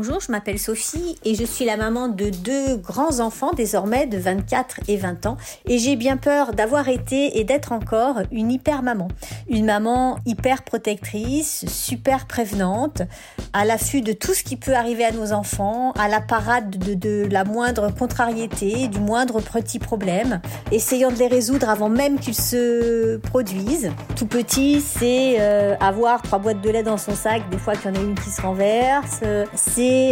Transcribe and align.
Bonjour, 0.00 0.20
je 0.20 0.30
m'appelle 0.30 0.60
Sophie 0.60 1.18
et 1.24 1.34
je 1.34 1.42
suis 1.42 1.64
la 1.64 1.76
maman 1.76 2.06
de 2.06 2.30
deux 2.30 2.76
grands 2.76 3.18
enfants 3.18 3.50
désormais 3.52 4.06
de 4.06 4.16
24 4.16 4.78
et 4.86 4.96
20 4.96 5.26
ans 5.26 5.36
et 5.66 5.78
j'ai 5.78 5.96
bien 5.96 6.16
peur 6.16 6.52
d'avoir 6.52 6.88
été 6.88 7.40
et 7.40 7.42
d'être 7.42 7.72
encore 7.72 8.20
une 8.30 8.52
hyper 8.52 8.84
maman. 8.84 9.08
Une 9.48 9.64
maman 9.64 10.16
hyper 10.24 10.62
protectrice, 10.62 11.64
super 11.66 12.28
prévenante, 12.28 13.02
à 13.52 13.64
l'affût 13.64 14.00
de 14.00 14.12
tout 14.12 14.34
ce 14.34 14.44
qui 14.44 14.54
peut 14.54 14.74
arriver 14.74 15.04
à 15.04 15.10
nos 15.10 15.32
enfants, 15.32 15.90
à 15.98 16.06
la 16.06 16.20
parade 16.20 16.70
de, 16.70 17.26
la 17.28 17.42
moindre 17.42 17.90
contrariété, 17.92 18.86
du 18.86 19.00
moindre 19.00 19.40
petit 19.40 19.80
problème, 19.80 20.40
essayant 20.70 21.10
de 21.10 21.16
les 21.16 21.26
résoudre 21.26 21.68
avant 21.68 21.88
même 21.88 22.20
qu'ils 22.20 22.36
se 22.36 23.16
produisent. 23.16 23.90
Tout 24.14 24.26
petit, 24.26 24.80
c'est 24.80 25.40
euh, 25.40 25.74
avoir 25.80 26.22
trois 26.22 26.38
boîtes 26.38 26.60
de 26.60 26.70
lait 26.70 26.84
dans 26.84 26.98
son 26.98 27.16
sac, 27.16 27.42
des 27.50 27.58
fois 27.58 27.74
qu'il 27.74 27.92
y 27.92 27.98
en 27.98 28.00
a 28.00 28.04
une 28.04 28.14
qui 28.14 28.30
se 28.30 28.40
renverse, 28.40 29.22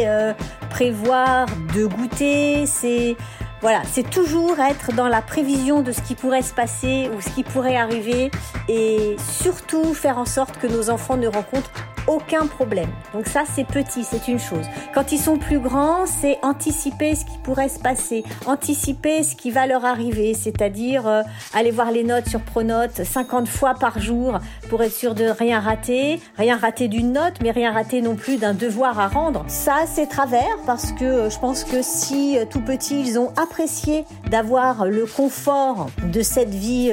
euh, 0.04 0.32
prévoir 0.70 1.46
de 1.74 1.86
goûter, 1.86 2.66
c'est 2.66 3.16
voilà, 3.62 3.82
c'est 3.90 4.08
toujours 4.08 4.60
être 4.60 4.92
dans 4.94 5.08
la 5.08 5.22
prévision 5.22 5.82
de 5.82 5.90
ce 5.90 6.00
qui 6.02 6.14
pourrait 6.14 6.42
se 6.42 6.52
passer 6.52 7.10
ou 7.16 7.20
ce 7.20 7.30
qui 7.30 7.42
pourrait 7.42 7.76
arriver 7.76 8.30
et 8.68 9.16
surtout 9.18 9.94
faire 9.94 10.18
en 10.18 10.26
sorte 10.26 10.58
que 10.58 10.66
nos 10.66 10.90
enfants 10.90 11.16
ne 11.16 11.26
rencontrent 11.26 11.70
aucun 12.06 12.46
problème. 12.46 12.88
Donc 13.12 13.26
ça, 13.26 13.42
c'est 13.54 13.64
petit, 13.64 14.04
c'est 14.04 14.28
une 14.28 14.38
chose. 14.38 14.66
Quand 14.94 15.12
ils 15.12 15.18
sont 15.18 15.36
plus 15.36 15.58
grands, 15.58 16.06
c'est 16.06 16.38
anticiper 16.42 17.14
ce 17.14 17.24
qui 17.24 17.38
pourrait 17.38 17.68
se 17.68 17.78
passer, 17.78 18.24
anticiper 18.46 19.22
ce 19.22 19.34
qui 19.34 19.50
va 19.50 19.66
leur 19.66 19.84
arriver, 19.84 20.34
c'est-à-dire 20.34 21.06
euh, 21.06 21.22
aller 21.54 21.70
voir 21.70 21.90
les 21.90 22.04
notes 22.04 22.28
sur 22.28 22.40
Pronote 22.40 23.04
50 23.04 23.48
fois 23.48 23.74
par 23.74 23.98
jour 23.98 24.38
pour 24.68 24.82
être 24.82 24.92
sûr 24.92 25.14
de 25.14 25.24
rien 25.24 25.60
rater, 25.60 26.20
rien 26.36 26.56
rater 26.56 26.88
d'une 26.88 27.12
note, 27.12 27.34
mais 27.42 27.50
rien 27.50 27.72
rater 27.72 28.02
non 28.02 28.16
plus 28.16 28.36
d'un 28.36 28.54
devoir 28.54 28.98
à 28.98 29.08
rendre. 29.08 29.44
Ça, 29.48 29.84
c'est 29.86 30.06
travers 30.06 30.56
parce 30.66 30.92
que 30.92 31.04
euh, 31.04 31.30
je 31.30 31.38
pense 31.38 31.64
que 31.64 31.82
si 31.82 32.38
euh, 32.38 32.44
tout 32.48 32.60
petit, 32.60 33.00
ils 33.00 33.18
ont 33.18 33.32
apprécié 33.36 34.04
d'avoir 34.30 34.86
le 34.86 35.06
confort 35.06 35.88
de 36.02 36.22
cette 36.22 36.54
vie 36.54 36.92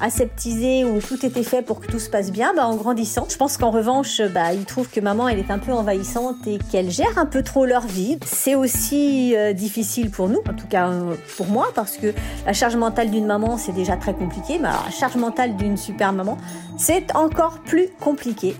aseptisée 0.00 0.84
où 0.84 1.00
tout 1.00 1.24
était 1.24 1.42
fait 1.42 1.62
pour 1.62 1.80
que 1.80 1.86
tout 1.86 1.98
se 1.98 2.10
passe 2.10 2.30
bien, 2.30 2.52
bah, 2.54 2.66
en 2.66 2.76
grandissant, 2.76 3.26
je 3.28 3.36
pense 3.36 3.56
qu'en 3.56 3.70
revanche, 3.70 4.20
bah, 4.22 4.43
bah, 4.44 4.52
ils 4.52 4.66
trouvent 4.66 4.90
que 4.90 5.00
maman, 5.00 5.26
elle 5.26 5.38
est 5.38 5.50
un 5.50 5.58
peu 5.58 5.72
envahissante 5.72 6.46
et 6.46 6.58
qu'elle 6.70 6.90
gère 6.90 7.16
un 7.16 7.24
peu 7.24 7.42
trop 7.42 7.64
leur 7.64 7.86
vie. 7.86 8.18
C'est 8.26 8.54
aussi 8.54 9.34
euh, 9.34 9.54
difficile 9.54 10.10
pour 10.10 10.28
nous, 10.28 10.40
en 10.46 10.52
tout 10.52 10.66
cas 10.66 10.90
euh, 10.90 11.14
pour 11.38 11.46
moi, 11.46 11.68
parce 11.74 11.96
que 11.96 12.12
la 12.44 12.52
charge 12.52 12.76
mentale 12.76 13.10
d'une 13.10 13.24
maman, 13.24 13.56
c'est 13.56 13.72
déjà 13.72 13.96
très 13.96 14.12
compliqué, 14.12 14.58
mais 14.58 14.68
la 14.68 14.90
charge 14.90 15.16
mentale 15.16 15.56
d'une 15.56 15.78
super 15.78 16.12
maman, 16.12 16.36
c'est 16.76 17.16
encore 17.16 17.60
plus 17.60 17.88
compliqué. 18.00 18.54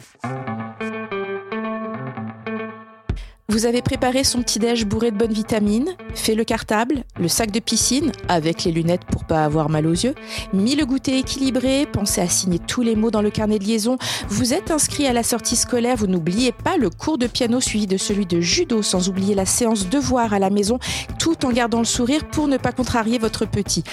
Vous 3.51 3.67
avez 3.67 3.83
préparé 3.83 4.25
son 4.25 4.41
petit-déj 4.41 4.87
bourré 4.87 5.11
de 5.11 5.19
bonnes 5.19 5.35
vitamines, 5.35 5.91
fait 6.15 6.35
le 6.35 6.45
cartable, 6.45 7.05
le 7.21 7.29
sac 7.29 7.51
de 7.51 7.61
piscine, 7.61 8.11
avec 8.27 8.65
les 8.65 8.73
lunettes 8.73 9.05
pour 9.05 9.25
pas 9.25 9.45
avoir 9.45 9.69
mal 9.69 9.87
aux 9.87 9.93
yeux, 9.93 10.15
mis 10.55 10.77
le 10.77 10.87
goûter 10.87 11.19
équilibré, 11.19 11.85
pensez 11.85 12.23
à 12.23 12.29
signer 12.29 12.59
tous 12.59 12.81
les 12.81 12.97
mots 12.97 13.11
dans 13.11 13.21
le 13.21 13.29
carnet 13.29 13.59
de 13.59 13.65
liaison, 13.65 13.99
vous 14.31 14.55
êtes 14.55 14.71
inscrit 14.71 15.07
à 15.07 15.13
la 15.13 15.23
sortie 15.23 15.57
scolaire, 15.57 15.97
vous 15.97 16.07
n'oubliez 16.07 16.53
pas 16.53 16.79
le 16.79 16.89
cours 16.89 17.19
de 17.19 17.27
piano 17.27 17.61
suivi 17.61 17.87
de 17.87 17.99
celui 17.99 18.25
de 18.25 18.41
judo, 18.41 18.81
sans 18.81 19.11
oublier 19.11 19.35
la 19.35 19.45
séance 19.45 19.91
devoir 19.91 20.33
à 20.33 20.39
la 20.39 20.49
maison, 20.49 20.79
tout 21.19 21.45
en 21.45 21.51
gardant 21.51 21.81
le 21.81 21.85
sourire 21.85 22.27
pour 22.27 22.49
ne 22.49 22.57
pas 22.57 22.73
contrarier 22.73 23.19
votre 23.19 23.45
petit. 23.45 23.85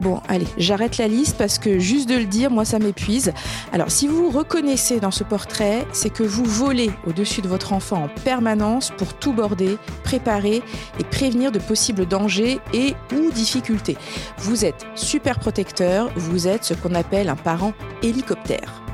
Bon, 0.00 0.20
allez, 0.28 0.46
j'arrête 0.56 0.98
la 0.98 1.08
liste 1.08 1.36
parce 1.36 1.58
que 1.58 1.80
juste 1.80 2.08
de 2.08 2.14
le 2.14 2.26
dire, 2.26 2.52
moi 2.52 2.64
ça 2.64 2.78
m'épuise. 2.78 3.32
Alors 3.72 3.90
si 3.90 4.06
vous 4.06 4.30
vous 4.30 4.38
reconnaissez 4.38 5.00
dans 5.00 5.10
ce 5.10 5.24
portrait, 5.24 5.84
c'est 5.92 6.10
que 6.10 6.22
vous 6.22 6.44
volez 6.44 6.92
au-dessus 7.08 7.42
de 7.42 7.48
votre 7.48 7.72
enfant 7.72 8.04
en 8.04 8.08
permanence 8.22 8.83
pour 8.96 9.14
tout 9.14 9.32
border, 9.32 9.78
préparer 10.02 10.62
et 10.98 11.04
prévenir 11.04 11.52
de 11.52 11.58
possibles 11.58 12.06
dangers 12.06 12.60
et 12.72 12.94
ou 13.14 13.30
difficultés. 13.30 13.96
Vous 14.38 14.64
êtes 14.64 14.86
super 14.94 15.38
protecteur, 15.38 16.10
vous 16.16 16.48
êtes 16.48 16.64
ce 16.64 16.74
qu'on 16.74 16.94
appelle 16.94 17.28
un 17.28 17.36
parent 17.36 17.72
hélicoptère. 18.02 18.84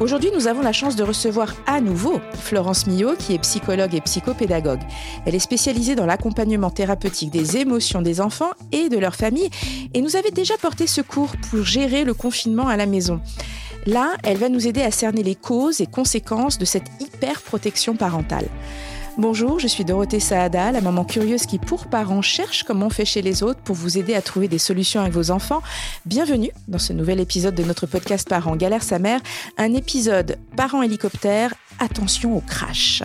Aujourd'hui, 0.00 0.30
nous 0.34 0.46
avons 0.46 0.62
la 0.62 0.72
chance 0.72 0.96
de 0.96 1.02
recevoir 1.02 1.54
à 1.66 1.82
nouveau 1.82 2.20
Florence 2.32 2.86
Millot, 2.86 3.16
qui 3.18 3.34
est 3.34 3.38
psychologue 3.38 3.94
et 3.94 4.00
psychopédagogue. 4.00 4.80
Elle 5.26 5.34
est 5.34 5.40
spécialisée 5.40 5.94
dans 5.94 6.06
l'accompagnement 6.06 6.70
thérapeutique 6.70 7.30
des 7.30 7.58
émotions 7.58 8.00
des 8.00 8.22
enfants 8.22 8.52
et 8.72 8.88
de 8.88 8.96
leur 8.96 9.14
famille 9.14 9.50
et 9.92 10.00
nous 10.00 10.16
avait 10.16 10.30
déjà 10.30 10.56
porté 10.56 10.86
secours 10.86 11.32
pour 11.50 11.64
gérer 11.64 12.04
le 12.04 12.14
confinement 12.14 12.68
à 12.68 12.78
la 12.78 12.86
maison. 12.86 13.20
Là, 13.86 14.16
elle 14.24 14.38
va 14.38 14.48
nous 14.48 14.66
aider 14.66 14.82
à 14.82 14.90
cerner 14.90 15.22
les 15.22 15.34
causes 15.34 15.82
et 15.82 15.86
conséquences 15.86 16.56
de 16.56 16.64
cette 16.64 16.90
hyper 17.00 17.42
protection 17.42 17.94
parentale. 17.94 18.46
Bonjour, 19.20 19.58
je 19.58 19.66
suis 19.66 19.84
Dorothée 19.84 20.18
Saada, 20.18 20.72
la 20.72 20.80
maman 20.80 21.04
curieuse 21.04 21.44
qui, 21.44 21.58
pour 21.58 21.88
parents, 21.88 22.22
cherche 22.22 22.62
comment 22.62 22.86
on 22.86 22.90
fait 22.90 23.04
chez 23.04 23.20
les 23.20 23.42
autres 23.42 23.60
pour 23.60 23.76
vous 23.76 23.98
aider 23.98 24.14
à 24.14 24.22
trouver 24.22 24.48
des 24.48 24.56
solutions 24.56 25.02
avec 25.02 25.12
vos 25.12 25.30
enfants. 25.30 25.60
Bienvenue 26.06 26.50
dans 26.68 26.78
ce 26.78 26.94
nouvel 26.94 27.20
épisode 27.20 27.54
de 27.54 27.62
notre 27.62 27.84
podcast 27.84 28.26
Parents 28.26 28.56
galère 28.56 28.82
sa 28.82 28.98
mère, 28.98 29.20
un 29.58 29.74
épisode 29.74 30.38
Parents 30.56 30.80
hélicoptère 30.80 31.52
attention 31.80 32.36
au 32.36 32.40
crash. 32.40 33.02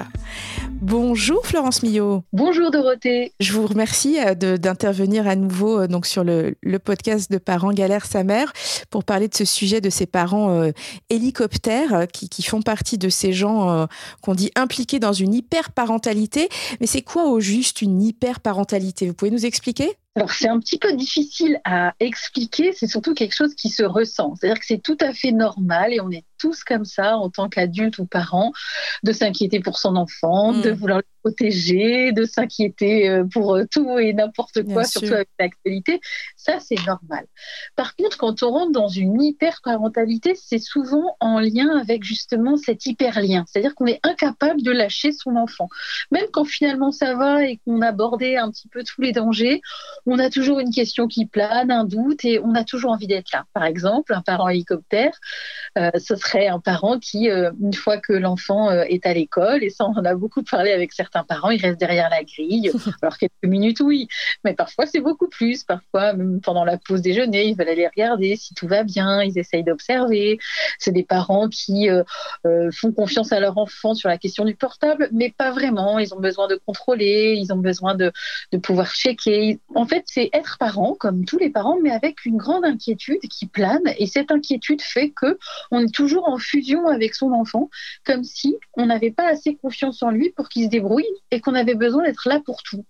Bonjour 0.69 1.47
Florence 1.47 1.81
Millot. 1.81 2.24
Bonjour 2.34 2.69
Dorothée. 2.69 3.31
Je 3.40 3.53
vous 3.53 3.66
remercie 3.66 4.19
euh, 4.19 4.36
d'intervenir 4.58 5.28
à 5.28 5.36
nouveau 5.36 5.80
euh, 5.80 5.88
donc 5.88 6.06
sur 6.06 6.24
le, 6.24 6.56
podcast 6.84 7.31
de 7.31 7.38
Parents 7.38 7.72
galère 7.72 8.06
sa 8.06 8.24
mère 8.24 8.52
pour 8.90 9.06
parler 9.06 9.30
de 9.30 9.34
ce 9.34 9.46
sujet 9.46 9.80
de 9.80 9.90
ces 9.90 10.06
parents 10.06 10.52
euh, 10.52 10.72
hélicoptères 11.09 12.06
qui, 12.12 12.44
font 12.44 12.62
partie 12.62 12.97
de 12.97 13.09
ces 13.09 13.31
gens 13.31 13.88
qu'on 14.22 14.36
dit 14.36 14.52
impliqués 14.56 15.00
dans 15.00 15.13
une 15.13 15.34
hyper-parentalité. 15.34 16.50
Mais 16.80 16.86
c'est 16.86 17.02
quoi 17.02 17.28
au 17.28 17.40
juste 17.40 17.81
une 17.81 18.02
hyper-parentalité? 18.02 19.07
Vous 19.07 19.13
pouvez 19.13 19.31
nous 19.31 19.46
expliquer? 19.46 19.97
Alors 20.16 20.31
c'est 20.31 20.47
un 20.47 20.59
petit 20.59 20.78
peu 20.78 20.94
difficile 20.94 21.59
à 21.66 21.94
expliquer, 22.00 22.72
c'est 22.72 22.88
surtout 22.88 23.13
quelque 23.13 23.36
chose 23.36 23.53
qui 23.56 23.69
se 23.69 23.84
ressent. 23.84 24.36
C'est-à-dire 24.36 24.59
que 24.59 24.66
c'est 24.66 24.81
tout 24.81 24.97
à 25.02 25.13
fait 25.13 25.31
normal 25.31 25.92
et 25.92 26.00
on 26.00 26.09
est 26.09 26.24
tous 26.38 26.63
comme 26.63 26.85
ça 26.85 27.18
en 27.18 27.29
tant 27.29 27.50
qu'adultes 27.50 28.00
ou 28.00 28.06
parents 28.06 28.51
de 29.03 29.12
s'inquiéter 29.12 29.59
pour 29.59 29.78
son 29.78 29.96
enfant, 29.96 30.53
de 30.53 30.72
hmm. 30.72 30.75
vouloir 30.75 31.00
le 31.00 31.03
protéger, 31.23 32.12
de 32.12 32.23
s'inquiéter 32.23 33.09
euh, 33.09 33.23
pour 33.25 33.56
euh, 33.56 33.63
tout 33.69 33.97
et 33.97 34.13
n'importe 34.13 34.63
quoi, 34.63 34.84
surtout 34.84 35.13
avec 35.13 35.29
l'actualité. 35.40 36.00
Ça, 36.35 36.59
c'est 36.59 36.78
normal. 36.85 37.25
Par 37.75 37.95
contre, 37.95 38.18
quand 38.18 38.44
on 38.44 38.51
rentre 38.51 38.72
dans 38.72 38.88
une 38.88 39.22
hyper-parentalité, 39.22 40.35
c'est 40.35 40.59
souvent 40.59 41.16
en 41.19 41.40
lien 41.40 41.78
avec 41.79 42.03
justement 42.03 42.57
cet 42.57 42.85
hyper-lien. 42.85 43.45
C'est-à-dire 43.47 43.74
qu'on 43.74 43.88
est 43.88 44.00
incapable 44.03 44.62
de 44.62 44.72
lâcher 44.72 45.12
son 45.12 45.35
enfant. 45.35 45.68
Même 46.12 46.25
quand 46.31 46.45
finalement 46.45 46.91
ça 46.91 47.16
va 47.16 47.44
et 47.44 47.59
qu'on 47.66 47.81
a 47.81 47.88
abordé 47.88 48.35
un 48.35 48.51
petit 48.51 48.68
peu 48.68 48.84
tous 48.84 49.01
les 49.01 49.12
dangers, 49.12 49.62
on 50.06 50.19
a 50.19 50.29
toujours 50.29 50.59
une 50.59 50.72
question 50.72 51.07
qui 51.07 51.25
plane, 51.25 51.72
un 51.72 51.85
doute 51.85 52.24
et 52.25 52.40
on 52.40 52.53
a 52.56 52.63
toujours 52.63 52.91
envie 52.91 53.07
d'être 53.07 53.31
là. 53.31 53.45
Par 53.53 53.63
exemple, 53.63 54.13
un 54.13 54.22
parent 54.22 54.50
hélicoptère, 54.50 55.18
euh, 55.78 55.90
ce 55.97 56.16
serait 56.16 56.25
un 56.34 56.59
parent 56.59 57.00
qui, 57.00 57.28
une 57.28 57.74
fois 57.74 57.97
que 57.97 58.13
l'enfant 58.13 58.72
est 58.72 59.06
à 59.06 59.13
l'école, 59.13 59.63
et 59.63 59.69
ça 59.69 59.86
on 59.86 59.97
en 59.97 60.06
a 60.06 60.16
beaucoup 60.16 60.44
parlé 60.44 60.72
avec 60.72 60.94
certains 60.94 61.24
parents, 61.24 61.50
ils 61.50 61.62
restent 61.62 61.80
derrière 61.80 62.09
la 62.09 62.24
grille. 62.24 62.72
Alors 63.02 63.18
quelques 63.18 63.34
minutes, 63.44 63.80
oui, 63.81 64.08
mais 64.44 64.53
parfois 64.53 64.86
c'est 64.86 65.02
beaucoup 65.02 65.28
plus. 65.28 65.63
Parfois, 65.63 66.13
même 66.13 66.41
pendant 66.41 66.66
la 66.66 66.78
pause 66.78 67.02
déjeuner, 67.02 67.46
ils 67.46 67.56
veulent 67.56 67.69
aller 67.69 67.88
regarder 67.88 68.36
si 68.36 68.53
tout 68.53 68.68
va 68.68 68.84
bien. 68.84 69.22
Ils 69.22 69.38
essayent 69.38 69.63
d'observer. 69.63 70.40
C'est 70.80 70.91
des 70.91 71.03
parents 71.03 71.50
qui 71.50 71.90
euh, 71.90 72.03
euh, 72.46 72.69
font 72.72 72.92
confiance 72.92 73.31
à 73.31 73.40
leur 73.40 73.57
enfant 73.57 73.94
sur 73.94 74.09
la 74.09 74.18
question 74.18 74.46
du 74.46 74.56
portable, 74.56 75.09
mais 75.12 75.34
pas 75.38 75.52
vraiment. 75.52 76.00
Ils 76.00 76.13
ont 76.13 76.19
besoin 76.19 76.47
de 76.47 76.59
contrôler. 76.66 77.36
Ils 77.38 77.53
ont 77.53 77.57
besoin 77.57 77.96
de, 77.96 78.12
de 78.52 78.57
pouvoir 78.57 78.94
checker. 78.94 79.59
En 79.74 79.86
fait, 79.86 80.03
c'est 80.07 80.30
être 80.34 80.57
parent 80.57 80.96
comme 81.00 81.25
tous 81.25 81.38
les 81.38 81.50
parents, 81.50 81.78
mais 81.81 81.92
avec 81.92 82.25
une 82.25 82.38
grande 82.38 82.66
inquiétude 82.66 83.22
qui 83.30 83.47
plane. 83.47 83.81
Et 83.97 84.07
cette 84.07 84.31
inquiétude 84.31 84.81
fait 84.81 85.09
que 85.09 85.38
on 85.72 85.81
est 85.81 85.94
toujours 85.94 86.15
en 86.24 86.38
fusion 86.38 86.88
avec 86.88 87.16
son 87.16 87.31
enfant, 87.31 87.70
comme 88.06 88.24
si 88.24 88.56
on 88.74 88.86
n'avait 88.86 89.12
pas 89.12 89.28
assez 89.28 89.56
confiance 89.56 90.01
en 90.04 90.10
lui 90.10 90.31
pour 90.31 90.50
qu'il 90.50 90.66
se 90.66 90.69
débrouille 90.69 91.06
et 91.31 91.42
qu'on 91.42 91.56
avait 91.56 91.75
besoin 91.75 92.04
d'être 92.04 92.28
là 92.28 92.42
pour 92.45 92.63
tout. 92.63 92.86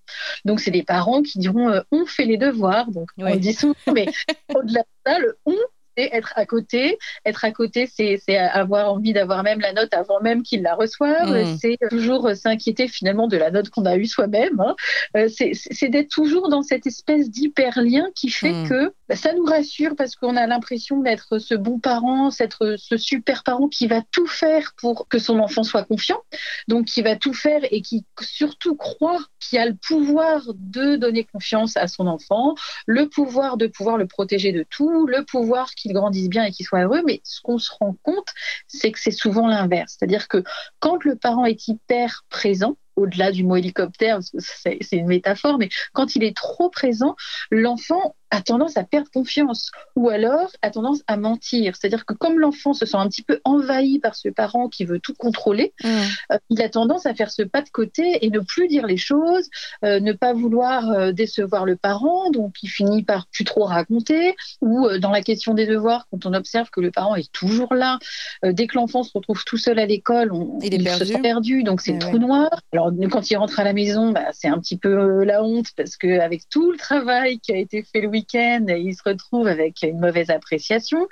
Donc, 0.46 0.60
c'est 0.60 0.72
des 0.72 0.84
parents 0.84 1.22
qui 1.22 1.40
diront 1.40 1.70
euh, 1.70 1.82
on 1.92 2.06
fait 2.06 2.26
les 2.26 2.38
devoirs. 2.38 2.92
Donc, 2.92 3.10
on 3.18 3.36
dit 3.36 3.54
souvent, 3.54 3.76
mais 3.94 4.06
au-delà 4.56 4.82
de 4.82 4.88
ça, 5.06 5.20
le 5.20 5.38
on 5.46 5.56
être 5.98 6.34
à 6.36 6.46
côté. 6.46 6.98
Être 7.26 7.46
à 7.46 7.52
côté, 7.52 7.88
c'est 7.88 8.20
avoir 8.38 8.92
envie 8.92 9.14
d'avoir 9.14 9.44
même 9.44 9.60
la 9.60 9.74
note 9.74 9.94
avant 9.94 10.22
même 10.22 10.44
qu'ils 10.44 10.62
la 10.62 10.76
reçoivent. 10.76 11.36
Mm. 11.36 11.58
C'est 11.62 11.78
toujours 11.90 12.30
s'inquiéter 12.36 12.88
finalement 12.88 13.28
de 13.28 13.38
la 13.38 13.52
note 13.52 13.70
qu'on 13.70 13.86
a 13.86 13.98
eue 13.98 14.06
soi-même. 14.06 14.60
Hein. 14.60 14.76
Euh, 15.18 15.28
c'est 15.30 15.90
d'être 15.90 16.10
toujours 16.10 16.50
dans 16.50 16.62
cette 16.62 16.88
espèce 16.88 17.30
d'hyper-lien 17.30 18.08
qui 18.16 18.30
fait 18.30 18.52
mm. 18.52 18.70
que 18.70 18.94
bah, 19.10 19.16
ça 19.16 19.34
nous 19.34 19.46
rassure 19.46 19.96
parce 19.96 20.16
qu'on 20.16 20.36
a 20.36 20.48
l'impression 20.48 21.02
d'être 21.02 21.40
ce 21.40 21.56
bon 21.56 21.80
parent, 21.80 22.30
être 22.40 22.76
ce 22.78 22.98
super 22.98 23.44
parent 23.44 23.68
qui 23.68 23.88
va 23.88 24.02
tout 24.12 24.28
faire 24.28 24.74
pour 24.78 25.08
que 25.08 25.20
son 25.20 25.40
enfant 25.40 25.64
soit 25.64 25.84
confiant. 25.84 26.22
Donc, 26.68 26.86
qui 26.86 27.02
va 27.02 27.16
tout 27.16 27.34
faire 27.34 27.62
et 27.72 27.82
qui 27.82 28.06
surtout 28.22 28.76
croit 28.76 29.20
qu'il 29.40 29.60
a 29.60 29.66
le 29.66 29.76
pouvoir 29.76 30.42
de 30.56 30.96
donner 30.96 31.24
confiance 31.24 31.78
à 31.78 31.88
son 31.88 32.08
enfant, 32.08 32.56
le 32.86 33.08
pouvoir 33.08 33.58
de 33.58 33.68
pouvoir 33.68 33.98
le 33.98 34.08
protéger 34.08 34.52
de 34.52 34.66
tout, 34.70 35.06
le 35.08 35.24
pouvoir 35.24 35.70
qu'il 35.86 35.94
grandisse 35.94 36.30
bien 36.30 36.44
et 36.46 36.52
qu'il 36.52 36.66
soit 36.66 36.84
heureux. 36.84 37.04
Mais 37.06 37.22
ce 37.24 37.42
qu'on 37.42 37.60
se 37.60 37.72
rend 37.80 37.96
compte, 38.02 38.28
c'est 38.68 38.92
que 38.92 39.00
c'est 39.00 39.12
souvent 39.12 39.48
l'inverse. 39.48 39.96
C'est-à-dire 39.98 40.28
que 40.28 40.44
quand 40.80 41.04
le 41.04 41.16
parent 41.16 41.46
est 41.46 41.68
hyper 41.68 42.26
présent, 42.30 42.78
au-delà 42.96 43.32
du 43.32 43.44
mot 43.44 43.58
hélicoptère, 43.58 44.20
c'est 44.40 44.80
une 44.94 45.08
métaphore, 45.08 45.58
mais 45.58 45.70
quand 45.94 46.16
il 46.16 46.24
est 46.24 46.36
trop 46.36 46.70
présent, 46.70 47.16
l'enfant 47.52 48.16
a 48.36 48.42
tendance 48.42 48.76
à 48.78 48.84
perdre 48.84 49.10
confiance 49.12 49.72
ou 49.96 50.10
alors 50.10 50.52
a 50.62 50.70
tendance 50.70 51.02
à 51.08 51.16
mentir. 51.18 51.76
C'est-à-dire 51.76 52.06
que 52.06 52.14
comme 52.14 52.40
l'enfant 52.40 52.74
se 52.74 52.86
sent 52.86 52.98
un 52.98 53.08
petit 53.08 53.24
peu 53.24 53.40
envahi 53.46 54.00
par 54.00 54.16
ce 54.16 54.30
parent 54.30 54.68
qui 54.68 54.84
veut 54.84 55.00
tout 55.00 55.14
contrôler, 55.14 55.74
mmh. 55.84 55.88
euh, 56.34 56.38
il 56.50 56.62
a 56.62 56.70
tendance 56.70 57.06
à 57.06 57.14
faire 57.14 57.32
ce 57.32 57.44
pas 57.44 57.62
de 57.62 57.70
côté 57.70 58.26
et 58.26 58.30
ne 58.30 58.40
plus 58.40 58.68
dire 58.68 58.86
les 58.86 58.98
choses, 58.98 59.50
euh, 59.84 60.00
ne 60.00 60.12
pas 60.12 60.34
vouloir 60.34 60.90
euh, 60.90 61.12
décevoir 61.12 61.66
le 61.66 61.78
parent, 61.78 62.30
donc 62.32 62.56
il 62.62 62.68
finit 62.68 63.04
par 63.04 63.28
plus 63.28 63.46
trop 63.46 63.64
raconter, 63.64 64.36
ou 64.62 64.90
dans 65.00 65.12
la 65.12 65.22
question 65.22 65.54
des 65.54 65.66
devoirs, 65.66 66.08
quand 66.12 66.26
on 66.26 66.34
observe 66.34 66.70
que 66.70 66.82
le 66.82 66.92
parent 66.92 67.16
est 67.16 67.32
toujours 67.32 67.74
là, 67.74 68.00
dès 68.44 68.68
que 68.68 68.76
l'enfant 68.76 69.04
se 69.04 69.12
retrouve 69.14 69.44
tout 69.46 69.58
seul 69.58 69.80
à 69.80 69.86
l'école, 69.86 70.32
il, 70.62 70.90
se 70.90 71.06
sent 71.06 71.22
perdu, 71.22 71.64
donc 71.64 71.82
c'est 71.82 71.94
eh 71.96 72.00
trou 72.00 72.18
noir. 72.18 72.50
Alors 72.74 72.92
quand 73.10 73.30
il 73.30 73.38
rentre 73.38 73.60
à 73.60 73.64
la 73.64 73.74
maison, 73.74 74.12
bah, 74.12 74.28
c'est 74.34 74.48
un 74.48 74.60
petit 74.60 74.78
peu 74.78 75.24
la 75.24 75.44
honte 75.44 75.68
parce 75.78 75.98
qu'avec 75.98 76.48
tout 76.50 76.72
le 76.72 76.78
travail 76.78 77.40
qui 77.40 77.52
a 77.52 77.58
été 77.58 77.84
fait 77.84 78.02
le 78.02 78.10
week-end, 78.26 78.66
il 78.70 78.94
se 78.96 79.04
retrouve 79.04 79.48
avec 79.48 79.82
une 79.84 80.00
mauvaise 80.00 80.30
appréciation. 80.30 81.08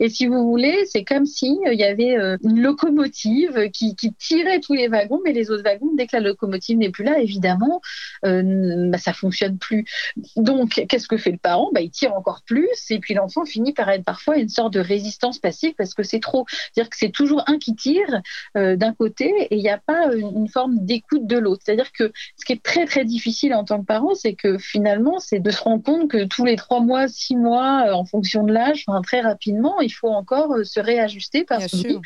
Et 0.00 0.08
si 0.08 0.26
vous 0.26 0.46
voulez, 0.46 0.84
c'est 0.86 1.04
comme 1.04 1.26
si 1.26 1.58
il 1.66 1.78
y 1.78 1.84
avait 1.84 2.16
une 2.42 2.60
locomotive 2.60 3.70
qui, 3.70 3.94
tirait 4.18 4.60
tous 4.60 4.74
les 4.74 4.88
wagons, 4.88 5.20
mais 5.24 5.32
les 5.32 5.50
autres 5.50 5.62
wagons, 5.62 5.90
dès 5.96 6.06
que 6.06 6.16
la 6.16 6.20
locomotive 6.20 6.78
n'est 6.78 6.90
plus 6.90 7.04
là, 7.04 7.18
évidemment, 7.18 7.80
euh, 8.24 8.90
bah, 8.90 8.98
ça 8.98 9.12
fonctionne 9.12 9.58
plus. 9.58 9.84
Donc, 10.36 10.82
qu'est-ce 10.88 11.08
que 11.08 11.16
fait 11.16 11.32
le 11.32 11.38
parent? 11.38 11.70
Bah, 11.72 11.80
Il 11.80 11.90
tire 11.90 12.14
encore 12.14 12.42
plus, 12.46 12.68
et 12.90 12.98
puis 12.98 13.14
l'enfant 13.14 13.44
finit 13.44 13.72
par 13.72 13.88
être 13.90 14.04
parfois 14.04 14.38
une 14.38 14.48
sorte 14.48 14.72
de 14.72 14.80
résistance 14.80 15.38
passive 15.38 15.74
parce 15.76 15.94
que 15.94 16.02
c'est 16.02 16.20
trop. 16.20 16.46
C'est-à-dire 16.48 16.90
que 16.90 16.96
c'est 16.96 17.10
toujours 17.10 17.42
un 17.46 17.58
qui 17.58 17.74
tire 17.74 18.22
euh, 18.56 18.76
d'un 18.76 18.92
côté 18.92 19.32
et 19.50 19.56
il 19.56 19.62
n'y 19.62 19.68
a 19.68 19.78
pas 19.78 20.14
une 20.14 20.48
forme 20.48 20.84
d'écoute 20.84 21.26
de 21.26 21.38
l'autre. 21.38 21.62
C'est-à-dire 21.64 21.92
que 21.92 22.12
ce 22.36 22.44
qui 22.44 22.52
est 22.52 22.62
très 22.62 22.86
très 22.86 23.04
difficile 23.04 23.54
en 23.54 23.64
tant 23.64 23.80
que 23.80 23.86
parent, 23.86 24.14
c'est 24.14 24.34
que 24.34 24.58
finalement, 24.58 25.18
c'est 25.18 25.40
de 25.40 25.50
se 25.50 25.62
rendre 25.62 25.82
compte 25.82 26.10
que 26.10 26.24
tous 26.24 26.44
les 26.46 26.56
trois 26.56 26.80
mois, 26.80 27.08
six 27.08 27.36
mois, 27.36 27.88
euh, 27.88 27.92
en 27.92 28.04
fonction 28.04 28.44
de 28.44 28.52
l'âge, 28.52 28.84
enfin, 28.86 29.02
très 29.02 29.20
rapidement, 29.20 29.80
il 29.80 29.90
faut 29.90 30.08
encore 30.08 30.54
se 30.64 30.80
réajuster 30.80 31.44
parce 31.44 31.70
que 31.70 32.00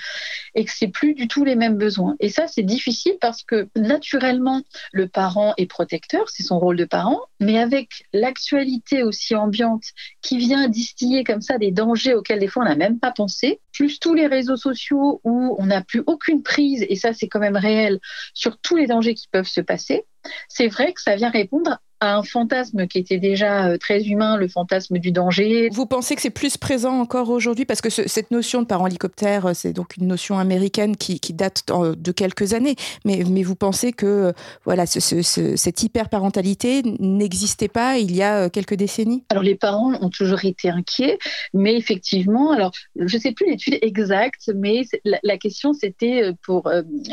et 0.55 0.65
que 0.65 0.73
c'est 0.75 0.89
plus 0.89 1.15
du 1.15 1.29
tout 1.29 1.45
les 1.45 1.57
mêmes 1.57 1.77
besoins. 1.77 2.17
Et 2.21 2.29
ça, 2.29 2.47
c'est 2.47 2.63
difficile 2.63 3.17
parce 3.21 3.43
que 3.43 3.69
naturellement, 3.77 4.63
le 4.93 5.07
parent 5.07 5.55
est 5.57 5.67
protecteur, 5.67 6.29
c'est 6.29 6.43
son 6.43 6.59
rôle 6.59 6.77
de 6.77 6.85
parent, 6.85 7.21
mais 7.39 7.59
avec 7.59 8.05
l'actualité 8.13 9.03
aussi 9.03 9.35
ambiante 9.35 9.85
qui 10.23 10.39
vient 10.39 10.69
distiller 10.69 11.25
comme 11.25 11.41
ça 11.41 11.59
des 11.59 11.71
dangers 11.71 12.15
auxquels 12.15 12.41
des 12.41 12.49
fois 12.49 12.65
on 12.65 12.69
n'a 12.69 12.77
même 12.77 12.99
pas 12.99 13.13
pensé, 13.13 13.61
plus 13.73 14.01
tous 14.01 14.15
les 14.15 14.27
réseaux 14.27 14.57
sociaux 14.57 15.21
où 15.25 15.57
on 15.59 15.67
n'a 15.67 15.83
plus 15.83 16.03
aucune 16.07 16.43
prise, 16.43 16.85
et 16.89 16.97
ça 16.97 17.13
c'est 17.13 17.29
quand 17.29 17.41
même 17.41 17.57
réel, 17.57 18.01
sur 18.35 18.59
tous 18.59 18.77
les 18.77 18.87
dangers 18.87 19.15
qui 19.15 19.29
peuvent 19.31 19.47
se 19.47 19.61
passer, 19.61 20.05
c'est 20.49 20.69
vrai 20.69 20.93
que 20.93 21.01
ça 21.01 21.17
vient 21.17 21.31
répondre 21.31 21.79
à 22.01 22.17
un 22.17 22.23
fantasme 22.23 22.87
qui 22.87 22.99
était 22.99 23.19
déjà 23.19 23.67
euh, 23.67 23.77
très 23.79 24.03
humain, 24.05 24.37
le 24.37 24.49
fantasme 24.49 24.99
du 24.99 25.13
danger. 25.13 25.69
Vous 25.71 25.87
pensez 25.87 26.17
que 26.17 26.23
c'est 26.23 26.31
plus 26.31 26.57
présent 26.57 26.99
encore 26.99 27.29
aujourd'hui? 27.29 27.67
Parce 27.67 27.81
que 27.81 27.91
cette 27.91 28.31
notion 28.31 28.63
de 28.63 28.67
parent 28.67 28.87
hélicoptère, 28.87 29.47
euh, 29.47 29.53
c'est 29.55 29.73
donc 29.73 29.97
une 29.97 30.07
notion 30.07 30.39
américaine 30.39 30.97
qui, 30.97 31.21
date 31.33 31.65
de 31.69 32.13
quelques 32.13 32.55
années. 32.55 32.75
Mais, 33.05 33.23
mais 33.29 33.43
vous 33.43 33.55
pensez 33.55 33.93
que 33.93 34.07
euh, 34.07 34.33
voilà, 34.65 34.87
ce, 34.87 35.23
cette 35.23 35.83
hyperparentalité 35.83 36.83
n'existait 36.99 37.69
pas 37.69 37.99
il 37.99 38.15
y 38.17 38.23
a 38.23 38.51
quelques 38.51 38.75
décennies? 38.75 39.23
Alors 39.29 39.43
les 39.43 39.55
parents 39.55 39.93
ont 40.01 40.11
toujours 40.11 40.45
été 40.45 40.71
inquiets, 40.71 41.19
mais 41.55 41.77
effectivement, 41.77 42.51
alors 42.51 42.73
je 42.97 43.17
ne 43.17 43.21
sais 43.21 43.33
plus 43.33 43.47
l'étude 43.47 43.79
exacte, 43.83 44.51
mais 44.55 44.83
la, 45.05 45.39
question 45.39 45.73
c'était 45.73 46.33
pour 46.43 46.71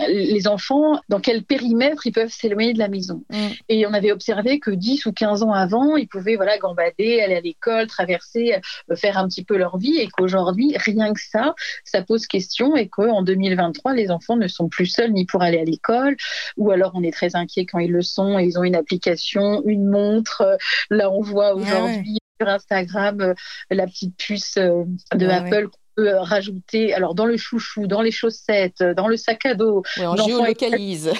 les 0.07 0.47
enfants, 0.47 0.99
dans 1.09 1.19
quel 1.19 1.43
périmètre 1.43 2.07
ils 2.07 2.11
peuvent 2.11 2.31
s'éloigner 2.31 2.73
de 2.73 2.79
la 2.79 2.87
maison. 2.87 3.23
Mm. 3.29 3.47
Et 3.69 3.87
on 3.87 3.93
avait 3.93 4.11
observé 4.11 4.59
que 4.59 4.71
10 4.77 5.05
ou 5.05 5.13
15 5.13 5.43
ans 5.43 5.53
avant, 5.53 5.95
ils 5.97 6.07
pouvaient 6.07 6.35
voilà 6.35 6.57
gambader, 6.57 7.21
aller 7.21 7.35
à 7.35 7.41
l'école, 7.41 7.87
traverser, 7.87 8.55
euh, 8.91 8.95
faire 8.95 9.17
un 9.17 9.27
petit 9.27 9.43
peu 9.43 9.57
leur 9.57 9.77
vie 9.77 9.97
et 9.97 10.07
qu'aujourd'hui, 10.07 10.75
rien 10.77 11.13
que 11.13 11.21
ça, 11.21 11.55
ça 11.83 12.01
pose 12.01 12.27
question 12.27 12.75
et 12.75 12.87
qu'en 12.87 13.21
2023, 13.21 13.93
les 13.93 14.11
enfants 14.11 14.35
ne 14.35 14.47
sont 14.47 14.69
plus 14.69 14.85
seuls 14.85 15.11
ni 15.11 15.25
pour 15.25 15.41
aller 15.41 15.59
à 15.59 15.63
l'école 15.63 16.15
ou 16.55 16.71
alors 16.71 16.91
on 16.95 17.03
est 17.03 17.11
très 17.11 17.35
inquiet 17.35 17.65
quand 17.65 17.79
ils 17.79 17.91
le 17.91 18.01
sont 18.01 18.39
et 18.39 18.45
ils 18.45 18.57
ont 18.57 18.63
une 18.63 18.75
application, 18.75 19.61
une 19.65 19.89
montre. 19.89 20.57
Là, 20.89 21.11
on 21.11 21.21
voit 21.21 21.49
ah 21.49 21.55
aujourd'hui 21.55 22.19
sur 22.39 22.47
Instagram 22.47 23.21
euh, 23.21 23.33
la 23.69 23.85
petite 23.87 24.15
puce 24.17 24.57
euh, 24.57 24.83
de 25.15 25.27
Apple 25.27 25.69
euh, 25.99 26.21
rajouter, 26.21 26.93
alors 26.93 27.15
dans 27.15 27.25
le 27.25 27.37
chouchou, 27.37 27.87
dans 27.87 28.01
les 28.01 28.11
chaussettes, 28.11 28.83
dans 28.83 29.07
le 29.07 29.17
sac 29.17 29.45
à 29.45 29.55
dos. 29.55 29.83
on 29.97 30.15
géolocalise. 30.15 31.11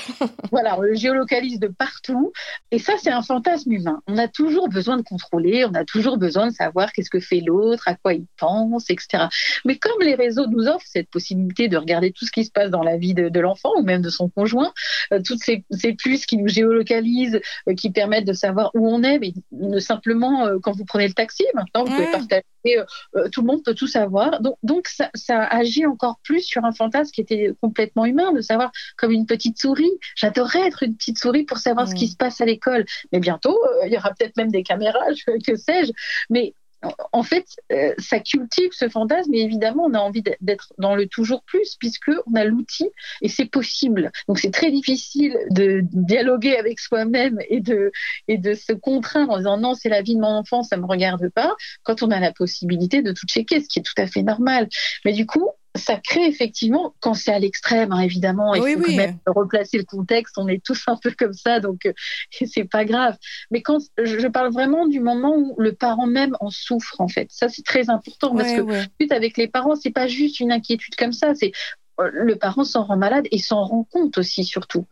voilà, 0.52 0.78
on 0.78 0.82
le 0.82 0.94
géolocalise 0.94 1.60
de 1.60 1.68
partout. 1.68 2.32
Et 2.72 2.80
ça, 2.80 2.94
c'est 3.02 3.10
un 3.10 3.22
fantasme 3.22 3.72
humain. 3.72 4.02
On 4.08 4.18
a 4.18 4.28
toujours 4.28 4.70
besoin 4.70 4.98
de 4.98 5.02
contrôler, 5.02 5.66
on 5.66 5.74
a 5.74 5.84
toujours 5.84 6.18
besoin 6.18 6.48
de 6.48 6.54
savoir 6.54 6.92
qu'est-ce 6.92 7.10
que 7.10 7.20
fait 7.20 7.42
l'autre, 7.42 7.88
à 7.88 7.96
quoi 7.96 8.14
il 8.14 8.26
pense, 8.38 8.90
etc. 8.90 9.26
Mais 9.66 9.78
comme 9.78 10.00
les 10.02 10.16
réseaux 10.16 10.48
nous 10.48 10.68
offrent 10.68 10.86
cette 10.86 11.10
possibilité 11.10 11.68
de 11.70 11.78
regarder 11.78 12.12
tout 12.12 12.26
ce 12.26 12.32
qui 12.32 12.46
se 12.46 12.52
passe 12.52 12.70
dans 12.70 12.84
la 12.84 12.98
vie 12.98 13.14
de, 13.14 13.40
l'enfant 13.40 13.72
ou 13.78 13.84
même 13.84 14.02
de 14.02 14.10
son 14.10 14.30
conjoint, 14.30 14.74
euh, 15.12 15.22
toutes 15.26 15.42
ces, 15.44 15.64
puces 15.94 16.26
qui 16.26 16.38
nous 16.38 16.48
géolocalisent, 16.48 17.40
euh, 17.68 17.74
qui 17.74 17.92
permettent 17.92 18.28
de 18.28 18.34
savoir 18.34 18.72
où 18.74 18.88
on 18.88 19.04
est, 19.04 19.20
mais 19.20 19.34
ne 19.52 19.80
simplement 19.80 20.48
quand 20.62 20.72
vous 20.72 20.86
prenez 20.86 21.08
le 21.08 21.14
taxi, 21.14 21.46
maintenant, 21.54 21.84
vous 21.84 21.96
pouvez 21.96 22.12
partager, 22.12 22.44
tout 23.32 23.42
le 23.42 23.48
monde 23.48 23.64
peut 23.64 23.74
tout 23.74 23.88
savoir. 23.88 24.42
Donc, 24.42 24.58
donc 24.64 24.88
ça, 24.88 25.10
agit 25.44 25.86
encore 25.86 26.20
plus 26.24 26.42
sur 26.42 26.66
un 26.66 26.72
fantasme 26.72 27.12
qui 27.12 27.22
était 27.22 27.52
complètement 27.62 28.06
humain, 28.06 28.32
de 28.32 28.42
savoir 28.42 28.72
comme 28.98 29.12
une 29.12 29.26
petite 29.26 29.60
souris. 29.60 29.92
J'adorerais 30.16 30.68
être 30.68 30.84
une 30.84 30.96
petite 30.96 31.18
souris 31.18 31.44
pour 31.44 31.58
savoir 31.58 31.88
ce 31.88 31.96
qui 31.96 32.08
se 32.08 32.16
passe 32.16 32.42
à 32.42 32.46
l'école. 32.46 32.86
Mais 33.12 33.20
bientôt, 33.20 33.58
euh, 33.66 33.88
il 33.88 33.94
y 33.94 33.98
aura 33.98 34.12
peut-être 34.14 34.38
même 34.38 34.52
des 34.52 34.64
caméras, 34.64 35.06
que 35.46 35.56
sais-je. 35.56 35.92
Mais 36.30 36.54
en 37.12 37.24
fait, 37.24 37.46
euh, 37.72 37.94
ça 37.98 38.20
cultive 38.20 38.70
ce 38.72 38.88
fantasme 38.90 39.34
et 39.34 39.42
évidemment, 39.42 39.86
on 39.86 39.94
a 39.94 40.00
envie 40.00 40.22
d'être 40.42 40.74
dans 40.78 40.96
le 40.96 41.08
toujours 41.08 41.44
plus 41.44 41.76
puisque 41.80 42.12
on 42.28 42.36
a 42.36 42.44
l'outil 42.44 42.90
et 43.22 43.30
c'est 43.30 43.46
possible. 43.46 44.12
Donc, 44.28 44.40
c'est 44.40 44.52
très 44.52 44.72
difficile 44.72 45.38
de 45.50 45.82
dialoguer 45.84 46.56
avec 46.56 46.80
soi-même 46.80 47.40
et 47.50 47.62
de, 47.62 47.92
et 48.28 48.38
de 48.38 48.54
se 48.54 48.74
contraindre 48.74 49.34
en 49.34 49.38
disant 49.38 49.58
non, 49.58 49.74
c'est 49.74 49.90
la 49.90 50.02
vie 50.02 50.16
de 50.16 50.22
mon 50.22 50.28
enfant, 50.28 50.64
ça 50.64 50.78
me 50.78 50.86
regarde 50.86 51.30
pas, 51.30 51.56
quand 51.84 52.04
on 52.04 52.12
a 52.12 52.20
la 52.20 52.32
possibilité 52.32 53.02
de 53.02 53.12
tout 53.12 53.26
checker, 53.28 53.62
ce 53.62 53.68
qui 53.68 53.80
est 53.80 53.84
tout 53.84 54.00
à 54.00 54.08
fait 54.08 54.24
normal. 54.24 54.68
Mais 55.06 55.14
du 55.14 55.26
coup, 55.26 55.50
ça 55.78 55.98
crée 55.98 56.26
effectivement, 56.26 56.94
quand 57.00 57.14
c'est 57.14 57.32
à 57.32 57.40
l'extrême, 57.40 57.92
hein, 57.92 58.02
évidemment, 58.02 58.54
il 58.54 58.62
faut 58.62 58.82
quand 58.82 58.96
même 58.96 59.18
replacer 59.26 59.78
le 59.78 59.84
contexte, 59.84 60.38
on 60.38 60.48
est 60.48 60.64
tous 60.64 60.84
un 60.88 60.98
peu 60.98 61.12
comme 61.18 61.34
ça, 61.34 61.60
donc 61.60 61.86
euh, 61.86 61.94
c'est 62.46 62.66
pas 62.66 62.86
grave. 62.86 63.18
Mais 63.52 63.62
quand 63.62 63.80
je 63.98 64.28
parle 64.28 64.52
vraiment 64.52 64.88
du 64.88 65.00
moment 65.00 65.36
où 65.36 65.56
le 65.58 65.74
parent 65.74 66.08
même 66.08 66.36
en 66.40 66.50
souffre, 66.50 67.00
en 67.00 67.08
fait, 67.08 67.28
ça 67.32 67.50
c'est 67.50 67.64
très 67.64 67.90
important 67.90 68.36
parce 68.36 68.52
que 68.52 69.14
avec 69.14 69.38
les 69.38 69.48
parents, 69.48 69.76
c'est 69.76 69.92
pas 69.92 70.08
juste 70.08 70.40
une 70.40 70.52
inquiétude 70.52 70.96
comme 70.96 71.14
ça, 71.14 71.34
c'est 71.34 71.52
euh, 72.00 72.10
le 72.12 72.36
parent 72.36 72.64
s'en 72.64 72.84
rend 72.84 72.98
malade 72.98 73.28
et 73.32 73.40
s'en 73.40 73.64
rend 73.64 73.84
compte 73.84 74.18
aussi 74.18 74.44
surtout. 74.44 74.86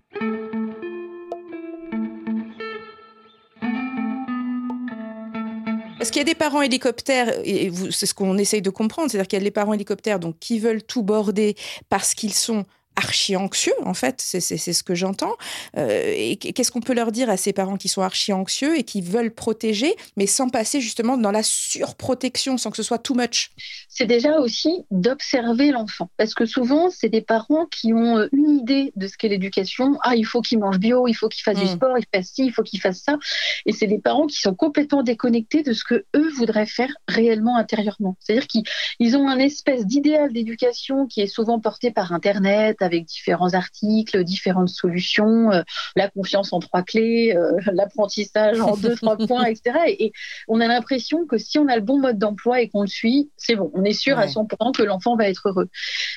Parce 6.06 6.12
qu'il 6.12 6.20
y 6.20 6.22
a 6.22 6.26
des 6.26 6.36
parents 6.36 6.62
hélicoptères, 6.62 7.34
et 7.44 7.72
c'est 7.90 8.06
ce 8.06 8.14
qu'on 8.14 8.38
essaye 8.38 8.62
de 8.62 8.70
comprendre, 8.70 9.10
c'est-à-dire 9.10 9.28
qu'il 9.28 9.40
y 9.40 9.42
a 9.42 9.44
des 9.44 9.50
parents 9.50 9.74
hélicoptères 9.74 10.20
donc, 10.20 10.38
qui 10.38 10.60
veulent 10.60 10.84
tout 10.84 11.02
border 11.02 11.56
parce 11.90 12.14
qu'ils 12.14 12.36
sont 12.36 12.64
archi 12.96 13.36
anxieux, 13.36 13.74
en 13.84 13.94
fait, 13.94 14.16
c'est 14.22 14.40
ce 14.40 14.84
que 14.84 14.96
j'entends. 14.96 15.36
Euh, 15.78 16.14
et 16.16 16.38
qu'est-ce 16.38 16.72
qu'on 16.72 16.82
peut 16.82 16.94
leur 16.94 17.12
dire 17.12 17.30
à 17.30 17.38
ces 17.38 17.54
parents 17.54 17.78
qui 17.78 17.88
sont 17.88 18.02
archi 18.02 18.34
anxieux 18.34 18.78
et 18.78 18.84
qui 18.84 19.02
veulent 19.02 19.34
protéger, 19.34 19.96
mais 20.18 20.28
sans 20.28 20.50
passer 20.50 20.82
justement 20.82 21.18
dans 21.18 21.32
la 21.32 21.44
surprotection, 21.44 22.58
sans 22.58 22.72
que 22.72 22.78
ce 22.78 22.84
soit 22.84 23.00
too 23.00 23.14
much? 23.14 23.52
C'est 23.90 24.06
déjà 24.06 24.40
aussi 24.40 24.86
d'observer 24.92 25.72
l'enfant, 25.72 26.10
parce 26.18 26.34
que 26.34 26.46
souvent, 26.46 26.90
c'est 26.90 27.10
des 27.10 27.22
parents 27.22 27.66
qui 27.68 27.94
ont 27.94 28.18
euh, 28.18 28.28
une 28.32 28.60
idée 28.60 28.94
de 28.96 29.08
ce 29.08 29.18
qu'est 29.18 29.30
l'éducation. 29.30 29.98
Ah, 30.04 30.16
il 30.16 30.26
faut 30.26 30.42
qu'il 30.42 30.60
mange 30.60 30.80
bio, 30.80 31.08
il 31.08 31.14
faut 31.14 31.30
qu'il 31.30 31.44
fasse 31.44 31.58
du 31.58 31.66
mm. 31.66 31.76
sport, 31.76 31.98
il 31.98 32.06
fasse 32.14 32.32
ci, 32.34 32.46
il 32.46 32.52
faut 32.52 32.64
qu'il 32.64 32.80
fasse 32.80 33.02
ça. 33.02 33.18
Et 33.66 33.72
c'est 33.72 33.88
des 33.88 34.00
parents 34.00 34.28
qui 34.28 34.40
sont 34.40 34.54
complètement 34.54 35.04
déconnectés 35.04 35.64
de 35.64 35.74
ce 35.74 35.84
que 35.84 36.06
eux 36.16 36.30
voudraient 36.38 36.66
faire 36.66 36.94
réellement 37.08 37.58
intérieurement. 37.58 38.16
C'est-à-dire 38.20 38.48
qu'ils 38.48 39.18
ont 39.18 39.28
un 39.28 39.40
espèce 39.40 39.86
d'idéal 39.86 40.34
d'éducation 40.34 41.08
qui 41.08 41.22
est 41.22 41.28
souvent 41.28 41.60
porté 41.60 41.92
par 41.92 42.14
Internet, 42.14 42.82
avec 42.86 43.06
différents 43.06 43.54
articles, 43.54 44.24
différentes 44.24 44.70
solutions, 44.70 45.52
euh, 45.52 45.64
la 45.96 46.10
confiance 46.10 46.54
en 46.54 46.60
trois 46.60 46.84
clés, 46.84 47.36
euh, 47.36 47.58
l'apprentissage 47.74 48.60
en 48.60 48.78
deux, 48.78 48.96
trois 48.96 49.18
points, 49.28 49.46
etc. 49.46 49.80
Et, 49.88 50.14
on 50.48 50.62
a 50.62 50.68
l'impression 50.68 51.26
que 51.26 51.38
si 51.38 51.60
on 51.60 51.68
a 51.68 51.76
le 51.76 51.82
bon 51.82 52.00
mode 52.00 52.18
d'emploi 52.18 52.62
et 52.62 52.70
qu'on 52.70 52.82
le 52.82 52.88
suit, 52.88 53.30
c'est 53.38 53.56
bon, 53.56 53.72
on 53.74 53.84
est 53.84 53.94
sûr 53.94 54.18
à 54.18 54.28
100% 54.28 54.76
que 54.76 54.84
l'enfant 54.84 55.16
va 55.16 55.28
être 55.28 55.50
heureux. 55.50 55.70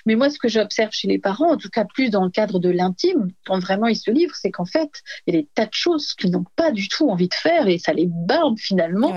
Mais 0.07 0.15
moi, 0.15 0.31
ce 0.31 0.39
que 0.39 0.49
j'observe 0.49 0.93
chez 0.93 1.09
les 1.09 1.19
parents, 1.19 1.53
en 1.53 1.57
tout 1.57 1.71
cas 1.71 1.85
plus 1.85 2.11
dans 2.11 2.25
le 2.25 2.31
cadre 2.31 2.59
de 2.59 2.69
l'intime, 2.69 3.29
quand 3.47 3.59
vraiment 3.59 3.87
ils 3.87 3.97
se 3.97 4.11
livrent, 4.11 4.37
c'est 4.37 4.51
qu'en 4.51 4.65
fait, 4.65 4.91
il 5.27 5.35
y 5.35 5.39
a 5.39 5.41
des 5.41 5.49
tas 5.55 5.67
de 5.67 5.75
choses 5.75 6.15
qu'ils 6.15 6.31
n'ont 6.31 6.45
pas 6.57 6.71
du 6.71 6.89
tout 6.89 7.09
envie 7.09 7.29
de 7.29 7.35
faire 7.35 7.69
et 7.69 7.79
ça 7.79 7.93
les 7.93 8.07
barbe 8.07 8.59
finalement. 8.59 9.15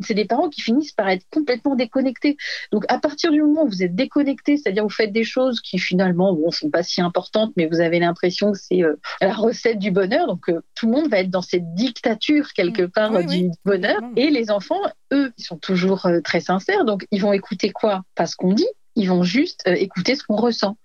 C'est 0.00 0.14
des 0.14 0.26
parents 0.26 0.48
qui 0.48 0.60
finissent 0.60 0.92
par 0.92 1.08
être 1.08 1.24
complètement 1.30 1.74
déconnectés. 1.74 2.36
Donc 2.72 2.84
à 2.88 2.98
partir 2.98 3.32
du 3.32 3.42
moment 3.42 3.64
où 3.64 3.68
vous 3.68 3.82
êtes 3.82 3.94
déconnecté, 3.94 4.56
c'est-à-dire 4.56 4.82
vous 4.82 4.90
faites 4.90 5.12
des 5.12 5.24
choses 5.24 5.60
qui 5.60 5.78
finalement 5.78 6.34
bon, 6.34 6.50
sont 6.50 6.70
pas 6.70 6.82
si 6.90 7.00
importante, 7.00 7.52
mais 7.56 7.66
vous 7.66 7.80
avez 7.80 7.98
l'impression 7.98 8.52
que 8.52 8.58
c'est 8.58 8.82
euh, 8.82 8.96
la 9.20 9.34
recette 9.34 9.78
du 9.78 9.90
bonheur. 9.90 10.26
Donc 10.26 10.48
euh, 10.48 10.60
tout 10.74 10.86
le 10.86 10.92
monde 10.92 11.10
va 11.10 11.18
être 11.18 11.30
dans 11.30 11.42
cette 11.42 11.74
dictature 11.74 12.52
quelque 12.52 12.82
mm. 12.82 12.90
part 12.90 13.24
du 13.24 13.50
bonheur. 13.64 14.00
Et 14.16 14.30
les 14.30 14.50
enfants, 14.50 14.80
eux, 15.12 15.32
ils 15.38 15.44
sont 15.44 15.58
toujours 15.58 16.08
très 16.24 16.40
sincères, 16.40 16.84
donc 16.84 17.06
ils 17.10 17.20
vont 17.20 17.32
écouter 17.32 17.70
quoi? 17.70 18.02
Pas 18.14 18.26
ce 18.26 18.36
qu'on 18.36 18.52
dit, 18.52 18.68
ils 19.00 19.08
vont 19.08 19.22
juste 19.22 19.62
euh, 19.66 19.74
écouter 19.74 20.14
ce 20.14 20.22
qu'on 20.22 20.36
ressent 20.36 20.76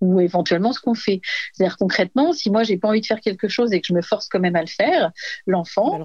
ou 0.00 0.20
éventuellement 0.20 0.72
ce 0.72 0.80
qu'on 0.80 0.94
fait. 0.94 1.20
C'est-à-dire 1.52 1.76
concrètement, 1.76 2.32
si 2.32 2.50
moi 2.50 2.62
j'ai 2.62 2.78
pas 2.78 2.88
envie 2.88 3.00
de 3.00 3.06
faire 3.06 3.20
quelque 3.20 3.48
chose 3.48 3.72
et 3.72 3.80
que 3.80 3.86
je 3.86 3.92
me 3.92 4.00
force 4.00 4.28
quand 4.28 4.40
même 4.40 4.56
à 4.56 4.62
le 4.62 4.68
faire, 4.68 5.10
l'enfant, 5.46 5.98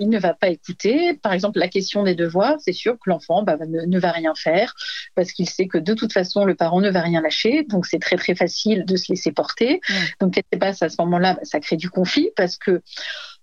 il 0.00 0.08
ne 0.08 0.18
va 0.18 0.34
pas 0.34 0.48
écouter. 0.48 1.14
Par 1.22 1.32
exemple, 1.32 1.58
la 1.58 1.68
question 1.68 2.02
des 2.02 2.14
devoirs, 2.14 2.56
c'est 2.58 2.72
sûr 2.72 2.94
que 2.94 3.08
l'enfant 3.08 3.42
bah, 3.42 3.56
ne, 3.66 3.98
va 3.98 4.10
rien 4.10 4.34
faire 4.34 4.74
parce 5.14 5.32
qu'il 5.32 5.48
sait 5.48 5.68
que 5.68 5.78
de 5.78 5.94
toute 5.94 6.12
façon 6.12 6.44
le 6.44 6.54
parent 6.54 6.80
ne 6.80 6.90
va 6.90 7.02
rien 7.02 7.20
lâcher, 7.20 7.62
donc 7.64 7.86
c'est 7.86 8.00
très 8.00 8.16
très 8.16 8.34
facile 8.34 8.84
de 8.84 8.96
se 8.96 9.12
laisser 9.12 9.30
porter. 9.32 9.80
Donc 10.20 10.34
qu'est-ce 10.34 10.48
qui 10.50 10.56
se 10.56 10.58
passe 10.58 10.82
à 10.82 10.88
ce 10.88 10.96
moment-là 11.00 11.34
bah, 11.34 11.40
Ça 11.44 11.60
crée 11.60 11.76
du 11.76 11.88
conflit 11.88 12.30
parce 12.36 12.56
que 12.56 12.82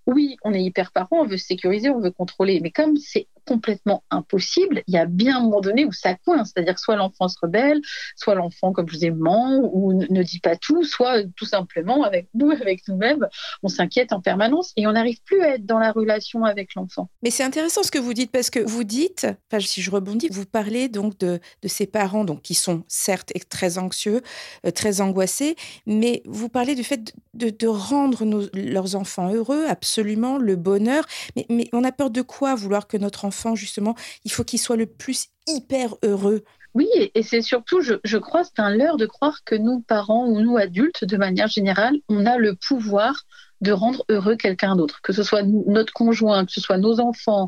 oui, 0.05 0.36
on 0.43 0.53
est 0.53 0.62
hyper 0.62 0.91
parent, 0.91 1.22
on 1.22 1.25
veut 1.25 1.38
sécuriser, 1.38 1.89
on 1.89 2.01
veut 2.01 2.12
contrôler, 2.12 2.60
mais 2.62 2.72
comme 2.72 2.98
c'est 2.98 3.27
complètement 3.46 4.04
impossible, 4.10 4.84
il 4.88 4.94
y 4.94 4.98
a 4.98 5.06
bien 5.06 5.38
un 5.38 5.42
moment 5.42 5.62
donné 5.62 5.86
où 5.86 5.92
ça 5.92 6.16
coince, 6.16 6.52
c'est-à-dire 6.54 6.80
soit 6.80 6.96
l'enfant 6.96 7.28
se 7.28 7.38
rebelle, 7.42 7.82
soit 8.16 8.36
l'enfant, 8.36 8.72
comme 8.72 8.88
je 8.90 8.98
vous 8.98 9.06
ai 9.06 9.12
ment 9.12 9.60
ou 9.74 9.94
ne 9.94 10.24
dit 10.24 10.40
pas 10.40 10.56
tout, 10.56 10.84
soit 10.84 11.24
tout 11.36 11.46
simplement 11.46 12.04
avec 12.04 12.28
nous, 12.34 12.52
avec 12.62 12.88
nous-mêmes, 12.88 13.28
on 13.62 13.68
s'inquiète 13.68 14.14
en 14.14 14.22
permanence 14.22 14.72
et 14.78 14.88
on 14.88 14.94
n'arrive 14.94 15.22
plus 15.24 15.42
à 15.42 15.56
être 15.56 15.66
dans 15.66 15.80
la 15.80 15.92
relation 15.92 16.46
avec 16.46 16.76
l'enfant. 16.76 17.10
Mais 17.22 17.30
c'est 17.30 17.44
intéressant 17.44 17.84
ce 17.84 17.92
que 17.92 18.00
vous 18.00 18.14
dites 18.14 18.32
parce 18.32 18.50
que 18.50 18.60
vous 18.60 18.84
dites, 18.84 19.28
enfin, 19.52 19.60
si 19.60 19.82
je 19.82 19.92
rebondis, 19.92 20.30
vous 20.30 20.46
parlez 20.46 20.90
donc 20.90 21.18
de, 21.20 21.40
de 21.62 21.68
ces 21.68 21.86
parents 21.86 22.26
donc 22.26 22.42
qui 22.42 22.54
sont 22.54 22.84
certes 22.88 23.32
très 23.50 23.78
anxieux, 23.78 24.22
euh, 24.66 24.72
très 24.72 25.02
angoissés, 25.02 25.56
mais 25.86 26.22
vous 26.26 26.50
parlez 26.50 26.76
du 26.76 26.84
fait 26.84 27.14
de, 27.34 27.50
de, 27.50 27.68
rendre 27.68 28.24
leurs 28.54 28.96
enfants 28.96 29.34
heureux, 29.34 29.66
absolument 29.68 30.38
le 30.38 30.56
bonheur. 30.56 31.04
Mais, 31.36 31.46
mais 31.50 31.68
on 31.74 31.84
a 31.84 31.92
peur 31.92 32.10
de 32.10 32.22
quoi 32.22 32.56
vouloir 32.56 32.88
que 32.88 32.98
notre 32.98 33.26
enfant 33.26 33.33
justement, 33.56 33.96
il 34.25 34.32
faut 34.32 34.44
qu'il 34.44 34.60
soit 34.60 34.78
le 34.78 34.86
plus 34.86 35.28
hyper 35.48 35.96
heureux. 36.04 36.44
Oui, 36.74 36.88
et 37.13 37.22
c'est 37.22 37.42
surtout, 37.42 37.82
je, 37.82 37.96
je 38.04 38.18
crois, 38.18 38.44
c'est 38.44 38.60
un 38.60 38.75
leurre 38.75 38.98
de 38.98 39.06
croire 39.06 39.44
que 39.46 39.54
nous, 39.56 39.82
parents 39.82 40.25
ou 40.25 40.42
nous, 40.42 40.58
adultes, 40.58 41.06
de 41.06 41.18
manière 41.18 41.48
générale, 41.48 41.96
on 42.10 42.25
a 42.25 42.38
le 42.38 42.56
pouvoir 42.56 43.25
de 43.62 43.72
rendre 43.72 44.04
heureux 44.10 44.36
quelqu'un 44.36 44.75
d'autre, 44.75 45.02
que 45.02 45.13
ce 45.13 45.24
soit 45.24 45.44
notre 45.44 45.94
conjoint, 45.94 46.46
que 46.46 46.52
ce 46.52 46.62
soit 46.62 46.78
nos 46.78 47.00
enfants. 47.00 47.48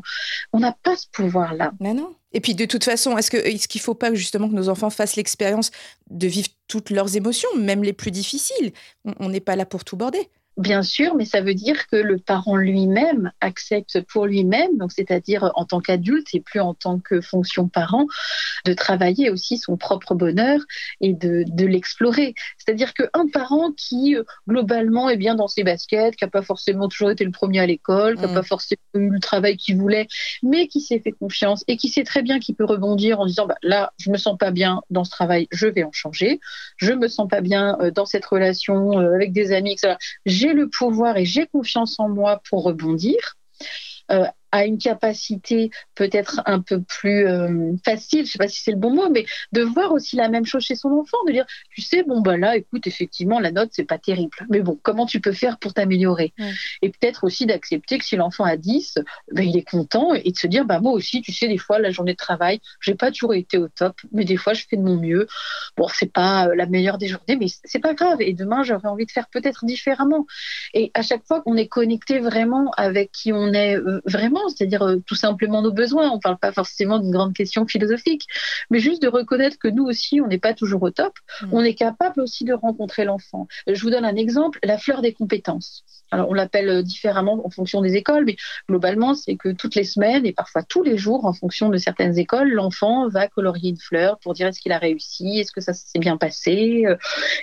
On 0.52 0.60
n'a 0.60 0.72
pas 0.82 0.96
ce 0.96 1.06
pouvoir-là. 1.12 1.72
Mais 1.78 1.92
non. 1.92 2.14
Et 2.32 2.40
puis 2.40 2.54
de 2.54 2.64
toute 2.64 2.84
façon, 2.84 3.16
est-ce 3.18 3.30
qu'il 3.30 3.40
est 3.40 3.66
qu'il 3.66 3.80
ne 3.80 3.84
faut 3.84 3.94
pas 3.94 4.14
justement 4.14 4.48
que 4.48 4.54
nos 4.54 4.68
enfants 4.68 4.90
fassent 4.90 5.16
l'expérience 5.16 5.70
de 6.10 6.26
vivre 6.26 6.48
toutes 6.68 6.90
leurs 6.90 7.16
émotions, 7.16 7.48
même 7.56 7.82
les 7.82 7.92
plus 7.92 8.10
difficiles? 8.10 8.72
On 9.20 9.28
n'est 9.28 9.40
pas 9.40 9.56
là 9.56 9.66
pour 9.66 9.84
tout 9.84 9.96
border. 9.96 10.30
Bien 10.56 10.82
sûr, 10.82 11.14
mais 11.14 11.26
ça 11.26 11.42
veut 11.42 11.52
dire 11.52 11.86
que 11.86 11.96
le 11.96 12.16
parent 12.16 12.56
lui-même 12.56 13.30
accepte 13.42 14.00
pour 14.00 14.24
lui-même, 14.24 14.78
donc 14.78 14.90
c'est-à-dire 14.90 15.50
en 15.54 15.66
tant 15.66 15.80
qu'adulte 15.80 16.28
et 16.32 16.40
plus 16.40 16.60
en 16.60 16.72
tant 16.72 16.98
que 16.98 17.20
fonction 17.20 17.68
parent, 17.68 18.06
de 18.64 18.72
travailler 18.72 19.28
aussi 19.28 19.58
son 19.58 19.76
propre 19.76 20.14
bonheur 20.14 20.60
et 21.02 21.12
de, 21.12 21.44
de 21.46 21.66
l'explorer. 21.66 22.34
C'est-à-dire 22.56 22.94
qu'un 22.94 23.28
parent 23.30 23.72
qui 23.72 24.16
globalement 24.48 25.10
est 25.10 25.18
bien 25.18 25.34
dans 25.34 25.46
ses 25.46 25.62
baskets, 25.62 26.16
qui 26.16 26.24
n'a 26.24 26.30
pas 26.30 26.40
forcément 26.40 26.88
toujours 26.88 27.10
été 27.10 27.24
le 27.24 27.32
premier 27.32 27.60
à 27.60 27.66
l'école, 27.66 28.16
qui 28.16 28.22
n'a 28.22 28.28
mm. 28.28 28.34
pas 28.34 28.42
forcément 28.42 28.80
eu 28.94 29.10
le 29.10 29.20
travail 29.20 29.58
qu'il 29.58 29.76
voulait, 29.76 30.08
mais 30.42 30.68
qui 30.68 30.80
s'est 30.80 31.00
fait 31.00 31.12
confiance 31.12 31.64
et 31.68 31.76
qui 31.76 31.90
sait 31.90 32.04
très 32.04 32.22
bien 32.22 32.38
qu'il 32.38 32.54
peut 32.54 32.64
rebondir 32.64 33.20
en 33.20 33.26
disant 33.26 33.46
bah, 33.46 33.56
là, 33.62 33.92
je 33.98 34.10
me 34.10 34.16
sens 34.16 34.38
pas 34.38 34.52
bien 34.52 34.80
dans 34.88 35.04
ce 35.04 35.10
travail, 35.10 35.48
je 35.52 35.66
vais 35.66 35.84
en 35.84 35.92
changer. 35.92 36.40
Je 36.78 36.92
me 36.92 37.08
sens 37.08 37.28
pas 37.28 37.42
bien 37.42 37.76
euh, 37.80 37.90
dans 37.90 38.06
cette 38.06 38.24
relation 38.24 38.98
euh, 38.98 39.14
avec 39.14 39.34
des 39.34 39.52
amis, 39.52 39.72
etc 39.72 39.96
j'ai 40.46 40.52
le 40.54 40.68
pouvoir 40.68 41.16
et 41.16 41.24
j'ai 41.24 41.46
confiance 41.46 41.98
en 41.98 42.08
moi 42.08 42.40
pour 42.48 42.62
rebondir. 42.62 43.16
Euh, 44.12 44.26
à 44.52 44.64
une 44.64 44.78
capacité 44.78 45.70
peut-être 45.94 46.40
un 46.46 46.60
peu 46.60 46.82
plus 46.82 47.26
euh, 47.26 47.72
facile, 47.84 48.26
je 48.26 48.32
sais 48.32 48.38
pas 48.38 48.48
si 48.48 48.62
c'est 48.62 48.70
le 48.70 48.76
bon 48.76 48.94
mot, 48.94 49.08
mais 49.10 49.26
de 49.52 49.62
voir 49.62 49.92
aussi 49.92 50.16
la 50.16 50.28
même 50.28 50.46
chose 50.46 50.62
chez 50.62 50.76
son 50.76 50.90
enfant, 50.90 51.18
de 51.26 51.32
dire, 51.32 51.46
tu 51.70 51.80
sais, 51.80 52.02
bon 52.02 52.20
bah 52.20 52.36
là, 52.36 52.56
écoute, 52.56 52.86
effectivement, 52.86 53.40
la 53.40 53.50
note 53.50 53.70
c'est 53.72 53.84
pas 53.84 53.98
terrible, 53.98 54.36
mais 54.50 54.60
bon, 54.60 54.78
comment 54.82 55.06
tu 55.06 55.20
peux 55.20 55.32
faire 55.32 55.58
pour 55.58 55.74
t'améliorer? 55.74 56.32
Et 56.82 56.90
peut-être 56.90 57.24
aussi 57.24 57.46
d'accepter 57.46 57.98
que 57.98 58.04
si 58.04 58.16
l'enfant 58.16 58.44
a 58.44 58.56
10, 58.56 58.98
ben, 59.32 59.46
il 59.46 59.56
est 59.56 59.68
content 59.68 60.14
et 60.14 60.30
de 60.30 60.36
se 60.36 60.46
dire, 60.46 60.64
bah 60.64 60.80
moi 60.80 60.92
aussi, 60.92 61.20
tu 61.22 61.32
sais, 61.32 61.48
des 61.48 61.58
fois 61.58 61.78
la 61.78 61.90
journée 61.90 62.12
de 62.12 62.16
travail, 62.16 62.60
j'ai 62.80 62.94
pas 62.94 63.10
toujours 63.10 63.34
été 63.34 63.58
au 63.58 63.68
top, 63.68 63.96
mais 64.12 64.24
des 64.24 64.36
fois 64.36 64.54
je 64.54 64.64
fais 64.68 64.76
de 64.76 64.82
mon 64.82 64.96
mieux. 64.96 65.26
Bon, 65.76 65.88
c'est 65.92 66.12
pas 66.12 66.48
euh, 66.48 66.54
la 66.54 66.66
meilleure 66.66 66.98
des 66.98 67.08
journées, 67.08 67.36
mais 67.36 67.46
c'est 67.64 67.80
pas 67.80 67.94
grave. 67.94 68.20
Et 68.20 68.32
demain, 68.32 68.62
j'aurais 68.62 68.88
envie 68.88 69.06
de 69.06 69.10
faire 69.10 69.28
peut-être 69.28 69.64
différemment. 69.64 70.26
Et 70.74 70.90
à 70.94 71.02
chaque 71.02 71.24
fois 71.26 71.40
qu'on 71.42 71.56
est 71.56 71.68
connecté 71.68 72.18
vraiment 72.18 72.70
avec 72.76 73.12
qui 73.12 73.32
on 73.32 73.52
est 73.52 73.76
euh, 73.76 74.00
vraiment 74.06 74.45
c'est-à-dire 74.48 74.82
euh, 74.82 74.96
tout 75.06 75.14
simplement 75.14 75.62
nos 75.62 75.72
besoins. 75.72 76.10
On 76.10 76.16
ne 76.16 76.20
parle 76.20 76.38
pas 76.38 76.52
forcément 76.52 76.98
d'une 76.98 77.10
grande 77.10 77.34
question 77.34 77.66
philosophique, 77.66 78.26
mais 78.70 78.78
juste 78.78 79.02
de 79.02 79.08
reconnaître 79.08 79.58
que 79.58 79.68
nous 79.68 79.84
aussi, 79.84 80.20
on 80.20 80.26
n'est 80.26 80.38
pas 80.38 80.54
toujours 80.54 80.82
au 80.82 80.90
top. 80.90 81.12
Mm. 81.42 81.48
On 81.52 81.62
est 81.62 81.74
capable 81.74 82.20
aussi 82.20 82.44
de 82.44 82.52
rencontrer 82.52 83.04
l'enfant. 83.04 83.48
Je 83.66 83.80
vous 83.80 83.90
donne 83.90 84.04
un 84.04 84.16
exemple, 84.16 84.58
la 84.62 84.78
fleur 84.78 85.02
des 85.02 85.12
compétences. 85.12 85.84
Alors 86.10 86.30
on 86.30 86.34
l'appelle 86.34 86.68
euh, 86.68 86.82
différemment 86.82 87.44
en 87.44 87.50
fonction 87.50 87.80
des 87.80 87.96
écoles, 87.96 88.24
mais 88.24 88.36
globalement, 88.68 89.14
c'est 89.14 89.36
que 89.36 89.48
toutes 89.50 89.74
les 89.74 89.84
semaines 89.84 90.24
et 90.24 90.32
parfois 90.32 90.62
tous 90.62 90.82
les 90.82 90.96
jours, 90.96 91.24
en 91.24 91.32
fonction 91.32 91.68
de 91.68 91.78
certaines 91.78 92.16
écoles, 92.18 92.50
l'enfant 92.52 93.08
va 93.08 93.26
colorier 93.28 93.70
une 93.70 93.78
fleur 93.78 94.18
pour 94.20 94.34
dire 94.34 94.46
est-ce 94.46 94.60
qu'il 94.60 94.72
a 94.72 94.78
réussi, 94.78 95.38
est-ce 95.38 95.52
que 95.52 95.60
ça 95.60 95.72
s'est 95.72 95.98
bien 95.98 96.16
passé, 96.16 96.84
euh, 96.86 96.96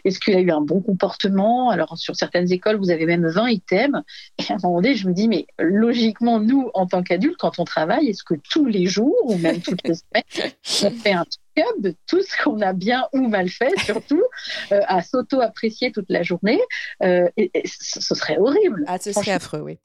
est-ce 0.05 0.19
qu'il 0.19 0.35
a 0.35 0.39
eu 0.39 0.51
un 0.51 0.61
bon 0.61 0.81
comportement. 0.81 1.69
Alors 1.71 1.97
sur 1.97 2.15
certaines 2.15 2.51
écoles, 2.51 2.77
vous 2.77 2.89
avez 2.89 3.05
même 3.05 3.27
20 3.27 3.49
items. 3.49 4.01
Et 4.39 4.51
à 4.51 4.55
un 4.55 4.57
moment 4.63 4.81
donné, 4.81 4.95
je 4.95 5.07
me 5.07 5.13
dis, 5.13 5.27
mais 5.27 5.45
logiquement, 5.59 6.39
nous, 6.39 6.69
en 6.73 6.82
tant 6.87 7.03
qu'adulte, 7.03 7.37
quand 7.37 7.59
on 7.59 7.65
travaille, 7.65 8.09
est-ce 8.09 8.23
que 8.23 8.35
tous 8.49 8.65
les 8.65 8.85
jours 8.85 9.15
ou 9.25 9.37
même 9.37 9.61
toutes 9.61 9.83
les 9.83 9.95
semaines, 9.95 10.51
on 10.83 10.91
fait 10.91 11.13
un 11.13 11.23
truc 11.23 11.43
de 11.79 11.93
tout 12.07 12.21
ce 12.21 12.43
qu'on 12.43 12.61
a 12.61 12.73
bien 12.73 13.05
ou 13.13 13.27
mal 13.27 13.47
fait, 13.47 13.77
surtout, 13.85 14.23
euh, 14.71 14.81
à 14.87 15.03
s'auto-apprécier 15.03 15.91
toute 15.91 16.09
la 16.09 16.23
journée. 16.23 16.59
Euh, 17.03 17.29
et, 17.37 17.51
ce 17.65 18.15
serait 18.15 18.37
horrible. 18.37 18.83
Ah, 18.87 18.97
ce 18.99 19.11
serait 19.11 19.31
affreux, 19.31 19.61
oui. 19.61 19.77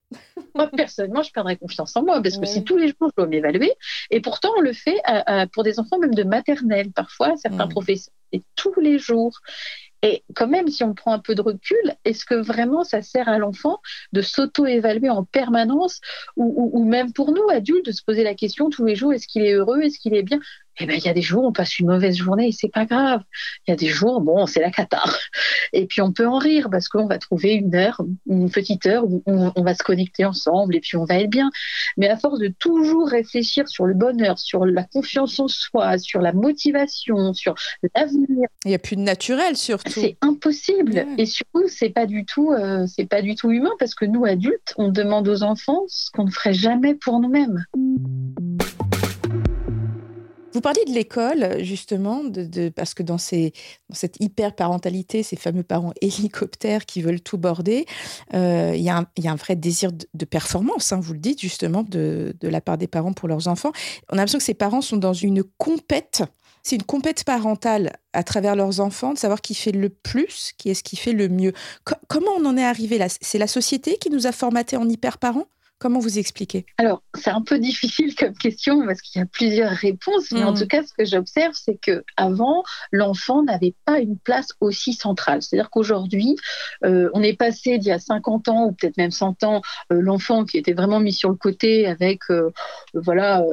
moi, 0.55 0.71
personnellement, 0.75 1.23
je 1.23 1.31
perdrais 1.31 1.57
confiance 1.57 1.95
en 1.97 2.03
moi 2.03 2.23
parce 2.23 2.39
que 2.39 2.47
si 2.47 2.65
tous 2.65 2.77
les 2.77 2.89
jours, 2.89 3.11
je 3.11 3.15
dois 3.17 3.27
m'évaluer, 3.27 3.73
et 4.11 4.21
pourtant, 4.21 4.51
on 4.57 4.61
le 4.61 4.73
fait 4.73 4.99
pour 5.53 5.63
des 5.63 5.79
enfants 5.79 5.99
même 5.99 6.15
de 6.15 6.25
maternelle, 6.25 6.91
parfois, 6.93 7.35
certains 7.37 7.67
mmh. 7.67 7.71
professeurs, 7.71 8.15
et 8.33 8.43
tous 8.57 8.79
les 8.81 8.99
jours. 8.99 9.39
Et 10.03 10.25
quand 10.35 10.47
même, 10.47 10.69
si 10.69 10.85
on 10.85 10.95
prend 10.95 11.13
un 11.13 11.19
peu 11.19 11.35
de 11.35 11.43
recul, 11.43 11.77
est-ce 12.05 12.25
que 12.25 12.35
vraiment 12.35 12.85
ça 12.85 13.03
sert 13.03 13.29
à 13.29 13.39
l'enfant 13.39 13.81
de 14.13 14.23
s'auto-évaluer 14.23 15.11
en 15.11 15.25
permanence 15.25 16.01
ou, 16.37 16.85
même 16.85 17.13
pour 17.13 17.33
nous, 17.33 17.49
adultes, 17.51 17.87
de 17.87 17.93
se 17.93 18.03
poser 18.05 18.23
la 18.23 18.35
question 18.35 18.71
tous 18.71 18.85
les 18.85 18.95
jours, 18.95 19.13
est-ce 19.13 19.27
qu'il 19.27 19.43
est 19.43 19.53
heureux, 19.53 19.81
est-ce 19.83 19.99
qu'il 19.99 20.15
est 20.15 20.23
bien? 20.23 20.39
Eh 20.81 20.87
ben, 20.87 20.97
il 20.97 21.05
y 21.05 21.09
a 21.09 21.15
des 21.15 21.23
jours, 21.23 21.45
on 21.45 21.53
passe 21.53 21.79
une 21.79 21.87
mauvaise 21.87 22.17
journée 22.17 22.49
et 22.49 22.53
c'est 22.53 22.71
pas 22.73 22.85
grave. 22.85 23.23
Il 23.67 23.71
y 23.71 23.75
a 23.75 23.77
des 23.77 23.89
jours, 23.89 24.21
bon, 24.21 24.47
c'est 24.47 24.61
la 24.61 24.71
cata. 24.71 25.03
Et 25.73 25.87
puis, 25.87 26.01
on 26.01 26.13
peut 26.13 26.27
en 26.27 26.39
rire 26.39 26.69
parce 26.71 26.89
qu'on 26.89 27.07
va 27.07 27.19
trouver 27.19 27.53
une 27.55 27.75
heure, 27.75 28.01
une 28.27 28.51
petite 28.51 28.87
heure 28.87 29.05
où 29.07 29.23
on 29.27 29.63
va 29.63 29.75
se 29.75 29.83
connecter 29.83 30.25
ensemble 30.25 30.77
et 30.77 30.81
puis 30.81 30.97
on 30.97 31.05
va 31.05 31.17
être 31.17 31.31
bien. 31.31 31.51
Mais 31.97 32.09
à 32.09 32.17
force 32.17 32.39
de 32.39 32.49
toujours 32.49 33.09
réfléchir 33.09 33.69
sur 33.69 33.87
le 33.87 33.95
bonheur, 33.95 34.39
sur 34.39 34.65
la 34.65 34.85
confiance 34.85 35.39
en 35.39 35.49
soi, 35.49 35.99
sur 35.99 36.21
la 36.21 36.33
motivation, 36.33 37.35
sur 37.35 37.55
l'avenir. 37.95 38.49
Il 38.65 38.69
n'y 38.69 38.75
a 38.75 38.79
plus 38.79 38.97
de 38.97 39.03
naturel, 39.03 39.57
surtout. 39.57 39.93
C'est 39.93 40.17
impossible. 40.23 41.07
Et 41.19 41.27
surtout, 41.27 41.65
c'est 41.69 41.91
pas 41.91 42.07
du 42.07 42.25
tout, 42.25 42.53
euh, 42.53 42.87
c'est 42.87 43.07
pas 43.07 43.23
du 43.23 43.35
tout 43.35 43.51
humain 43.51 43.73
parce 43.79 43.95
que 43.95 44.05
nous, 44.05 44.25
adultes, 44.25 44.75
on 44.77 44.89
demande 44.89 45.29
aux 45.29 45.43
enfants 45.43 45.85
ce 45.89 46.11
qu'on 46.11 46.25
ne 46.25 46.31
ferait 46.31 46.55
jamais 46.55 46.95
pour 46.95 47.21
nous-mêmes. 47.21 47.65
Vous 50.55 50.63
parliez 50.63 50.85
de 50.87 50.93
l'école, 50.93 51.63
justement, 51.63 52.23
parce 52.75 52.95
que 52.95 53.03
dans 53.03 53.19
cette 53.19 53.53
hyper-parentalité, 54.19 55.23
ces 55.23 55.37
fameux 55.37 55.63
parents 55.63 55.93
hélicoptères 56.01 56.87
qui 56.87 57.03
veulent 57.03 57.21
tout 57.21 57.39
border, 57.39 57.85
euh, 58.35 58.73
il 58.75 58.83
y, 58.83 58.89
a 58.89 59.05
un 59.25 59.35
vrai 59.37 59.57
désir 59.57 59.93
de, 59.93 60.25
performance, 60.25 60.93
hein, 60.93 61.01
vous 61.01 61.13
le 61.13 61.19
dites, 61.19 61.41
justement, 61.41 61.83
de, 61.83 62.35
la 62.43 62.61
part 62.61 62.79
des 62.79 62.87
parents 62.87 63.13
pour 63.13 63.29
leurs 63.29 63.49
enfants. 63.49 63.73
On 64.11 64.15
a 64.15 64.17
l'impression 64.17 64.39
que 64.39 64.45
ces 64.45 64.55
parents 64.55 64.81
sont 64.81 64.97
dans 64.97 65.13
une 65.13 65.45
compète. 65.45 66.23
C'est 66.63 66.77
une 66.77 66.83
compète 66.83 67.25
parentale 67.25 67.97
à 68.13 68.25
travers 68.25 68.57
leurs 68.57 68.81
enfants, 68.81 69.13
de 69.13 69.19
savoir 69.19 69.43
qui 69.43 69.55
fait 69.55 69.73
le 69.73 69.91
plus, 69.91 70.53
qui 70.57 70.71
est-ce 70.71 70.83
qui 70.83 70.97
fait 70.97 71.13
le 71.13 71.29
mieux. 71.29 71.53
comment 72.09 72.33
on 72.37 72.45
en 72.47 72.57
est 72.57 72.65
arrivé 72.65 72.99
là? 72.99 73.07
C'est 73.09 73.39
la 73.39 73.47
société 73.47 73.97
qui 73.99 74.11
nous 74.11 74.27
a 74.27 74.33
formatés 74.33 74.77
en 74.77 74.89
hyper-parents? 74.89 75.47
Comment 75.81 76.01
vous 76.01 76.19
expliquez? 76.19 76.67
Alors, 76.79 77.05
c'est 77.15 77.31
un 77.31 77.41
peu 77.41 77.61
difficile 77.61 78.17
comme 78.17 78.35
question 78.35 78.85
parce 78.85 79.01
qu'il 79.01 79.21
y 79.21 79.23
a 79.23 79.27
plusieurs 79.27 79.71
réponses, 79.71 80.33
mais 80.33 80.43
en 80.43 80.51
mm. 80.51 80.59
tout 80.59 80.67
cas, 80.67 80.83
ce 80.83 80.93
que 80.93 81.05
j'observe, 81.05 81.53
c'est 81.55 81.79
que 81.81 82.03
avant, 82.17 82.65
l'enfant 82.91 83.45
n'avait 83.45 83.75
pas 83.85 84.01
une 84.01 84.19
place 84.19 84.49
aussi 84.61 84.93
centrale. 84.93 85.41
C'est-à-dire 85.41 85.71
qu'aujourd'hui, 85.71 86.35
euh, 86.85 87.11
on 87.15 87.23
est 87.23 87.35
passé 87.35 87.79
d'il 87.79 87.91
y 87.91 87.93
a 87.93 88.01
50 88.01 88.49
ans 88.49 88.65
ou 88.65 88.73
peut-être 88.73 88.97
même 88.97 89.13
100 89.13 89.45
ans, 89.45 89.63
euh, 89.93 90.01
l'enfant 90.01 90.45
qui 90.45 90.59
était 90.59 90.73
vraiment 90.73 90.99
mis 90.99 91.13
sur 91.13 91.29
le 91.29 91.37
côté 91.37 91.87
avec 91.87 92.23
euh, 92.31 92.51
voilà 92.95 93.45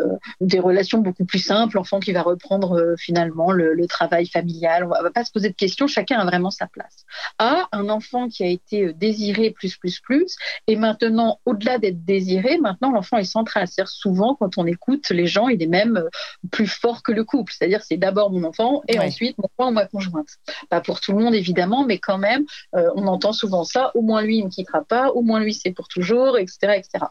des 0.42 0.60
relations 0.60 1.00
beaucoup 1.00 1.26
plus 1.26 1.40
simples, 1.40 1.76
l'enfant 1.76 2.00
qui 2.00 2.12
va 2.12 2.24
reprendre 2.24 2.96
finalement 2.98 3.52
le, 3.52 3.86
travail 3.88 4.26
familial. 4.26 4.84
On 4.84 4.88
va, 4.88 5.04
va 5.04 5.12
pas 5.12 5.24
se 5.24 5.32
poser 5.32 5.50
de 5.50 5.56
questions, 5.56 5.86
chacun 5.86 6.18
a 6.18 6.26
vraiment 6.26 6.50
sa 6.50 6.66
place. 6.66 7.06
À 7.38 7.68
un 7.72 7.88
enfant 7.90 8.30
qui 8.30 8.44
a 8.44 8.48
été 8.48 8.94
désiré 8.94 9.52
plus 9.52 9.78
plus 9.78 10.00
plus 10.00 10.36
et 10.66 10.76
maintenant 10.76 11.40
au-delà 11.46 11.78
d'être 11.78 12.04
désiré, 12.04 12.15
maintenant 12.62 12.92
l'enfant 12.92 13.18
est 13.18 13.24
central. 13.24 13.68
C'est-à-dire 13.68 13.92
souvent 13.92 14.36
quand 14.36 14.58
on 14.58 14.66
écoute 14.66 15.10
les 15.10 15.28
gens, 15.28 15.48
il 15.48 15.62
est 15.62 15.68
même 15.68 16.04
plus 16.52 16.68
fort 16.68 17.04
que 17.04 17.12
le 17.12 17.24
couple. 17.24 17.54
C'est-à-dire 17.54 17.82
c'est 17.84 17.98
d'abord 17.98 18.32
mon 18.32 18.44
enfant 18.44 18.82
et 18.88 19.00
ensuite 19.00 19.38
mon 19.38 19.68
ou 19.68 19.72
ma 19.72 19.86
conjointe. 19.86 20.28
Pas 20.70 20.82
pour 20.82 21.00
tout 21.00 21.12
le 21.12 21.24
monde 21.24 21.36
évidemment, 21.36 21.86
mais 21.86 22.00
quand 22.00 22.18
même, 22.18 22.46
euh, 22.76 22.90
on 22.96 23.08
entend 23.08 23.34
souvent 23.34 23.64
ça. 23.64 23.92
Au 23.96 24.02
moins 24.02 24.22
lui, 24.22 24.38
il 24.38 24.46
ne 24.46 24.50
quittera 24.50 24.84
pas. 24.84 25.10
Au 25.10 25.22
moins 25.22 25.40
lui, 25.40 25.54
c'est 25.54 25.72
pour 25.72 25.88
toujours, 25.88 26.38
etc., 26.38 26.58
etc. 26.78 27.06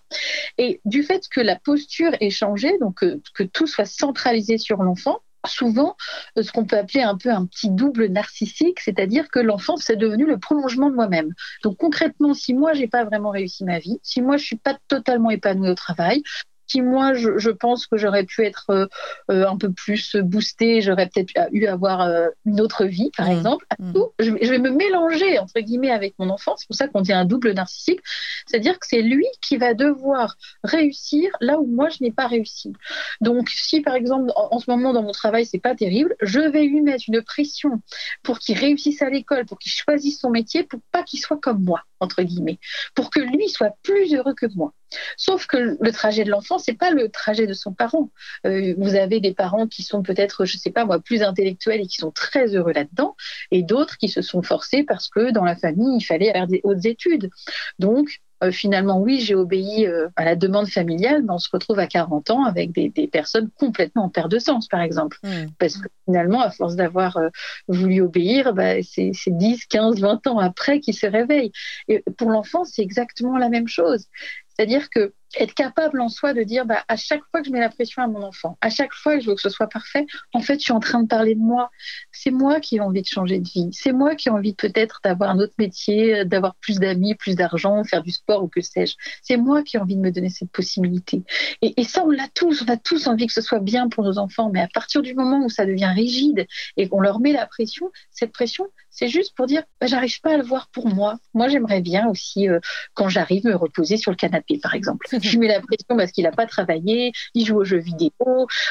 Et 0.58 0.80
du 0.84 1.02
fait 1.02 1.26
que 1.28 1.40
la 1.40 1.56
posture 1.56 2.12
ait 2.20 2.30
changé, 2.30 2.78
donc 2.78 2.98
que, 2.98 3.20
que 3.34 3.42
tout 3.42 3.66
soit 3.66 3.86
centralisé 3.86 4.58
sur 4.58 4.82
l'enfant, 4.82 5.20
souvent 5.46 5.96
euh, 6.38 6.42
ce 6.42 6.52
qu'on 6.52 6.64
peut 6.64 6.78
appeler 6.78 7.02
un 7.02 7.16
peu 7.16 7.30
un 7.30 7.46
petit 7.46 7.70
double 7.70 8.06
narcissique, 8.06 8.80
c'est-à-dire 8.80 9.28
que 9.30 9.38
l'enfant 9.38 9.76
c'est 9.76 9.96
devenu 9.96 10.26
le 10.26 10.38
prolongement 10.38 10.90
de 10.90 10.94
moi-même. 10.94 11.30
Donc 11.62 11.76
concrètement, 11.76 12.34
si 12.34 12.54
moi 12.54 12.72
j'ai 12.72 12.88
pas 12.88 13.04
vraiment 13.04 13.30
réussi 13.30 13.64
ma 13.64 13.78
vie, 13.78 13.98
si 14.02 14.22
moi 14.22 14.36
je 14.36 14.44
suis 14.44 14.56
pas 14.56 14.76
totalement 14.88 15.30
épanouie 15.30 15.70
au 15.70 15.74
travail, 15.74 16.22
si 16.66 16.82
moi 16.82 17.14
je, 17.14 17.38
je 17.38 17.50
pense 17.50 17.86
que 17.86 17.96
j'aurais 17.96 18.24
pu 18.24 18.44
être 18.44 18.70
euh, 18.70 18.86
euh, 19.30 19.48
un 19.48 19.56
peu 19.56 19.72
plus 19.72 20.16
boostée, 20.16 20.80
j'aurais 20.80 21.08
peut-être 21.08 21.32
eu 21.52 21.66
à 21.66 21.72
avoir 21.72 22.02
euh, 22.02 22.28
une 22.46 22.60
autre 22.60 22.84
vie, 22.84 23.10
par 23.16 23.28
mmh. 23.28 23.32
exemple, 23.32 23.66
mmh. 23.78 23.92
je, 24.18 24.30
je, 24.40 24.50
vais 24.50 24.58
me 24.58 24.70
mélanger 24.70 25.38
entre 25.38 25.60
guillemets 25.60 25.90
avec 25.90 26.14
mon 26.18 26.30
enfant. 26.30 26.54
C'est 26.56 26.66
pour 26.66 26.76
ça 26.76 26.88
qu'on 26.88 27.00
dit 27.00 27.12
un 27.12 27.24
double 27.24 27.52
narcissique, 27.52 28.00
c'est-à-dire 28.46 28.78
que 28.78 28.86
c'est 28.86 29.02
lui 29.02 29.26
qui 29.42 29.56
va 29.56 29.74
devoir 29.74 30.36
réussir 30.62 31.30
là 31.40 31.58
où 31.58 31.66
moi 31.66 31.88
je 31.88 32.02
n'ai 32.02 32.12
pas 32.12 32.26
réussi. 32.26 32.72
Donc, 33.20 33.50
si 33.50 33.80
par 33.80 33.94
exemple 33.94 34.32
en, 34.36 34.58
ce 34.58 34.70
moment 34.70 34.92
dans 34.92 35.02
mon 35.02 35.12
travail 35.12 35.46
c'est 35.46 35.58
pas 35.58 35.74
terrible, 35.74 36.14
je 36.22 36.40
vais 36.40 36.64
lui 36.64 36.80
mettre 36.80 37.04
une 37.08 37.22
pression 37.22 37.82
pour 38.22 38.38
qu'il 38.38 38.58
réussisse 38.58 39.02
à 39.02 39.10
l'école, 39.10 39.44
pour 39.46 39.58
qu'il 39.58 39.72
choisisse 39.72 40.20
son 40.20 40.30
métier, 40.30 40.62
pour 40.62 40.80
pas 40.92 41.02
qu'il 41.02 41.20
soit 41.20 41.38
comme 41.38 41.62
moi 41.62 41.82
entre 42.00 42.22
guillemets, 42.22 42.58
pour 42.94 43.10
que 43.10 43.20
lui 43.20 43.48
soit 43.48 43.76
plus 43.82 44.14
heureux 44.14 44.34
que 44.34 44.46
moi. 44.54 44.72
Sauf 45.16 45.46
que 45.46 45.76
le 45.80 45.92
trajet 45.92 46.24
de 46.24 46.30
l'enfant, 46.30 46.58
c'est 46.58 46.74
pas 46.74 46.90
le 46.90 47.08
trajet 47.08 47.46
de 47.46 47.54
son 47.54 47.72
parent. 47.72 48.10
Euh, 48.46 48.74
vous 48.78 48.94
avez 48.94 49.20
des 49.20 49.34
parents 49.34 49.66
qui 49.66 49.82
sont 49.82 50.02
peut-être, 50.02 50.44
je 50.44 50.56
sais 50.56 50.70
pas 50.70 50.84
moi, 50.84 51.00
plus 51.00 51.22
intellectuels 51.22 51.80
et 51.80 51.86
qui 51.86 51.96
sont 51.96 52.10
très 52.10 52.54
heureux 52.54 52.72
là-dedans, 52.72 53.16
et 53.50 53.62
d'autres 53.62 53.96
qui 53.98 54.08
se 54.08 54.22
sont 54.22 54.42
forcés 54.42 54.82
parce 54.82 55.08
que 55.08 55.30
dans 55.30 55.44
la 55.44 55.56
famille, 55.56 55.98
il 55.98 56.04
fallait 56.04 56.32
faire 56.32 56.46
des 56.46 56.60
hautes 56.64 56.84
études. 56.84 57.30
Donc, 57.78 58.20
euh, 58.44 58.50
finalement, 58.50 59.00
oui, 59.00 59.20
j'ai 59.20 59.34
obéi 59.34 59.86
euh, 59.86 60.08
à 60.16 60.24
la 60.24 60.36
demande 60.36 60.68
familiale, 60.68 61.22
mais 61.22 61.32
on 61.32 61.38
se 61.38 61.48
retrouve 61.50 61.78
à 61.78 61.86
40 61.86 62.30
ans 62.30 62.44
avec 62.44 62.72
des, 62.72 62.90
personnes 63.06 63.50
complètement 63.58 64.04
en 64.04 64.08
perte 64.08 64.30
de 64.30 64.38
sens, 64.38 64.68
par 64.68 64.80
exemple. 64.80 65.18
Hmm. 65.22 65.46
Parce 65.58 65.76
que 65.76 65.88
finalement, 66.04 66.40
à 66.40 66.50
force 66.50 66.76
d'avoir 66.76 67.16
euh, 67.16 67.28
voulu 67.68 68.00
obéir, 68.00 68.52
bah, 68.52 68.82
c'est 68.82 69.12
10, 69.26 69.66
15, 69.66 70.00
20 70.00 70.26
ans 70.26 70.38
après 70.38 70.80
qu'ils 70.80 70.94
se 70.94 71.06
réveillent. 71.06 71.52
Et 71.88 72.02
pour 72.18 72.30
l'enfant, 72.30 72.64
c'est 72.64 72.82
exactement 72.82 73.38
la 73.38 73.48
même 73.48 73.68
chose. 73.68 74.06
C'est-à-dire 74.54 74.90
que 74.90 75.14
être 75.38 75.54
capable 75.54 76.00
en 76.00 76.08
soi 76.08 76.34
de 76.34 76.42
dire 76.42 76.66
bah, 76.66 76.84
à 76.88 76.96
chaque 76.96 77.22
fois 77.30 77.40
que 77.40 77.46
je 77.46 77.52
mets 77.52 77.60
la 77.60 77.68
pression 77.68 78.02
à 78.02 78.06
mon 78.06 78.22
enfant, 78.22 78.58
à 78.60 78.70
chaque 78.70 78.92
fois 78.92 79.16
que 79.16 79.22
je 79.22 79.28
veux 79.28 79.34
que 79.34 79.40
ce 79.40 79.48
soit 79.48 79.68
parfait, 79.68 80.06
en 80.32 80.40
fait, 80.40 80.54
je 80.54 80.64
suis 80.64 80.72
en 80.72 80.80
train 80.80 81.02
de 81.02 81.08
parler 81.08 81.34
de 81.34 81.40
moi. 81.40 81.70
C'est 82.12 82.30
moi 82.30 82.60
qui 82.60 82.76
ai 82.76 82.80
envie 82.80 83.02
de 83.02 83.06
changer 83.06 83.38
de 83.38 83.48
vie. 83.48 83.68
C'est 83.72 83.92
moi 83.92 84.14
qui 84.14 84.28
ai 84.28 84.32
envie 84.32 84.54
peut-être 84.54 85.00
d'avoir 85.04 85.30
un 85.30 85.38
autre 85.38 85.54
métier, 85.58 86.24
d'avoir 86.24 86.54
plus 86.56 86.78
d'amis, 86.78 87.14
plus 87.14 87.36
d'argent, 87.36 87.82
faire 87.84 88.02
du 88.02 88.10
sport 88.10 88.44
ou 88.44 88.48
que 88.48 88.60
sais-je. 88.60 88.94
C'est 89.22 89.36
moi 89.36 89.62
qui 89.62 89.76
ai 89.76 89.80
envie 89.80 89.96
de 89.96 90.00
me 90.00 90.10
donner 90.10 90.30
cette 90.30 90.50
possibilité. 90.50 91.22
Et, 91.62 91.80
et 91.80 91.84
ça, 91.84 92.04
on 92.04 92.10
l'a 92.10 92.28
tous. 92.34 92.62
On 92.62 92.72
a 92.72 92.76
tous 92.76 93.06
envie 93.06 93.26
que 93.26 93.32
ce 93.32 93.42
soit 93.42 93.60
bien 93.60 93.88
pour 93.88 94.04
nos 94.04 94.18
enfants. 94.18 94.50
Mais 94.52 94.60
à 94.60 94.68
partir 94.68 95.02
du 95.02 95.14
moment 95.14 95.44
où 95.44 95.48
ça 95.48 95.66
devient 95.66 95.92
rigide 95.94 96.46
et 96.76 96.88
qu'on 96.88 97.00
leur 97.00 97.20
met 97.20 97.32
la 97.32 97.46
pression, 97.46 97.90
cette 98.10 98.32
pression, 98.32 98.66
c'est 98.90 99.08
juste 99.08 99.34
pour 99.36 99.46
dire 99.46 99.62
bah, 99.80 99.86
j'arrive 99.86 100.20
pas 100.20 100.34
à 100.34 100.36
le 100.36 100.44
voir 100.44 100.68
pour 100.68 100.88
moi. 100.88 101.18
Moi, 101.34 101.48
j'aimerais 101.48 101.80
bien 101.80 102.08
aussi, 102.08 102.48
euh, 102.48 102.60
quand 102.94 103.08
j'arrive, 103.08 103.44
me 103.44 103.56
reposer 103.56 103.96
sur 103.96 104.10
le 104.10 104.16
canapé, 104.16 104.58
par 104.62 104.74
exemple. 104.74 105.06
je 105.24 105.38
mets 105.38 105.48
la 105.48 105.60
pression 105.60 105.96
parce 105.96 106.12
qu'il 106.12 106.24
n'a 106.24 106.32
pas 106.32 106.46
travaillé, 106.46 107.12
il 107.34 107.44
joue 107.46 107.56
aux 107.56 107.64
jeux 107.64 107.78
vidéo, 107.78 108.12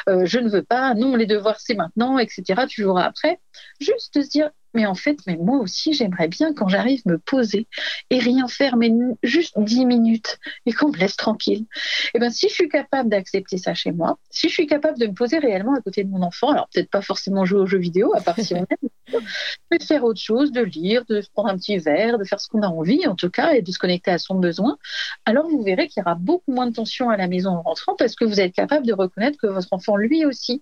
euh, 0.10 0.25
je 0.25 0.39
ne 0.39 0.49
veux 0.49 0.63
pas, 0.63 0.93
non, 0.93 1.15
les 1.15 1.25
devoirs 1.25 1.60
c'est 1.60 1.75
maintenant, 1.75 2.17
etc. 2.19 2.65
Tu 2.67 2.84
joueras 2.84 3.04
après. 3.06 3.39
Juste 3.80 4.21
se 4.21 4.30
dire, 4.30 4.49
mais 4.73 4.86
en 4.86 4.95
fait, 4.95 5.17
mais 5.27 5.38
moi 5.38 5.59
aussi, 5.59 5.93
j'aimerais 5.93 6.27
bien 6.27 6.53
quand 6.53 6.67
j'arrive 6.67 7.01
me 7.05 7.17
poser 7.17 7.67
et 8.09 8.19
rien 8.19 8.47
faire, 8.47 8.75
mais 8.75 8.91
juste 9.21 9.59
dix 9.59 9.86
minutes 9.86 10.39
et 10.65 10.73
qu'on 10.73 10.89
me 10.89 10.97
laisse 10.97 11.15
tranquille. 11.15 11.65
Et 12.07 12.09
eh 12.15 12.19
ben, 12.19 12.29
si 12.29 12.49
je 12.49 12.53
suis 12.53 12.69
capable 12.69 13.09
d'accepter 13.09 13.57
ça 13.57 13.73
chez 13.73 13.91
moi, 13.91 14.17
si 14.29 14.49
je 14.49 14.53
suis 14.53 14.67
capable 14.67 14.97
de 14.99 15.07
me 15.07 15.13
poser 15.13 15.39
réellement 15.39 15.75
à 15.75 15.81
côté 15.81 16.03
de 16.03 16.09
mon 16.09 16.21
enfant, 16.23 16.49
alors 16.49 16.67
peut-être 16.73 16.89
pas 16.89 17.01
forcément 17.01 17.45
jouer 17.45 17.59
aux 17.59 17.65
jeux 17.65 17.79
vidéo, 17.79 18.13
à 18.15 18.21
part 18.21 18.39
si 18.39 18.53
on 18.53 18.57
aime, 18.57 19.21
mais 19.71 19.77
de 19.77 19.83
faire 19.83 20.03
autre 20.03 20.21
chose, 20.21 20.51
de 20.51 20.62
lire, 20.62 21.05
de 21.05 21.23
prendre 21.33 21.49
un 21.49 21.57
petit 21.57 21.77
verre, 21.77 22.17
de 22.17 22.23
faire 22.23 22.39
ce 22.39 22.47
qu'on 22.47 22.62
a 22.62 22.67
envie, 22.67 23.05
en 23.07 23.15
tout 23.15 23.29
cas, 23.29 23.53
et 23.53 23.62
de 23.62 23.71
se 23.71 23.77
connecter 23.77 24.12
à 24.12 24.17
son 24.17 24.36
besoin, 24.36 24.77
alors 25.25 25.47
vous 25.47 25.63
verrez 25.63 25.88
qu'il 25.88 26.01
y 26.01 26.03
aura 26.03 26.15
beaucoup 26.15 26.51
moins 26.51 26.67
de 26.67 26.73
tension 26.73 27.09
à 27.09 27.17
la 27.17 27.27
maison 27.27 27.51
en 27.51 27.62
rentrant 27.62 27.95
parce 27.95 28.15
que 28.15 28.25
vous 28.25 28.39
êtes 28.39 28.53
capable 28.53 28.86
de 28.86 28.93
reconnaître 28.93 29.38
que 29.38 29.47
votre 29.47 29.69
enfant, 29.71 29.97
lui 29.97 30.25
aussi, 30.25 30.62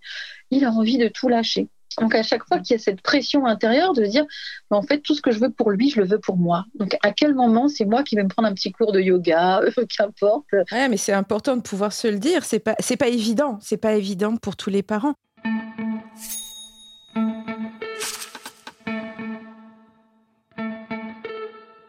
il 0.49 0.65
a 0.65 0.71
envie 0.71 0.97
de 0.97 1.07
tout 1.07 1.27
lâcher. 1.27 1.69
Donc 1.99 2.15
à 2.15 2.23
chaque 2.23 2.47
fois 2.47 2.59
qu'il 2.59 2.75
y 2.75 2.79
a 2.79 2.81
cette 2.81 3.01
pression 3.01 3.45
intérieure 3.45 3.93
de 3.93 4.05
dire, 4.05 4.25
en 4.69 4.81
fait, 4.81 4.99
tout 4.99 5.15
ce 5.15 5.21
que 5.21 5.31
je 5.31 5.39
veux 5.39 5.51
pour 5.51 5.71
lui, 5.71 5.89
je 5.89 5.99
le 5.99 6.07
veux 6.07 6.19
pour 6.19 6.37
moi. 6.37 6.65
Donc 6.75 6.97
à 7.03 7.11
quel 7.11 7.33
moment 7.35 7.67
c'est 7.67 7.85
moi 7.85 8.03
qui 8.03 8.15
vais 8.15 8.23
me 8.23 8.29
prendre 8.29 8.47
un 8.47 8.53
petit 8.53 8.71
cours 8.71 8.91
de 8.91 8.99
yoga, 8.99 9.61
qu'importe. 9.97 10.45
Ouais, 10.71 10.89
mais 10.89 10.97
c'est 10.97 11.13
important 11.13 11.57
de 11.57 11.61
pouvoir 11.61 11.93
se 11.93 12.07
le 12.07 12.19
dire. 12.19 12.43
C'est 12.43 12.59
pas, 12.59 12.75
c'est 12.79 12.97
pas 12.97 13.07
évident. 13.07 13.57
C'est 13.61 13.77
pas 13.77 13.93
évident 13.93 14.37
pour 14.37 14.55
tous 14.55 14.69
les 14.69 14.83
parents. 14.83 15.15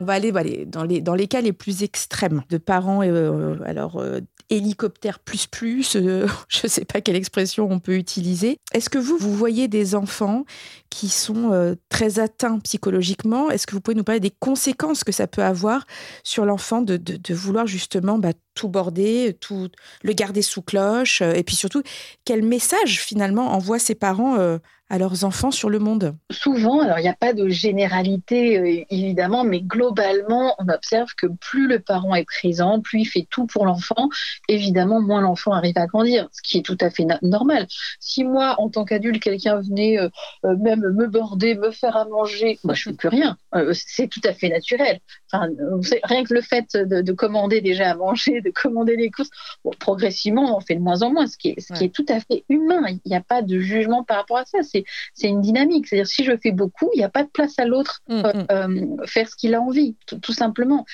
On 0.03 0.05
va 0.05 0.15
aller, 0.15 0.67
dans, 0.67 0.83
les, 0.83 1.01
dans 1.01 1.15
les 1.15 1.29
cas 1.29 1.41
les 1.41 1.53
plus 1.53 1.85
extrêmes 1.85 2.43
de 2.51 2.59
parents, 2.59 3.05
euh, 3.05 3.55
alors 3.65 4.01
euh, 4.01 4.19
hélicoptère 4.51 5.21
plus 5.21 5.47
plus, 5.47 5.95
euh, 5.95 6.27
je 6.49 6.63
ne 6.65 6.69
sais 6.69 6.85
pas 6.85 7.01
quelle 7.01 7.15
expression 7.15 7.69
on 7.71 7.79
peut 7.79 7.95
utiliser. 7.95 8.59
Est-ce 8.75 8.91
que 8.91 8.99
vous, 8.99 9.17
vous 9.17 9.33
voyez 9.33 9.69
des 9.69 9.95
enfants 9.95 10.45
qui 10.91 11.09
sont 11.09 11.77
très 11.89 12.19
atteints 12.19 12.59
psychologiquement? 12.59 13.49
Est-ce 13.49 13.69
que 13.69 13.75
vous 13.75 13.81
pouvez 13.81 13.95
nous 13.95 14.03
parler 14.03 14.19
des 14.19 14.33
conséquences 14.41 15.05
que 15.05 15.13
ça 15.13 15.29
peut 15.29 15.45
avoir 15.45 15.87
sur 16.25 16.45
l'enfant 16.45 16.83
de, 16.83 16.97
de, 16.97 17.35
vouloir 17.35 17.69
justement 17.69 18.19
bah, 18.19 18.33
tout 18.55 18.69
border, 18.69 19.37
tout 19.41 19.69
le 20.03 20.13
garder 20.15 20.43
sous 20.43 20.63
cloche 20.63 21.23
Et 21.23 21.45
puis 21.45 21.55
surtout, 21.55 21.83
quel 22.25 22.43
message 22.43 23.01
finalement 23.01 23.53
envoient 23.55 23.79
ses 23.79 23.95
parents 23.95 24.59
à 24.93 24.99
leurs 24.99 25.25
enfants 25.25 25.51
sur 25.51 25.71
le 25.71 25.79
monde 25.79 26.15
Souvent, 26.31 26.81
alors 26.81 26.99
il 26.99 27.03
n'y 27.03 27.09
a 27.09 27.15
pas 27.15 27.33
de 27.33 27.49
généralité 27.49 28.59
euh, 28.59 28.85
évidemment, 28.91 29.43
mais 29.43 29.63
globalement, 29.63 30.55
on 30.59 30.69
observe 30.69 31.09
que 31.17 31.29
plus 31.41 31.67
le 31.67 31.81
parent 31.81 32.15
est 32.15 32.27
présent, 32.27 32.79
plus 32.79 33.01
il 33.01 33.05
fait 33.07 33.27
tout 33.31 33.47
pour 33.47 33.65
l'enfant, 33.65 34.11
évidemment, 34.51 35.01
moins 35.01 35.23
l'enfant 35.23 35.53
arrive 35.53 35.79
à 35.79 35.87
grandir, 35.87 36.29
ce 36.33 36.43
qui 36.43 36.59
est 36.59 36.63
tout 36.63 36.77
à 36.79 36.91
fait 36.91 37.07
normal. 37.23 37.67
Si 38.01 38.23
moi, 38.23 38.57
en 38.59 38.69
tant 38.69 38.85
qu'adulte, 38.85 39.23
quelqu'un 39.23 39.63
venait 39.63 39.99
euh, 39.99 40.11
euh, 40.45 40.59
même 40.59 40.81
me 40.81 41.07
border, 41.07 41.55
me 41.55 41.71
faire 41.71 41.97
à 41.97 42.05
manger, 42.05 42.59
moi 42.63 42.75
je 42.75 42.91
ne 42.91 42.93
fais 42.93 42.97
plus 42.99 43.09
rien. 43.09 43.39
c'est 43.73 44.09
tout 44.09 44.21
à 44.25 44.35
fait 44.35 44.51
naturel. 44.51 45.01
Enfin, 45.33 45.49
rien 46.03 46.23
que 46.23 46.35
le 46.35 46.43
fait 46.43 46.77
de, 46.77 47.13
commander 47.13 47.63
déjà 47.63 47.93
à 47.93 47.95
manger, 47.95 48.43
de 48.43 48.51
commander 48.51 48.97
les 48.97 49.11
courses, 49.11 49.31
progressivement, 49.81 50.55
on 50.55 50.61
fait 50.61 50.75
de 50.75 50.81
moins 50.81 51.01
en 51.01 51.11
moins, 51.11 51.27
ce 51.27 51.39
qui 51.39 51.49
est, 51.49 51.61
ce 51.61 51.73
qui 51.73 51.85
est 51.85 51.95
tout 51.95 52.05
à 52.11 52.21
fait 52.21 52.45
humain. 52.51 52.83
Il 53.07 53.09
n'y 53.09 53.17
a 53.17 53.23
pas 53.23 53.41
de 53.41 53.59
jugement 53.59 54.05
par 54.05 54.19
rapport 54.19 54.37
à 54.37 54.45
ça. 54.45 54.59
C'est 54.63 54.82
c'est 55.15 55.29
une 55.29 55.41
dynamique. 55.41 55.87
C'est-à-dire, 55.87 56.07
si 56.07 56.25
je 56.25 56.33
fais 56.43 56.53
beaucoup, 56.53 56.91
il 56.95 56.99
n'y 56.99 57.05
a 57.05 57.09
pas 57.09 57.23
de 57.23 57.31
place 57.31 57.59
à 57.59 57.65
l'autre 57.65 58.01
mm, 58.09 58.15
euh, 58.15 58.33
mm. 58.33 58.47
Euh, 58.51 59.07
faire 59.07 59.29
ce 59.29 59.37
qu'il 59.37 59.55
a 59.55 59.61
envie, 59.61 59.97
tout, 60.07 60.33
simplement. 60.33 60.85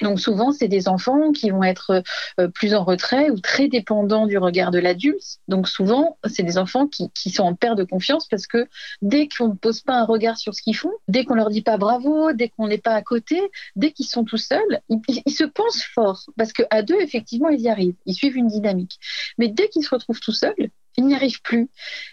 Donc 0.00 0.18
souvent, 0.20 0.50
c'est 0.50 0.66
des 0.66 0.88
enfants 0.88 1.30
qui 1.30 1.50
vont 1.50 1.62
être 1.62 2.02
euh, 2.40 2.48
plus 2.48 2.74
en 2.74 2.84
retrait 2.84 3.30
ou 3.30 3.38
très 3.38 3.68
dépendants 3.68 4.26
du 4.26 4.38
regard 4.38 4.72
de 4.72 4.78
l'adulte. 4.78 5.38
Donc 5.46 5.68
souvent, 5.68 6.18
c'est 6.24 6.42
des 6.42 6.58
enfants 6.58 6.88
qui, 6.88 7.30
sont 7.30 7.44
en 7.44 7.54
perte 7.54 7.78
de 7.78 7.84
confiance 7.84 8.26
parce 8.28 8.46
que 8.46 8.66
dès 9.02 9.28
qu'on 9.28 9.48
ne 9.48 9.54
pose 9.54 9.82
pas 9.82 9.94
un 9.94 10.04
regard 10.04 10.36
sur 10.36 10.54
ce 10.54 10.62
qu'ils 10.62 10.76
font, 10.76 10.92
dès 11.06 11.24
qu'on 11.24 11.34
leur 11.34 11.50
dit 11.50 11.62
pas 11.62 11.76
bravo, 11.76 12.32
dès 12.32 12.48
qu'on 12.48 12.66
n'est 12.66 12.78
pas 12.78 12.94
à 12.94 13.02
côté, 13.02 13.40
dès 13.76 13.92
qu'ils 13.92 14.06
sont 14.06 14.24
tout 14.24 14.36
seuls, 14.36 14.80
ils, 14.88 15.00
ils, 15.26 15.32
se 15.32 15.44
pensent 15.44 15.84
forts 15.94 16.24
parce 16.36 16.52
qu'à 16.52 16.82
deux, 16.82 17.00
effectivement, 17.00 17.48
ils 17.48 17.60
y 17.60 17.68
arrivent. 17.68 17.96
Ils 18.06 18.14
suivent 18.14 18.36
une 18.36 18.48
dynamique. 18.48 18.98
Mais 19.38 19.48
dès 19.48 19.68
qu'ils 19.68 19.84
se 19.84 19.90
retrouvent 19.90 20.20
tout 20.20 20.32
seuls, 20.32 20.70
Ils 20.96 21.06
n'y 21.06 21.14
arrivent 21.14 21.42
plus. 21.42 21.68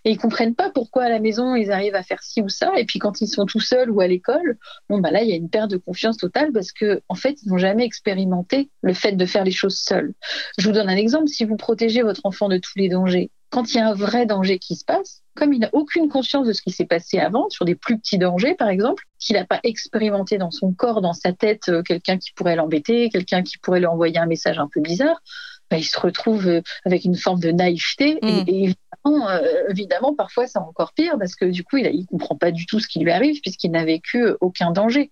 Et 0.06 0.12
ils 0.12 0.18
comprennent 0.18 0.56
pas 0.56 0.70
pourquoi 0.70 1.04
à 1.04 1.10
la 1.10 1.20
maison 1.20 1.56
ils 1.56 1.72
arrivent 1.72 1.96
à 1.96 2.04
faire 2.04 2.24
ci 2.24 2.42
ou 2.42 2.50
ça. 2.50 2.72
Et 2.78 2.86
puis 2.86 3.00
quand 3.00 3.22
ils 3.22 3.28
sont 3.28 3.46
tout 3.46 3.60
seuls 3.60 3.92
ou 3.92 4.02
à 4.02 4.08
l'école, 4.08 4.58
bon, 4.90 5.00
bah 5.00 5.12
là, 5.12 5.22
il 5.22 5.30
y 5.30 5.34
a 5.34 5.36
une 5.36 5.50
perte 5.50 5.72
de 5.72 5.78
confiance 5.78 6.18
totale 6.18 6.52
parce 6.52 6.72
que, 6.72 7.02
en 7.08 7.16
fait, 7.16 7.42
ils 7.44 7.50
n'ont 7.50 7.58
jamais 7.58 7.86
expérimenté 7.86 8.70
le 8.82 8.94
fait 8.94 9.14
de 9.14 9.26
faire 9.26 9.44
les 9.44 9.52
choses 9.52 9.78
seuls. 9.78 10.14
Je 10.58 10.68
vous 10.68 10.74
donne 10.74 10.90
un 10.90 10.96
exemple. 10.96 11.28
Si 11.28 11.46
vous 11.46 11.58
protégez 11.58 12.02
votre 12.02 12.22
enfant 12.24 12.50
de 12.50 12.58
tous 12.58 12.74
les 12.78 12.90
dangers, 12.90 13.30
quand 13.52 13.74
il 13.74 13.78
y 13.78 13.80
a 13.82 13.90
un 13.90 13.94
vrai 13.94 14.26
danger 14.26 14.58
qui 14.60 14.76
se 14.76 14.86
passe, 14.86 15.22
comme 15.36 15.54
il 15.54 15.60
n'a 15.60 15.70
aucune 15.74 16.08
conscience 16.08 16.48
de 16.48 16.54
ce 16.54 16.62
qui 16.62 16.72
s'est 16.72 16.86
passé 16.86 17.20
avant, 17.20 17.50
sur 17.50 17.66
des 17.66 17.76
plus 17.76 17.98
petits 18.00 18.18
dangers 18.18 18.56
par 18.56 18.70
exemple, 18.70 19.04
s'il 19.20 19.36
n'a 19.36 19.46
pas 19.46 19.60
expérimenté 19.64 20.38
dans 20.38 20.52
son 20.52 20.74
corps, 20.74 21.02
dans 21.02 21.14
sa 21.14 21.34
tête, 21.34 21.68
euh, 21.68 21.84
quelqu'un 21.84 22.18
qui 22.18 22.32
pourrait 22.32 22.56
l'embêter, 22.56 23.10
quelqu'un 23.10 23.44
qui 23.44 23.58
pourrait 23.58 23.80
lui 23.80 23.88
envoyer 23.88 24.18
un 24.18 24.26
message 24.26 24.58
un 24.58 24.70
peu 24.72 24.80
bizarre, 24.80 25.22
bah, 25.72 25.78
il 25.78 25.86
se 25.86 26.00
retrouve 26.00 26.48
euh, 26.48 26.62
avec 26.86 27.06
une 27.06 27.16
forme 27.16 27.40
de 27.40 27.52
naïveté. 27.52 28.20
Et, 28.22 28.44
mm. 28.44 28.46
évidemment, 28.48 29.30
euh, 29.30 29.42
évidemment, 29.70 30.14
parfois, 30.14 30.46
c'est 30.46 30.60
encore 30.60 30.94
pire 30.94 31.16
parce 31.18 31.36
que 31.36 31.46
du 31.46 31.64
coup, 31.64 31.78
il 31.78 32.02
ne 32.02 32.06
comprend 32.06 32.36
pas 32.36 32.52
du 32.52 32.66
tout 32.66 32.80
ce 32.82 32.88
qui 32.88 33.00
lui 33.00 33.10
arrive 33.10 33.40
puisqu'il 33.42 33.72
n'a 33.72 33.86
vécu 33.86 34.28
aucun 34.42 34.72
danger. 34.72 35.12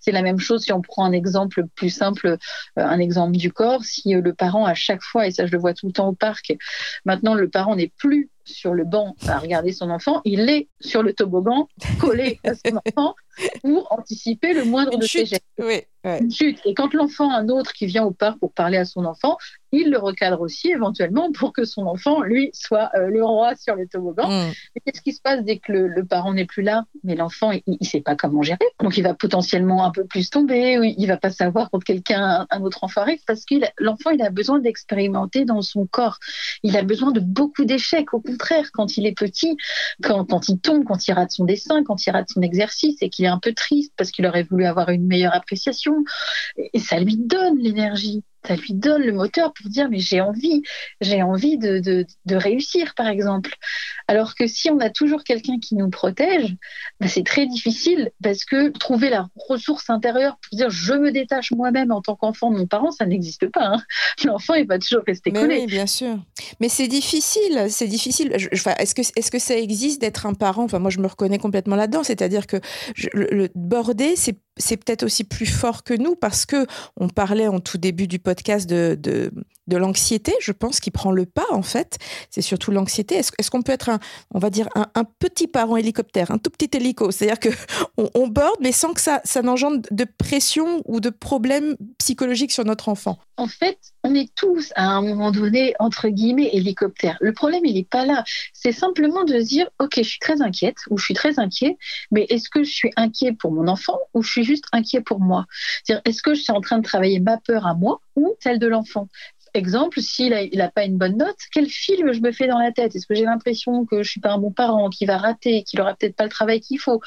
C'est 0.00 0.12
la 0.12 0.22
même 0.22 0.38
chose 0.38 0.62
si 0.62 0.72
on 0.72 0.82
prend 0.82 1.06
un 1.06 1.12
exemple 1.12 1.64
plus 1.74 1.90
simple, 1.90 2.36
un 2.76 2.98
exemple 2.98 3.36
du 3.36 3.50
corps. 3.50 3.82
Si 3.82 4.12
le 4.12 4.34
parent, 4.34 4.66
à 4.66 4.74
chaque 4.74 5.02
fois, 5.02 5.26
et 5.26 5.30
ça 5.30 5.46
je 5.46 5.52
le 5.52 5.58
vois 5.58 5.72
tout 5.72 5.86
le 5.86 5.92
temps 5.92 6.08
au 6.08 6.14
parc, 6.14 6.54
maintenant 7.04 7.34
le 7.34 7.48
parent 7.48 7.74
n'est 7.74 7.92
plus 7.96 8.30
sur 8.44 8.74
le 8.74 8.84
banc 8.84 9.16
à 9.26 9.38
regarder 9.38 9.72
son 9.72 9.90
enfant, 9.90 10.20
il 10.24 10.48
est 10.48 10.68
sur 10.80 11.02
le 11.02 11.12
toboggan 11.12 11.68
collé 12.00 12.40
à 12.44 12.54
son 12.54 12.80
enfant 12.86 13.14
pour 13.62 13.90
anticiper 13.90 14.54
le 14.54 14.64
moindre 14.64 14.98
de 14.98 15.06
ses 15.06 15.26
gestes. 15.26 15.44
Oui, 15.58 15.82
chute. 16.30 16.60
Et 16.64 16.74
quand 16.74 16.94
l'enfant, 16.94 17.32
un 17.32 17.48
autre 17.48 17.72
qui 17.72 17.86
vient 17.86 18.04
au 18.04 18.10
parc 18.10 18.38
pour 18.38 18.52
parler 18.52 18.76
à 18.76 18.84
son 18.84 19.04
enfant, 19.04 19.36
il 19.72 19.90
le 19.90 19.98
recadre 19.98 20.40
aussi 20.40 20.70
éventuellement 20.70 21.32
pour 21.32 21.52
que 21.52 21.64
son 21.64 21.86
enfant, 21.86 22.22
lui, 22.22 22.50
soit 22.52 22.90
euh, 22.94 23.08
le 23.08 23.24
roi 23.24 23.56
sur 23.56 23.74
le 23.74 23.88
toboggan. 23.88 24.28
Mm. 24.28 24.52
qu'est-ce 24.84 25.00
qui 25.00 25.12
se 25.12 25.20
passe 25.20 25.42
dès 25.42 25.58
que 25.58 25.72
le, 25.72 26.04
parent 26.04 26.32
n'est 26.32 26.44
plus 26.44 26.62
là? 26.62 26.84
Mais 27.02 27.16
l'enfant, 27.16 27.50
il 27.52 27.62
ne 27.80 27.86
sait 27.86 28.00
pas 28.00 28.14
comment 28.14 28.42
gérer. 28.42 28.58
Donc 28.80 28.96
il 28.96 29.02
va 29.02 29.14
potentiellement 29.14 29.84
un 29.84 29.90
peu 29.90 30.04
plus 30.04 30.30
tomber, 30.30 30.78
ou 30.78 30.84
il 30.84 31.06
va 31.06 31.16
pas 31.16 31.30
savoir 31.30 31.70
quand 31.70 31.82
quelqu'un, 31.82 32.46
un 32.50 32.62
autre 32.62 32.84
enfant 32.84 33.00
arrive, 33.00 33.20
parce 33.26 33.44
que 33.44 33.56
l'enfant, 33.78 34.10
il 34.10 34.22
a 34.22 34.30
besoin 34.30 34.60
d'expérimenter 34.60 35.44
dans 35.44 35.62
son 35.62 35.86
corps. 35.86 36.18
Il 36.62 36.76
a 36.76 36.82
besoin 36.82 37.10
de 37.10 37.20
beaucoup 37.20 37.64
d'échecs. 37.64 38.14
Au 38.14 38.20
contraire, 38.34 38.70
quand 38.72 38.96
il 38.96 39.06
est 39.06 39.16
petit, 39.16 39.56
quand, 40.02 40.48
il 40.48 40.58
tombe, 40.58 40.84
quand 40.84 41.06
il 41.06 41.12
rate 41.12 41.30
son 41.30 41.44
dessin, 41.44 41.84
quand 41.84 42.04
il 42.06 42.10
rate 42.10 42.28
son 42.28 42.42
exercice 42.42 42.96
et 43.00 43.08
qu'il 43.08 43.24
est 43.24 43.28
un 43.28 43.38
peu 43.38 43.52
triste 43.52 43.92
parce 43.96 44.10
qu'il 44.10 44.26
aurait 44.26 44.42
voulu 44.42 44.64
avoir 44.64 44.88
une 44.90 45.06
meilleure 45.06 45.34
appréciation, 45.34 46.04
et 46.56 46.80
ça 46.80 46.98
lui 46.98 47.16
donne 47.16 47.58
l'énergie 47.58 48.24
ça 48.46 48.56
lui 48.56 48.74
donne 48.74 49.02
le 49.02 49.12
moteur 49.12 49.52
pour 49.52 49.70
dire 49.70 49.88
mais 49.90 49.98
j'ai 49.98 50.20
envie, 50.20 50.62
j'ai 51.00 51.22
envie 51.22 51.58
de, 51.58 51.78
de, 51.78 52.36
réussir 52.36 52.94
par 52.94 53.08
exemple. 53.08 53.54
Alors 54.08 54.34
que 54.34 54.46
si 54.46 54.70
on 54.70 54.78
a 54.80 54.90
toujours 54.90 55.24
quelqu'un 55.24 55.58
qui 55.58 55.76
nous 55.76 55.88
protège, 55.88 56.54
bah, 57.00 57.08
c'est 57.08 57.24
très 57.24 57.46
difficile 57.46 58.10
parce 58.22 58.44
que 58.44 58.68
trouver 58.70 59.08
la 59.08 59.28
ressource 59.48 59.88
intérieure 59.88 60.36
pour 60.42 60.58
dire 60.58 60.70
je 60.70 60.92
me 60.94 61.10
détache 61.10 61.52
moi-même 61.52 61.90
en 61.90 62.02
tant 62.02 62.16
qu'enfant 62.16 62.50
de 62.50 62.58
mon 62.58 62.66
parent, 62.66 62.90
ça 62.90 63.06
n'existe 63.06 63.46
pas. 63.48 63.66
Hein. 63.66 63.82
L'enfant 64.24 64.54
il 64.54 64.66
va 64.66 64.78
toujours 64.78 65.02
rester 65.06 65.30
collé. 65.32 65.60
Oui, 65.60 65.66
bien 65.66 65.86
sûr. 65.86 66.18
Mais 66.60 66.68
c'est 66.68 66.88
difficile, 66.88 67.66
c'est 67.68 67.88
difficile. 67.88 68.32
est-ce 68.32 68.94
que 68.94 69.02
est-ce 69.02 69.30
que 69.30 69.38
ça 69.38 69.56
existe 69.56 70.00
d'être 70.00 70.26
un 70.26 70.34
parent? 70.34 70.64
Enfin 70.64 70.78
moi 70.78 70.90
je 70.90 70.98
me 70.98 71.06
reconnais 71.06 71.38
complètement 71.38 71.76
là-dedans, 71.76 72.02
c'est-à-dire 72.02 72.46
que 72.46 72.56
le, 73.12 73.28
le 73.30 73.48
border 73.54 74.16
c'est 74.16 74.38
c'est 74.56 74.76
peut-être 74.76 75.02
aussi 75.02 75.24
plus 75.24 75.46
fort 75.46 75.84
que 75.84 75.94
nous 75.94 76.14
parce 76.14 76.46
que 76.46 76.66
on 76.96 77.08
parlait 77.08 77.48
en 77.48 77.60
tout 77.60 77.78
début 77.78 78.06
du 78.06 78.18
podcast 78.18 78.68
de, 78.68 78.96
de, 79.00 79.32
de 79.66 79.76
l'anxiété, 79.76 80.32
je 80.40 80.52
pense, 80.52 80.80
qui 80.80 80.90
prend 80.90 81.12
le 81.12 81.26
pas 81.26 81.46
en 81.50 81.62
fait. 81.62 81.98
C'est 82.30 82.42
surtout 82.42 82.70
l'anxiété. 82.70 83.16
Est-ce, 83.16 83.50
qu'on 83.50 83.62
peut 83.62 83.72
être 83.72 83.88
un, 83.88 83.98
on 84.32 84.38
va 84.38 84.50
dire 84.50 84.68
un, 84.74 85.04
petit 85.04 85.46
parent 85.46 85.76
hélicoptère, 85.76 86.30
un 86.30 86.38
tout 86.38 86.50
petit 86.50 86.76
hélico, 86.76 87.10
c'est-à-dire 87.10 87.40
que 87.40 87.48
on, 88.14 88.28
borde 88.28 88.58
mais 88.60 88.72
sans 88.72 88.94
que 88.94 89.00
ça, 89.00 89.20
n'engendre 89.42 89.82
de 89.90 90.04
pression 90.04 90.82
ou 90.86 91.00
de 91.00 91.10
problèmes 91.10 91.76
psychologiques 91.98 92.52
sur 92.52 92.64
notre 92.64 92.88
enfant. 92.88 93.18
En 93.36 93.48
fait, 93.48 93.78
on 94.04 94.14
est 94.14 94.32
tous 94.34 94.72
à 94.76 94.86
un 94.86 95.02
moment 95.02 95.32
donné 95.32 95.74
entre 95.78 96.08
guillemets 96.08 96.50
hélicoptère. 96.52 97.16
Le 97.20 97.32
problème, 97.32 97.62
il 97.64 97.74
n'est 97.74 97.84
pas 97.84 98.04
là. 98.04 98.22
C'est 98.52 98.72
simplement 98.72 99.24
de 99.24 99.38
dire, 99.38 99.68
ok, 99.80 99.94
je 99.96 100.02
suis 100.02 100.18
très 100.18 100.40
inquiète 100.40 100.76
ou 100.90 100.98
je 100.98 101.04
suis 101.04 101.14
très 101.14 101.38
inquiet, 101.38 101.76
mais 102.10 102.26
est-ce 102.28 102.48
que 102.48 102.62
je 102.62 102.70
suis 102.70 102.90
inquiet 102.96 103.32
pour 103.32 103.52
mon 103.52 103.66
enfant 103.66 103.98
ou 104.14 104.22
je 104.22 104.30
suis 104.30 104.44
juste 104.44 104.64
inquiet 104.72 105.00
pour 105.00 105.20
moi? 105.20 105.46
Est-ce 105.88 106.22
que 106.22 106.34
je 106.34 106.42
suis 106.42 106.52
en 106.52 106.60
train 106.60 106.78
de 106.78 106.84
travailler 106.84 107.20
ma 107.20 107.38
peur 107.38 107.66
à 107.66 107.74
moi 107.74 108.00
ou 108.16 108.34
celle 108.40 108.58
de 108.58 108.66
l'enfant? 108.66 109.08
Exemple, 109.56 110.00
s'il 110.00 110.34
n'a 110.52 110.68
pas 110.68 110.84
une 110.84 110.98
bonne 110.98 111.16
note, 111.16 111.36
quel 111.52 111.68
film 111.68 112.12
je 112.12 112.20
me 112.20 112.32
fais 112.32 112.48
dans 112.48 112.58
la 112.58 112.72
tête? 112.72 112.96
Est-ce 112.96 113.06
que 113.06 113.14
j'ai 113.14 113.24
l'impression 113.24 113.86
que 113.86 114.02
je 114.02 114.10
suis 114.10 114.20
pas 114.20 114.32
un 114.32 114.38
bon 114.38 114.50
parent, 114.50 114.90
qui 114.90 115.06
va 115.06 115.16
rater, 115.16 115.62
qu'il 115.62 115.80
aura 115.80 115.94
peut-être 115.94 116.16
pas 116.16 116.24
le 116.24 116.30
travail 116.30 116.60
qu'il 116.60 116.80
faut? 116.80 117.00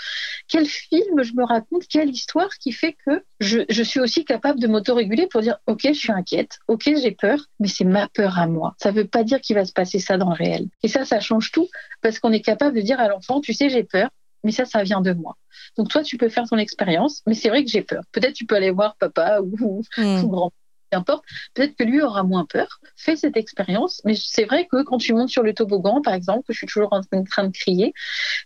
Quel 0.48 0.66
film 0.66 1.24
je 1.24 1.34
me 1.34 1.44
raconte? 1.44 1.88
Quelle 1.90 2.10
histoire 2.10 2.50
qui 2.58 2.72
fait 2.72 2.96
que 3.06 3.22
je, 3.42 3.60
je 3.70 3.84
suis 3.84 4.00
aussi 4.00 4.24
capable 4.24 4.62
de 4.62 4.68
m'autoréguler 4.68 5.28
pour 5.28 5.42
dire 5.42 5.58
ok, 5.68 5.82
je 5.88 6.00
suis 6.00 6.14
inquiète, 6.14 6.60
ok, 6.70 6.84
j'ai 6.86 7.12
peur, 7.12 7.38
mais 7.60 7.68
c'est 7.68 7.84
ma 7.84 8.08
peur 8.08 8.40
à 8.40 8.48
moi. 8.48 8.76
Ça 8.82 8.92
veut 8.92 9.08
pas 9.08 9.26
dire 9.26 9.42
qu'il 9.42 9.58
va 9.58 9.66
se 9.66 9.74
passer 9.74 10.00
ça 10.00 10.18
dans 10.18 10.30
le 10.30 10.36
réel. 10.36 10.70
Et 10.84 10.88
ça, 10.88 11.04
ça 11.04 11.20
change 11.20 11.52
tout 11.52 11.68
parce 12.02 12.20
qu'on 12.20 12.32
est 12.32 12.42
capable 12.42 12.78
de 12.78 12.82
dire 12.82 13.00
à 13.02 13.10
l'enfant, 13.10 13.42
tu 13.42 13.52
sais, 13.52 13.68
j'ai 13.68 13.84
peur, 13.84 14.10
mais 14.46 14.54
ça, 14.54 14.64
ça 14.64 14.84
vient 14.84 15.02
de 15.02 15.12
moi. 15.12 15.36
Donc 15.78 15.90
toi, 15.90 16.02
tu 16.02 16.16
peux 16.16 16.30
faire 16.30 16.46
ton 16.48 16.58
expérience, 16.58 17.24
mais 17.28 17.34
c'est 17.34 17.50
vrai 17.50 17.66
que 17.66 17.70
j'ai 17.70 17.82
peur. 17.82 18.04
Peut-être 18.14 18.34
tu 18.34 18.46
peux 18.46 18.56
aller 18.56 18.72
voir 18.72 18.96
papa 18.96 19.42
ou, 19.42 19.84
hmm. 19.98 20.24
grand 20.28 20.54
importe, 20.96 21.24
peut-être 21.54 21.76
que 21.76 21.84
lui 21.84 22.02
aura 22.02 22.24
moins 22.24 22.46
peur, 22.46 22.80
fais 22.96 23.16
cette 23.16 23.38
expérience, 23.38 24.02
mais 24.06 24.16
c'est 24.16 24.46
vrai 24.46 24.68
que 24.72 24.84
quand 24.84 24.98
tu 24.98 25.14
montes 25.14 25.30
sur 25.30 25.44
le 25.44 25.54
toboggan, 25.54 26.02
par 26.02 26.14
exemple, 26.14 26.44
que 26.48 26.54
je 26.54 26.58
suis 26.58 26.68
toujours 26.68 26.94
en 26.94 27.02
train 27.02 27.46
de 27.46 27.52
crier, 27.52 27.94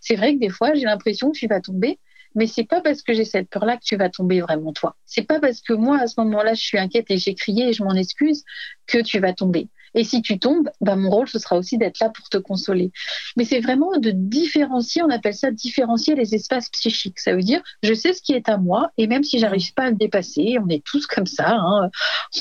c'est 0.00 0.16
vrai 0.16 0.34
que 0.34 0.40
des 0.40 0.50
fois, 0.50 0.74
j'ai 0.74 0.84
l'impression 0.84 1.30
que 1.30 1.38
tu 1.38 1.46
vas 1.46 1.60
tomber, 1.60 1.98
mais 2.34 2.46
c'est 2.46 2.64
pas 2.64 2.80
parce 2.80 3.02
que 3.02 3.12
j'ai 3.12 3.24
cette 3.24 3.48
peur-là 3.50 3.76
que 3.76 3.84
tu 3.84 3.96
vas 3.96 4.08
tomber 4.08 4.40
vraiment 4.40 4.72
toi. 4.72 4.96
C'est 5.06 5.22
pas 5.22 5.40
parce 5.40 5.60
que 5.60 5.72
moi, 5.72 5.98
à 5.98 6.06
ce 6.06 6.20
moment-là, 6.20 6.54
je 6.54 6.62
suis 6.62 6.78
inquiète 6.78 7.10
et 7.10 7.18
j'ai 7.18 7.34
crié 7.34 7.68
et 7.68 7.72
je 7.72 7.82
m'en 7.84 7.94
excuse 7.94 8.44
que 8.86 8.98
tu 8.98 9.18
vas 9.18 9.32
tomber. 9.32 9.68
Et 9.94 10.04
si 10.04 10.22
tu 10.22 10.38
tombes, 10.38 10.70
bah, 10.80 10.96
mon 10.96 11.10
rôle, 11.10 11.28
ce 11.28 11.38
sera 11.38 11.56
aussi 11.56 11.78
d'être 11.78 12.00
là 12.00 12.08
pour 12.08 12.28
te 12.28 12.38
consoler. 12.38 12.92
Mais 13.36 13.44
c'est 13.44 13.60
vraiment 13.60 13.98
de 13.98 14.10
différencier, 14.10 15.02
on 15.02 15.10
appelle 15.10 15.34
ça 15.34 15.50
différencier 15.50 16.14
les 16.14 16.34
espaces 16.34 16.68
psychiques. 16.70 17.20
Ça 17.20 17.34
veut 17.34 17.42
dire, 17.42 17.62
je 17.82 17.94
sais 17.94 18.12
ce 18.12 18.22
qui 18.22 18.32
est 18.32 18.48
à 18.48 18.56
moi, 18.56 18.90
et 18.98 19.06
même 19.06 19.24
si 19.24 19.38
j'arrive 19.38 19.72
pas 19.74 19.84
à 19.84 19.90
le 19.90 19.96
dépasser, 19.96 20.56
on 20.62 20.68
est 20.68 20.84
tous 20.84 21.06
comme 21.06 21.26
ça, 21.26 21.56
hein, 21.56 21.90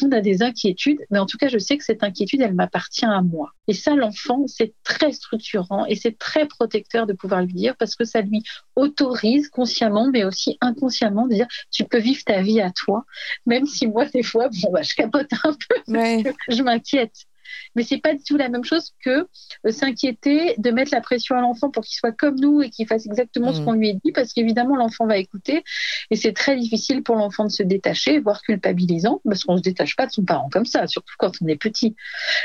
on 0.01 0.11
a 0.11 0.21
des 0.21 0.41
inquiétudes, 0.41 0.99
mais 1.09 1.19
en 1.19 1.25
tout 1.25 1.37
cas, 1.37 1.47
je 1.47 1.57
sais 1.57 1.77
que 1.77 1.83
cette 1.83 2.03
inquiétude, 2.03 2.41
elle 2.41 2.53
m'appartient 2.53 3.05
à 3.05 3.21
moi. 3.21 3.51
Et 3.67 3.73
ça, 3.73 3.95
l'enfant, 3.95 4.45
c'est 4.47 4.73
très 4.83 5.11
structurant 5.11 5.85
et 5.85 5.95
c'est 5.95 6.17
très 6.17 6.45
protecteur 6.47 7.07
de 7.07 7.13
pouvoir 7.13 7.41
lui 7.41 7.53
dire 7.53 7.75
parce 7.77 7.95
que 7.95 8.05
ça 8.05 8.21
lui 8.21 8.43
autorise 8.75 9.49
consciemment, 9.49 10.09
mais 10.11 10.23
aussi 10.23 10.57
inconsciemment, 10.61 11.27
de 11.27 11.35
dire 11.35 11.47
tu 11.71 11.85
peux 11.85 11.99
vivre 11.99 12.23
ta 12.25 12.41
vie 12.41 12.61
à 12.61 12.71
toi, 12.71 13.05
même 13.45 13.65
si 13.65 13.87
moi, 13.87 14.05
des 14.05 14.23
fois, 14.23 14.49
bon, 14.49 14.71
bah, 14.71 14.81
je 14.81 14.95
capote 14.95 15.27
un 15.43 15.53
peu, 15.53 15.75
je 16.49 16.63
m'inquiète. 16.63 17.25
Mais 17.75 17.83
c'est 17.83 17.99
pas 17.99 18.13
du 18.13 18.23
tout 18.23 18.37
la 18.37 18.49
même 18.49 18.63
chose 18.63 18.93
que 19.03 19.27
euh, 19.65 19.71
s'inquiéter 19.71 20.55
de 20.57 20.71
mettre 20.71 20.91
la 20.93 21.01
pression 21.01 21.35
à 21.35 21.41
l'enfant 21.41 21.69
pour 21.69 21.83
qu'il 21.83 21.95
soit 21.95 22.11
comme 22.11 22.39
nous 22.39 22.61
et 22.61 22.69
qu'il 22.69 22.87
fasse 22.87 23.05
exactement 23.05 23.53
ce 23.53 23.61
mm. 23.61 23.65
qu'on 23.65 23.73
lui 23.73 23.89
a 23.89 23.93
dit, 23.93 24.11
parce 24.11 24.33
qu'évidemment 24.33 24.75
l'enfant 24.75 25.05
va 25.05 25.17
écouter 25.17 25.63
et 26.09 26.15
c'est 26.15 26.33
très 26.33 26.55
difficile 26.55 27.03
pour 27.03 27.15
l'enfant 27.15 27.45
de 27.45 27.51
se 27.51 27.63
détacher, 27.63 28.19
voire 28.19 28.41
culpabilisant, 28.41 29.21
parce 29.25 29.43
qu'on 29.43 29.57
se 29.57 29.61
détache 29.61 29.95
pas 29.95 30.07
de 30.07 30.11
son 30.11 30.23
parent 30.23 30.49
comme 30.49 30.65
ça, 30.65 30.87
surtout 30.87 31.13
quand 31.17 31.31
on 31.41 31.47
est 31.47 31.55
petit. 31.55 31.95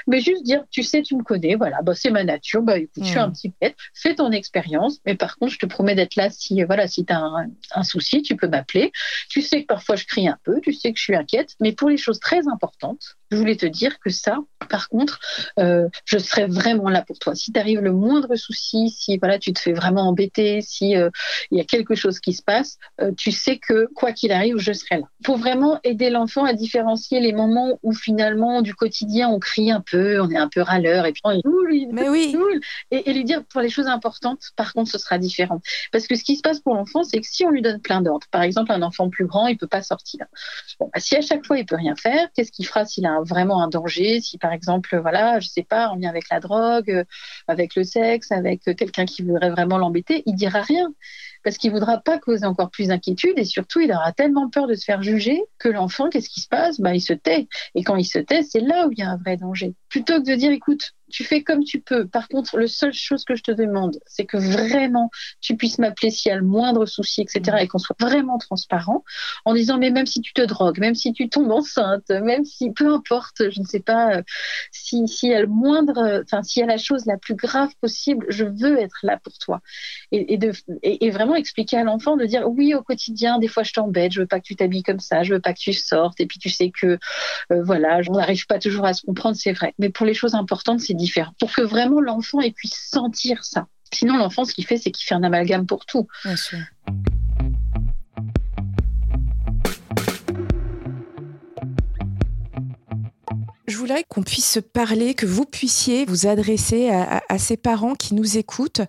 Mais 0.06 0.20
juste 0.20 0.44
dire, 0.44 0.64
tu 0.70 0.82
sais, 0.82 1.02
tu 1.02 1.16
me 1.16 1.22
connais, 1.22 1.54
voilà, 1.54 1.82
bah, 1.82 1.94
c'est 1.94 2.10
ma 2.10 2.24
nature, 2.24 2.62
bah 2.62 2.78
écoute, 2.78 3.02
je 3.02 3.08
suis 3.08 3.18
un 3.18 3.28
mm. 3.28 3.32
petit 3.32 3.52
bête, 3.60 3.76
fais 3.94 4.14
ton 4.14 4.30
expérience, 4.30 5.00
mais 5.06 5.14
par 5.14 5.36
contre, 5.36 5.52
je 5.52 5.58
te 5.58 5.66
promets 5.66 5.94
d'être 5.94 6.16
là 6.16 6.30
si, 6.30 6.62
voilà, 6.64 6.86
si 6.86 7.04
tu 7.04 7.12
as 7.12 7.18
un, 7.18 7.46
un 7.74 7.82
souci, 7.82 8.22
tu 8.22 8.36
peux 8.36 8.48
m'appeler. 8.48 8.92
Tu 9.28 9.42
sais 9.42 9.62
que 9.62 9.66
parfois 9.66 9.96
je 9.96 10.04
crie 10.04 10.28
un 10.28 10.38
peu, 10.44 10.60
tu 10.60 10.72
sais 10.72 10.92
que 10.92 10.98
je 10.98 11.04
suis 11.04 11.16
inquiète, 11.16 11.54
mais 11.60 11.72
pour 11.72 11.88
les 11.88 11.96
choses 11.96 12.20
très 12.20 12.46
importantes, 12.48 13.16
je 13.30 13.36
voulais 13.36 13.56
te 13.56 13.66
dire 13.66 13.98
que 13.98 14.10
ça, 14.10 14.38
par 14.68 14.88
contre, 14.88 15.18
euh, 15.58 15.88
je 16.04 16.18
serai 16.18 16.46
vraiment 16.46 16.88
là 16.88 17.02
pour 17.02 17.18
toi. 17.18 17.34
Si 17.34 17.52
t'arrive 17.52 17.80
le 17.80 17.92
moindre 17.92 18.36
souci, 18.36 18.90
si 18.90 19.18
voilà, 19.18 19.38
tu 19.38 19.52
te 19.52 19.58
fais 19.58 19.72
vraiment 19.72 20.08
embêter, 20.08 20.60
si 20.60 20.96
euh, 20.96 21.10
il 21.50 21.58
y 21.58 21.60
a 21.60 21.64
quelque 21.64 21.94
chose 21.94 22.20
qui 22.20 22.32
se 22.32 22.42
passe, 22.42 22.78
euh, 23.00 23.12
tu 23.16 23.30
sais 23.30 23.58
que 23.58 23.88
quoi 23.94 24.12
qu'il 24.12 24.32
arrive, 24.32 24.58
je 24.58 24.72
serai 24.72 24.98
là. 24.98 25.06
Pour 25.24 25.38
vraiment 25.38 25.80
aider 25.84 26.10
l'enfant 26.10 26.44
à 26.44 26.52
différencier 26.52 27.20
les 27.20 27.32
moments 27.32 27.78
où 27.82 27.92
finalement 27.92 28.62
du 28.62 28.74
quotidien 28.74 29.28
on 29.28 29.38
crie 29.38 29.70
un 29.70 29.80
peu, 29.80 30.20
on 30.20 30.30
est 30.30 30.36
un 30.36 30.48
peu 30.48 30.60
râleur 30.60 31.06
et 31.06 31.12
puis 31.12 31.22
on 31.24 31.30
est 31.30 31.42
mais 31.92 32.08
oui, 32.08 32.34
et, 32.90 33.10
et, 33.10 33.12
lui 33.12 33.24
dire 33.24 33.44
pour 33.44 33.60
les 33.60 33.68
choses 33.68 33.86
importantes, 33.86 34.40
par 34.56 34.72
contre, 34.72 34.90
ce 34.90 34.98
sera 34.98 35.18
différent. 35.18 35.60
Parce 35.92 36.06
que 36.06 36.14
ce 36.14 36.24
qui 36.24 36.36
se 36.36 36.42
passe 36.42 36.60
pour 36.60 36.74
l'enfant, 36.74 37.04
c'est 37.04 37.20
que 37.20 37.26
si 37.26 37.44
on 37.44 37.50
lui 37.50 37.62
donne 37.62 37.80
plein 37.80 38.00
d'ordres, 38.00 38.26
par 38.30 38.42
exemple 38.42 38.72
un 38.72 38.82
enfant 38.82 39.08
plus 39.08 39.26
grand, 39.26 39.46
il 39.46 39.56
peut 39.56 39.66
pas 39.66 39.82
sortir. 39.82 40.26
Bon, 40.78 40.90
bah, 40.92 41.00
si 41.00 41.16
à 41.16 41.20
chaque 41.20 41.44
fois 41.44 41.58
il 41.58 41.66
peut 41.66 41.76
rien 41.76 41.96
faire, 41.96 42.28
qu'est-ce 42.34 42.52
qu'il 42.52 42.66
fera 42.66 42.84
s'il 42.84 43.06
a 43.06 43.15
vraiment 43.22 43.62
un 43.62 43.68
danger, 43.68 44.20
si 44.20 44.38
par 44.38 44.52
exemple, 44.52 44.98
voilà, 45.00 45.40
je 45.40 45.48
sais 45.48 45.62
pas, 45.62 45.88
en 45.88 45.96
lien 45.96 46.08
avec 46.08 46.24
la 46.30 46.40
drogue, 46.40 46.90
euh, 46.90 47.04
avec 47.48 47.74
le 47.76 47.84
sexe, 47.84 48.32
avec 48.32 48.62
quelqu'un 48.62 49.04
qui 49.06 49.22
voudrait 49.22 49.50
vraiment 49.50 49.78
l'embêter, 49.78 50.22
il 50.26 50.34
dira 50.34 50.62
rien 50.62 50.92
parce 51.46 51.58
qu'il 51.58 51.70
voudra 51.70 51.98
pas 51.98 52.18
causer 52.18 52.44
encore 52.44 52.70
plus 52.72 52.88
d'inquiétude 52.88 53.38
et 53.38 53.44
surtout 53.44 53.78
il 53.78 53.92
aura 53.92 54.12
tellement 54.12 54.50
peur 54.50 54.66
de 54.66 54.74
se 54.74 54.84
faire 54.84 55.00
juger 55.00 55.40
que 55.58 55.68
l'enfant, 55.68 56.08
qu'est-ce 56.08 56.28
qui 56.28 56.40
se 56.40 56.48
passe? 56.48 56.80
Bah, 56.80 56.92
Il 56.92 57.00
se 57.00 57.12
tait. 57.12 57.46
Et 57.76 57.84
quand 57.84 57.94
il 57.94 58.04
se 58.04 58.18
tait, 58.18 58.42
c'est 58.42 58.58
là 58.58 58.88
où 58.88 58.90
il 58.90 58.98
y 58.98 59.02
a 59.02 59.10
un 59.10 59.16
vrai 59.16 59.36
danger. 59.36 59.76
plutôt 59.88 60.20
que 60.20 60.28
de 60.28 60.34
dire, 60.34 60.50
écoute, 60.50 60.95
tu 61.10 61.24
fais 61.24 61.42
comme 61.42 61.64
tu 61.64 61.80
peux. 61.80 62.06
Par 62.06 62.28
contre, 62.28 62.58
la 62.58 62.66
seule 62.66 62.92
chose 62.92 63.24
que 63.24 63.34
je 63.34 63.42
te 63.42 63.50
demande, 63.50 63.98
c'est 64.06 64.24
que 64.24 64.36
vraiment 64.36 65.10
tu 65.40 65.56
puisses 65.56 65.78
m'appeler 65.78 66.10
s'il 66.10 66.30
y 66.30 66.32
a 66.32 66.36
le 66.36 66.44
moindre 66.44 66.86
souci, 66.86 67.22
etc. 67.22 67.58
et 67.60 67.68
qu'on 67.68 67.78
soit 67.78 67.96
vraiment 68.00 68.38
transparent 68.38 69.04
en 69.44 69.54
disant, 69.54 69.78
mais 69.78 69.90
même 69.90 70.06
si 70.06 70.20
tu 70.20 70.32
te 70.32 70.42
drogues, 70.42 70.78
même 70.78 70.94
si 70.94 71.12
tu 71.12 71.28
tombes 71.28 71.50
enceinte, 71.50 72.08
même 72.10 72.44
si, 72.44 72.72
peu 72.72 72.92
importe, 72.92 73.50
je 73.50 73.60
ne 73.60 73.66
sais 73.66 73.80
pas, 73.80 74.16
euh, 74.16 74.22
si, 74.72 75.06
si 75.08 75.28
y 75.28 75.34
a 75.34 75.40
le 75.40 75.46
moindre, 75.46 76.22
enfin, 76.24 76.42
s'il 76.42 76.60
y 76.60 76.64
a 76.64 76.66
la 76.66 76.78
chose 76.78 77.06
la 77.06 77.16
plus 77.16 77.34
grave 77.34 77.70
possible, 77.80 78.26
je 78.28 78.44
veux 78.44 78.78
être 78.78 78.98
là 79.02 79.18
pour 79.22 79.36
toi. 79.38 79.60
Et, 80.12 80.34
et 80.34 80.38
de, 80.38 80.52
et, 80.82 81.10
vraiment 81.10 81.36
expliquer 81.36 81.78
à 81.78 81.84
l'enfant 81.84 82.16
de 82.16 82.26
dire, 82.26 82.48
oui, 82.48 82.74
au 82.74 82.82
quotidien, 82.82 83.38
des 83.38 83.48
fois 83.48 83.62
je 83.62 83.72
t'embête, 83.72 84.12
je 84.12 84.20
veux 84.20 84.26
pas 84.26 84.40
que 84.40 84.46
tu 84.46 84.56
t'habilles 84.56 84.82
comme 84.82 85.00
ça, 85.00 85.22
je 85.22 85.34
veux 85.34 85.40
pas 85.40 85.52
que 85.52 85.60
tu 85.60 85.72
sortes, 85.72 86.20
et 86.20 86.26
puis 86.26 86.38
tu 86.38 86.50
sais 86.50 86.70
que, 86.70 86.98
euh, 87.52 87.62
voilà, 87.62 88.00
on 88.08 88.14
n'arrive 88.14 88.46
pas 88.46 88.58
toujours 88.58 88.84
à 88.84 88.92
se 88.94 89.02
comprendre, 89.02 89.36
c'est 89.36 89.52
vrai. 89.52 89.74
Mais 89.78 89.90
pour 89.90 90.06
les 90.06 90.14
choses 90.14 90.34
importantes, 90.34 90.80
c'est 90.80 90.94
différent. 90.96 91.32
Pour 91.38 91.52
que 91.52 91.62
vraiment 91.62 92.00
l'enfant 92.00 92.40
puisse 92.54 92.88
sentir 92.90 93.44
ça. 93.44 93.66
Sinon, 93.92 94.16
l'enfant, 94.16 94.44
ce 94.44 94.52
qu'il 94.52 94.66
fait, 94.66 94.78
c'est 94.78 94.90
qu'il 94.90 95.06
fait 95.06 95.14
un 95.14 95.22
amalgame 95.22 95.66
pour 95.66 95.86
tout. 95.86 96.08
Qu'on 104.08 104.22
puisse 104.22 104.50
se 104.50 104.60
parler, 104.60 105.14
que 105.14 105.26
vous 105.26 105.44
puissiez 105.44 106.04
vous 106.04 106.26
adresser 106.26 106.90
à, 106.90 107.38
ces 107.38 107.56
parents 107.56 107.94
qui 107.94 108.14
nous 108.14 108.38
écoutent. 108.38 108.80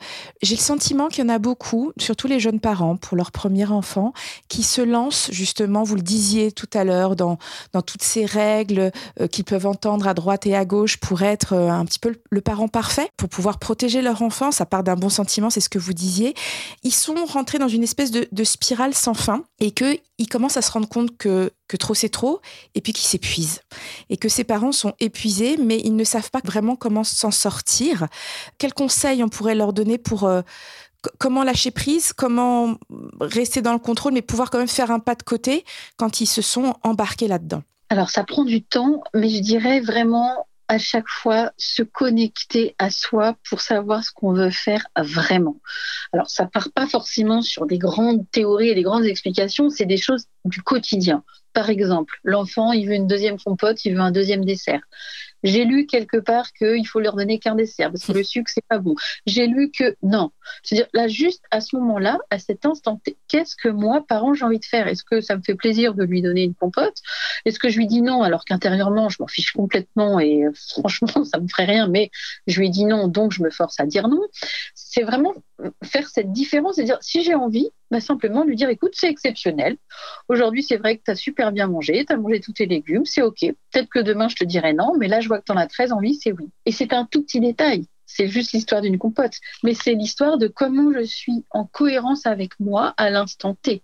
J'ai 0.41 0.55
le 0.55 0.61
sentiment 0.61 1.07
qu'il 1.07 1.23
y 1.23 1.27
en 1.27 1.29
a 1.29 1.39
beaucoup, 1.39 1.91
surtout 1.99 2.27
les 2.27 2.39
jeunes 2.39 2.59
parents 2.59 2.95
pour 2.95 3.15
leur 3.17 3.31
premier 3.31 3.65
enfant, 3.65 4.13
qui 4.47 4.63
se 4.63 4.81
lancent 4.81 5.29
justement, 5.31 5.83
vous 5.83 5.95
le 5.95 6.01
disiez 6.01 6.51
tout 6.51 6.69
à 6.73 6.83
l'heure, 6.83 7.15
dans, 7.15 7.37
toutes 7.85 8.03
ces 8.03 8.25
règles 8.25 8.91
euh, 9.21 9.27
qu'ils 9.27 9.45
peuvent 9.45 9.67
entendre 9.67 10.07
à 10.07 10.13
droite 10.13 10.47
et 10.47 10.55
à 10.55 10.65
gauche 10.65 10.97
pour 10.97 11.21
être 11.21 11.53
euh, 11.53 11.69
un 11.69 11.85
petit 11.85 11.99
peu 11.99 12.15
le, 12.29 12.41
parent 12.41 12.67
parfait, 12.67 13.09
pour 13.17 13.29
pouvoir 13.29 13.59
protéger 13.59 14.01
leur 14.01 14.21
enfant. 14.21 14.51
Ça 14.51 14.65
part 14.65 14.83
d'un 14.83 14.95
bon 14.95 15.09
sentiment, 15.09 15.49
c'est 15.49 15.61
ce 15.61 15.69
que 15.69 15.79
vous 15.79 15.93
disiez. 15.93 16.33
Ils 16.83 16.93
sont 16.93 17.15
rentrés 17.25 17.59
dans 17.59 17.67
une 17.67 17.83
espèce 17.83 18.11
de 18.11 18.43
spirale 18.43 18.93
sans 18.93 19.13
fin 19.13 19.43
et 19.59 19.71
qu'ils 19.71 20.27
commencent 20.29 20.57
à 20.57 20.61
se 20.61 20.71
rendre 20.71 20.89
compte 20.89 21.17
que 21.17 21.51
que 21.67 21.77
trop 21.77 21.93
c'est 21.93 22.09
trop, 22.09 22.41
et 22.75 22.81
puis 22.81 22.93
qu'ils 22.93 23.07
s'épuisent. 23.07 23.61
Et 24.09 24.17
que 24.17 24.29
ces 24.29 24.43
parents 24.43 24.71
sont 24.71 24.93
épuisés, 24.99 25.57
mais 25.57 25.79
ils 25.83 25.95
ne 25.95 26.03
savent 26.03 26.31
pas 26.31 26.41
vraiment 26.43 26.75
comment 26.75 27.03
s'en 27.03 27.31
sortir. 27.31 28.07
Quels 28.57 28.73
conseils 28.73 29.23
on 29.23 29.29
pourrait 29.29 29.55
leur 29.55 29.73
donner 29.73 29.97
pour 29.97 30.23
euh, 30.23 30.41
comment 31.17 31.43
lâcher 31.43 31.71
prise, 31.71 32.13
comment 32.13 32.75
rester 33.19 33.61
dans 33.61 33.73
le 33.73 33.79
contrôle, 33.79 34.13
mais 34.13 34.21
pouvoir 34.21 34.49
quand 34.49 34.59
même 34.59 34.67
faire 34.67 34.91
un 34.91 34.99
pas 34.99 35.15
de 35.15 35.23
côté 35.23 35.65
quand 35.97 36.21
ils 36.21 36.27
se 36.27 36.41
sont 36.41 36.75
embarqués 36.83 37.27
là-dedans? 37.27 37.63
Alors 37.89 38.09
ça 38.09 38.23
prend 38.23 38.43
du 38.43 38.63
temps, 38.63 39.01
mais 39.13 39.29
je 39.29 39.39
dirais 39.39 39.79
vraiment 39.79 40.47
à 40.67 40.77
chaque 40.77 41.07
fois 41.07 41.53
se 41.57 41.81
connecter 41.81 42.75
à 42.77 42.89
soi 42.89 43.35
pour 43.49 43.61
savoir 43.61 44.03
ce 44.03 44.11
qu'on 44.11 44.33
veut 44.33 44.51
faire 44.51 44.85
vraiment. 44.97 45.57
Alors 46.11 46.29
ça 46.29 46.45
part 46.45 46.71
pas 46.73 46.87
forcément 46.87 47.41
sur 47.41 47.65
des 47.65 47.77
grandes 47.77 48.29
théories 48.31 48.69
et 48.69 48.75
des 48.75 48.83
grandes 48.83 49.05
explications, 49.05 49.69
c'est 49.69 49.85
des 49.85 49.97
choses 49.97 50.25
du 50.43 50.61
quotidien. 50.61 51.23
Par 51.57 51.71
exemple, 51.71 52.19
l'enfant, 52.23 52.71
il 52.71 52.87
veut 52.87 52.93
une 52.93 53.07
deuxième 53.07 53.39
compote, 53.39 53.83
il 53.83 53.95
veut 53.95 54.01
un 54.01 54.11
deuxième 54.11 54.45
dessert. 54.45 54.81
J'ai 55.43 55.65
lu 55.65 55.85
quelque 55.85 56.17
part 56.17 56.51
qu'il 56.53 56.87
faut 56.87 56.99
leur 56.99 57.15
donner 57.15 57.39
qu'un 57.39 57.55
dessert 57.55 57.91
parce 57.91 58.05
que 58.05 58.11
le 58.11 58.23
sucre 58.23 58.49
c'est 58.53 58.65
pas 58.67 58.79
bon. 58.79 58.95
J'ai 59.25 59.47
lu 59.47 59.71
que 59.71 59.95
non. 60.03 60.31
C'est-à-dire 60.63 60.87
là 60.93 61.07
juste 61.07 61.43
à 61.51 61.61
ce 61.61 61.75
moment-là, 61.75 62.17
à 62.29 62.39
cet 62.39 62.65
instant, 62.65 63.01
qu'est-ce 63.27 63.55
que 63.55 63.69
moi, 63.69 64.05
parent, 64.07 64.33
j'ai 64.33 64.45
envie 64.45 64.59
de 64.59 64.65
faire? 64.65 64.87
Est-ce 64.87 65.03
que 65.03 65.21
ça 65.21 65.35
me 65.35 65.41
fait 65.41 65.55
plaisir 65.55 65.93
de 65.93 66.03
lui 66.03 66.21
donner 66.21 66.43
une 66.43 66.55
compote? 66.55 66.95
Est-ce 67.45 67.59
que 67.59 67.69
je 67.69 67.77
lui 67.77 67.87
dis 67.87 68.01
non 68.01 68.23
alors 68.23 68.45
qu'intérieurement 68.45 69.09
je 69.09 69.17
m'en 69.19 69.27
fiche 69.27 69.51
complètement 69.51 70.19
et 70.19 70.45
euh, 70.45 70.51
franchement 70.69 71.23
ça 71.23 71.39
me 71.39 71.47
ferait 71.47 71.65
rien, 71.65 71.87
mais 71.87 72.11
je 72.47 72.59
lui 72.59 72.69
dis 72.69 72.85
non 72.85 73.07
donc 73.07 73.31
je 73.31 73.43
me 73.43 73.49
force 73.49 73.79
à 73.79 73.85
dire 73.85 74.07
non? 74.07 74.21
C'est 74.73 75.03
vraiment 75.03 75.33
faire 75.83 76.07
cette 76.07 76.31
différence, 76.31 76.75
c'est 76.75 76.83
dire 76.83 76.97
si 77.01 77.23
j'ai 77.23 77.35
envie, 77.35 77.69
bah, 77.89 77.99
simplement 77.99 78.43
lui 78.43 78.55
dire 78.55 78.69
écoute, 78.69 78.93
c'est 78.93 79.09
exceptionnel. 79.09 79.77
Aujourd'hui, 80.27 80.63
c'est 80.63 80.77
vrai 80.77 80.97
que 80.97 81.03
tu 81.05 81.11
as 81.11 81.15
super 81.15 81.51
bien 81.51 81.67
mangé, 81.67 82.05
tu 82.05 82.13
as 82.13 82.17
mangé 82.17 82.39
tous 82.39 82.53
tes 82.53 82.65
légumes, 82.65 83.05
c'est 83.05 83.21
OK. 83.21 83.39
Peut-être 83.71 83.89
que 83.89 83.99
demain, 83.99 84.27
je 84.27 84.35
te 84.35 84.43
dirai 84.43 84.73
non, 84.73 84.93
mais 84.97 85.07
là, 85.07 85.19
je 85.27 85.29
vois 85.29 85.39
que 85.39 85.45
tu 85.45 85.51
en 85.51 85.57
as 85.57 85.67
très 85.67 85.91
envie, 85.91 86.15
c'est 86.15 86.31
oui. 86.31 86.49
Et 86.65 86.71
c'est 86.71 86.93
un 86.93 87.05
tout 87.05 87.21
petit 87.21 87.41
détail. 87.41 87.85
C'est 88.07 88.27
juste 88.27 88.53
l'histoire 88.53 88.81
d'une 88.81 88.97
compote, 88.97 89.33
mais 89.63 89.73
c'est 89.73 89.93
l'histoire 89.93 90.37
de 90.37 90.47
comment 90.47 90.91
je 90.93 91.03
suis 91.03 91.45
en 91.51 91.65
cohérence 91.65 92.25
avec 92.25 92.59
moi 92.59 92.93
à 92.97 93.09
l'instant 93.09 93.53
T. 93.53 93.83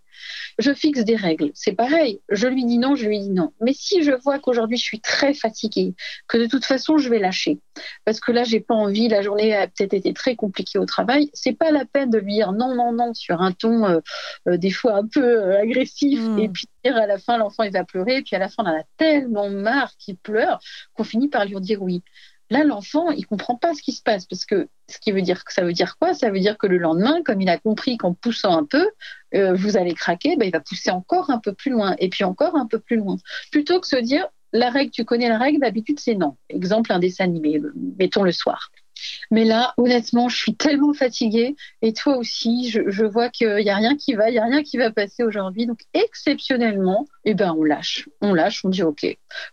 Je 0.59 0.73
fixe 0.73 1.03
des 1.03 1.15
règles. 1.15 1.51
C'est 1.53 1.73
pareil. 1.73 2.21
Je 2.29 2.47
lui 2.47 2.65
dis 2.65 2.77
non, 2.77 2.95
je 2.95 3.07
lui 3.07 3.19
dis 3.19 3.29
non. 3.29 3.53
Mais 3.61 3.73
si 3.73 4.03
je 4.03 4.11
vois 4.11 4.39
qu'aujourd'hui 4.39 4.77
je 4.77 4.83
suis 4.83 4.99
très 4.99 5.33
fatiguée, 5.33 5.93
que 6.27 6.37
de 6.37 6.45
toute 6.45 6.65
façon 6.65 6.97
je 6.97 7.09
vais 7.09 7.19
lâcher, 7.19 7.59
parce 8.05 8.19
que 8.19 8.31
là 8.31 8.43
j'ai 8.43 8.59
pas 8.59 8.75
envie, 8.75 9.07
la 9.07 9.21
journée 9.21 9.53
a 9.53 9.67
peut-être 9.67 9.93
été 9.93 10.13
très 10.13 10.35
compliquée 10.35 10.79
au 10.79 10.85
travail, 10.85 11.29
c'est 11.33 11.53
pas 11.53 11.71
la 11.71 11.85
peine 11.85 12.09
de 12.09 12.19
lui 12.19 12.33
dire 12.33 12.51
non, 12.51 12.75
non, 12.75 12.93
non 12.93 13.13
sur 13.13 13.41
un 13.41 13.51
ton 13.51 13.85
euh, 13.85 13.99
euh, 14.47 14.57
des 14.57 14.71
fois 14.71 14.95
un 14.95 15.07
peu 15.07 15.23
euh, 15.23 15.61
agressif 15.61 16.19
hmm. 16.19 16.39
et 16.39 16.49
puis 16.49 16.67
à 16.85 17.07
la 17.07 17.17
fin 17.17 17.37
l'enfant 17.37 17.63
il 17.63 17.71
va 17.71 17.83
pleurer 17.83 18.17
et 18.17 18.21
puis 18.21 18.35
à 18.35 18.39
la 18.39 18.49
fin 18.49 18.63
on 18.63 18.69
en 18.69 18.79
a 18.79 18.83
tellement 18.97 19.49
marre 19.49 19.91
qu'il 19.97 20.17
pleure 20.17 20.59
qu'on 20.93 21.03
finit 21.03 21.29
par 21.29 21.45
lui 21.45 21.59
dire 21.61 21.81
oui. 21.81 22.03
Là, 22.53 22.63
l'enfant, 22.63 23.09
il 23.09 23.25
comprend 23.25 23.55
pas 23.55 23.73
ce 23.73 23.81
qui 23.81 23.91
se 23.91 24.03
passe 24.03 24.27
parce 24.27 24.45
que 24.45 24.69
ce 24.87 24.99
qui 24.99 25.11
veut 25.11 25.23
dire 25.23 25.41
ça 25.47 25.63
veut 25.63 25.73
dire 25.73 25.97
quoi? 25.97 26.13
Ça 26.13 26.29
veut 26.29 26.39
dire 26.39 26.55
que 26.55 26.67
le 26.67 26.77
lendemain, 26.77 27.23
comme 27.23 27.41
il 27.41 27.49
a 27.49 27.57
compris 27.57 27.97
qu'en 27.97 28.13
poussant 28.13 28.55
un 28.55 28.63
peu, 28.63 28.91
euh, 29.33 29.55
vous 29.55 29.75
allez 29.75 29.95
craquer, 29.95 30.37
ben, 30.37 30.45
il 30.45 30.51
va 30.51 30.59
pousser 30.59 30.91
encore 30.91 31.31
un 31.31 31.39
peu 31.39 31.53
plus 31.53 31.71
loin 31.71 31.95
et 31.97 32.09
puis 32.09 32.23
encore 32.23 32.55
un 32.55 32.67
peu 32.67 32.77
plus 32.77 32.97
loin. 32.97 33.15
Plutôt 33.51 33.79
que 33.79 33.87
se 33.87 33.95
dire 33.95 34.27
la 34.51 34.69
règle, 34.69 34.91
tu 34.91 35.03
connais 35.03 35.29
la 35.29 35.39
règle, 35.39 35.61
d'habitude 35.61 35.99
c'est 35.99 36.13
non. 36.13 36.37
Exemple, 36.47 36.93
un 36.93 36.99
dessin 36.99 37.23
animé, 37.23 37.59
mettons 37.97 38.21
le 38.21 38.31
soir. 38.31 38.69
Mais 39.31 39.43
là, 39.43 39.73
honnêtement, 39.77 40.29
je 40.29 40.37
suis 40.37 40.55
tellement 40.55 40.93
fatiguée. 40.93 41.55
Et 41.81 41.93
toi 41.93 42.17
aussi, 42.17 42.69
je, 42.69 43.05
vois 43.05 43.29
qu'il 43.29 43.55
n'y 43.55 43.69
a 43.69 43.75
rien 43.75 43.95
qui 43.95 44.13
va, 44.13 44.29
il 44.29 44.33
n'y 44.33 44.39
a 44.39 44.45
rien 44.45 44.63
qui 44.63 44.77
va 44.77 44.91
passer 44.91 45.23
aujourd'hui. 45.23 45.65
Donc, 45.65 45.79
exceptionnellement, 45.93 47.07
eh 47.25 47.33
ben, 47.33 47.53
on 47.57 47.63
lâche. 47.63 48.07
On 48.21 48.33
lâche, 48.33 48.63
on 48.65 48.69
dit 48.69 48.83
OK. 48.83 49.05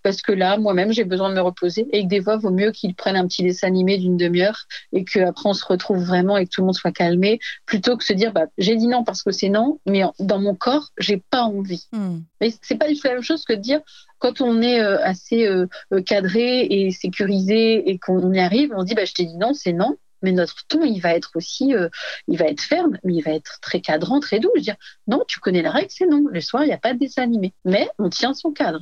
Parce 0.03 0.23
que 0.23 0.33
là, 0.33 0.59
moi-même, 0.59 0.93
j'ai 0.93 1.05
besoin 1.05 1.31
de 1.31 1.35
me 1.35 1.41
reposer. 1.41 1.87
Et 1.93 2.05
que 2.05 2.09
des 2.09 2.23
fois, 2.23 2.35
il 2.35 2.41
vaut 2.41 2.51
mieux 2.51 2.73
qu'ils 2.73 2.95
prennent 2.95 3.17
un 3.17 3.27
petit 3.27 3.43
dessin 3.43 3.69
animé 3.69 3.99
d'une 3.99 4.17
demi-heure 4.17 4.67
et 4.93 5.05
qu'après, 5.05 5.49
on 5.49 5.55
se 5.55 5.65
retrouve 5.65 6.03
vraiment 6.03 6.37
et 6.37 6.47
que 6.47 6.51
tout 6.51 6.61
le 6.61 6.67
monde 6.67 6.75
soit 6.75 6.93
calmé, 6.93 7.39
plutôt 7.67 7.97
que 7.97 8.05
se 8.05 8.13
dire, 8.13 8.33
bah, 8.33 8.47
j'ai 8.59 8.77
dit 8.77 8.87
non 8.87 9.05
parce 9.05 9.23
que 9.23 9.31
c'est 9.31 9.49
non, 9.49 9.79
mais 9.87 10.03
dans 10.19 10.39
mon 10.39 10.55
corps, 10.55 10.91
j'ai 10.99 11.23
pas 11.31 11.43
envie. 11.43 11.87
Hmm. 11.93 12.21
Mais 12.41 12.53
c'est 12.63 12.77
pas 12.77 12.89
du 12.89 12.95
tout 12.95 13.07
la 13.07 13.15
même 13.15 13.23
chose 13.23 13.45
que 13.45 13.53
de 13.53 13.61
dire, 13.61 13.81
quand 14.21 14.41
on 14.41 14.63
est 14.63 14.81
euh, 14.81 15.03
assez 15.03 15.47
euh, 15.47 15.67
euh, 15.93 16.03
cadré 16.03 16.61
et 16.61 16.93
sécurisé 16.93 17.91
et 17.91 17.99
qu'on 17.99 18.33
y 18.33 18.39
arrive, 18.39 18.73
on 18.77 18.85
dit 18.85 18.95
bah, 18.95 19.05
je 19.05 19.15
t'ai 19.15 19.25
dit 19.25 19.37
non, 19.37 19.53
c'est 19.55 19.73
non 19.73 19.97
mais 20.23 20.33
notre 20.33 20.67
ton, 20.67 20.83
il 20.85 21.01
va 21.01 21.15
être 21.15 21.31
aussi, 21.35 21.75
euh, 21.75 21.89
il 22.29 22.39
va 22.39 22.47
être 22.47 22.61
ferme, 22.61 22.99
mais 23.05 23.15
il 23.15 23.23
va 23.23 23.33
être 23.33 23.59
très 23.61 23.81
cadrant, 23.81 24.21
très 24.21 24.39
doux. 24.39 24.51
Je 24.55 24.61
veux 24.61 24.65
dire, 24.65 24.77
non, 25.07 25.23
tu 25.27 25.41
connais 25.41 25.63
la 25.63 25.71
règle, 25.71 25.89
c'est 25.91 26.07
non. 26.07 26.25
Le 26.31 26.41
soir, 26.41 26.65
il 26.65 26.67
n'y 26.67 26.73
a 26.73 26.79
pas 26.79 26.93
de 26.93 26.99
dessin 26.99 27.23
animé. 27.23 27.53
Mais 27.65 27.89
on 27.99 28.09
tient 28.09 28.35
son 28.35 28.53
cadre. 28.53 28.81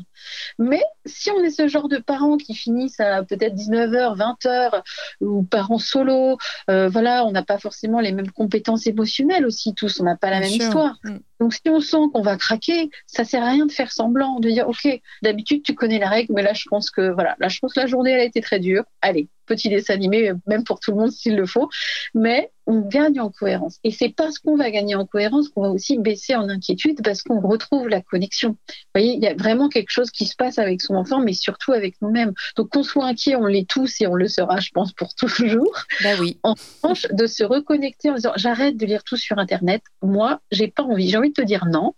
Mais 0.58 0.82
si 1.06 1.30
on 1.30 1.42
est 1.42 1.50
ce 1.50 1.68
genre 1.68 1.88
de 1.88 1.98
parents 1.98 2.36
qui 2.36 2.54
finissent 2.54 3.00
à 3.00 3.22
peut-être 3.22 3.54
19h, 3.54 4.16
20h, 4.16 4.82
ou 5.20 5.42
parents 5.42 5.78
solo, 5.78 6.38
euh, 6.70 6.88
voilà, 6.88 7.24
on 7.24 7.32
n'a 7.32 7.42
pas 7.42 7.58
forcément 7.58 8.00
les 8.00 8.12
mêmes 8.12 8.30
compétences 8.30 8.86
émotionnelles 8.86 9.46
aussi, 9.46 9.74
tous. 9.74 10.00
On 10.00 10.04
n'a 10.04 10.16
pas 10.16 10.30
la 10.30 10.40
même 10.40 10.50
histoire. 10.50 10.96
Mm. 11.04 11.18
Donc, 11.40 11.54
si 11.54 11.68
on 11.68 11.80
sent 11.80 12.10
qu'on 12.12 12.22
va 12.22 12.36
craquer, 12.36 12.90
ça 13.06 13.24
sert 13.24 13.42
à 13.42 13.50
rien 13.50 13.66
de 13.66 13.72
faire 13.72 13.92
semblant, 13.92 14.40
de 14.40 14.50
dire, 14.50 14.68
OK, 14.68 14.88
d'habitude, 15.22 15.62
tu 15.62 15.74
connais 15.74 15.98
la 15.98 16.08
règle, 16.08 16.32
mais 16.34 16.42
là, 16.42 16.52
je 16.52 16.64
pense 16.68 16.90
que, 16.90 17.12
voilà, 17.12 17.36
là, 17.38 17.48
je 17.48 17.58
pense 17.60 17.72
que 17.74 17.80
la 17.80 17.86
journée, 17.86 18.10
elle 18.12 18.20
a 18.20 18.24
été 18.24 18.40
très 18.40 18.58
dure. 18.58 18.84
Allez, 19.00 19.28
petit 19.48 19.68
dessin 19.68 19.94
animé, 19.94 20.32
même 20.46 20.64
pour 20.64 20.78
tout 20.80 20.92
le 20.92 20.98
monde 20.98 21.10
s'il 21.10 21.36
le 21.36 21.46
faut. 21.46 21.68
Mais 22.14 22.52
on 22.68 22.80
gagne 22.80 23.18
en 23.18 23.30
cohérence. 23.30 23.78
Et 23.82 23.90
c'est 23.90 24.10
parce 24.10 24.38
qu'on 24.38 24.54
va 24.54 24.70
gagner 24.70 24.94
en 24.94 25.06
cohérence 25.06 25.48
qu'on 25.48 25.62
va 25.62 25.70
aussi 25.70 25.96
baisser 25.96 26.36
en 26.36 26.50
inquiétude 26.50 27.02
parce 27.02 27.22
qu'on 27.22 27.40
retrouve 27.40 27.88
la 27.88 28.02
connexion. 28.02 28.50
Vous 28.50 28.74
voyez, 28.94 29.14
il 29.14 29.22
y 29.22 29.26
a 29.26 29.34
vraiment 29.34 29.70
quelque 29.70 29.88
chose 29.90 30.10
qui 30.10 30.26
se 30.26 30.36
passe 30.36 30.58
avec 30.58 30.82
son 30.82 30.94
enfant, 30.94 31.20
mais 31.20 31.32
surtout 31.32 31.72
avec 31.72 31.94
nous-mêmes. 32.02 32.34
Donc 32.56 32.68
qu'on 32.68 32.82
soit 32.82 33.06
inquiet, 33.06 33.36
on 33.36 33.46
l'est 33.46 33.66
tous 33.66 34.02
et 34.02 34.06
on 34.06 34.14
le 34.14 34.28
sera, 34.28 34.60
je 34.60 34.70
pense, 34.72 34.92
pour 34.92 35.14
toujours. 35.14 35.72
Bah 36.02 36.10
oui. 36.20 36.38
En 36.42 36.54
revanche, 36.82 37.06
de 37.10 37.26
se 37.26 37.42
reconnecter 37.42 38.10
en 38.10 38.16
disant 38.16 38.32
j'arrête 38.36 38.76
de 38.76 38.84
lire 38.84 39.02
tout 39.02 39.16
sur 39.16 39.38
Internet. 39.38 39.82
Moi, 40.02 40.40
j'ai 40.52 40.68
pas 40.68 40.82
envie. 40.82 41.08
J'ai 41.08 41.16
envie 41.16 41.30
de 41.30 41.34
te 41.34 41.42
dire 41.42 41.64
non. 41.64 41.94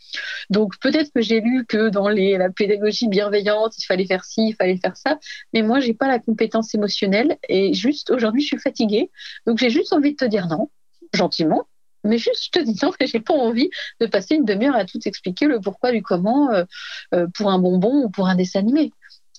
Donc 0.50 0.78
peut-être 0.78 1.10
que 1.12 1.20
j'ai 1.20 1.40
lu 1.40 1.66
que 1.66 1.88
dans 1.88 2.08
les, 2.08 2.38
la 2.38 2.48
pédagogie 2.48 3.08
bienveillante, 3.08 3.76
il 3.76 3.84
fallait 3.84 4.06
faire 4.06 4.24
ci, 4.24 4.50
il 4.50 4.54
fallait 4.54 4.76
faire 4.76 4.96
ça. 4.96 5.18
Mais 5.52 5.62
moi, 5.62 5.80
j'ai 5.80 5.94
pas 5.94 6.06
la 6.06 6.20
compétence 6.20 6.72
émotionnelle 6.76 7.38
et 7.48 7.74
juste 7.74 8.10
aujourd'hui, 8.10 8.42
je 8.42 8.46
suis 8.46 8.58
fatiguée. 8.58 9.10
Donc 9.46 9.58
j'ai 9.58 9.70
juste 9.70 9.92
envie 9.92 10.12
de 10.12 10.16
te 10.16 10.24
dire 10.24 10.46
non 10.46 10.59
gentiment, 11.12 11.68
mais 12.04 12.18
juste 12.18 12.52
te 12.52 12.58
dis 12.60 12.78
non, 12.82 12.92
j'ai 13.00 13.20
pas 13.20 13.34
envie 13.34 13.70
de 14.00 14.06
passer 14.06 14.34
une 14.36 14.44
demi-heure 14.44 14.76
à 14.76 14.84
tout 14.84 14.98
expliquer 15.04 15.46
le 15.46 15.60
pourquoi 15.60 15.92
du 15.92 16.02
comment 16.02 16.50
euh, 16.50 16.64
euh, 17.14 17.26
pour 17.34 17.50
un 17.50 17.58
bonbon 17.58 18.04
ou 18.04 18.10
pour 18.10 18.26
un 18.28 18.34
dessin 18.34 18.60
animé. 18.60 18.92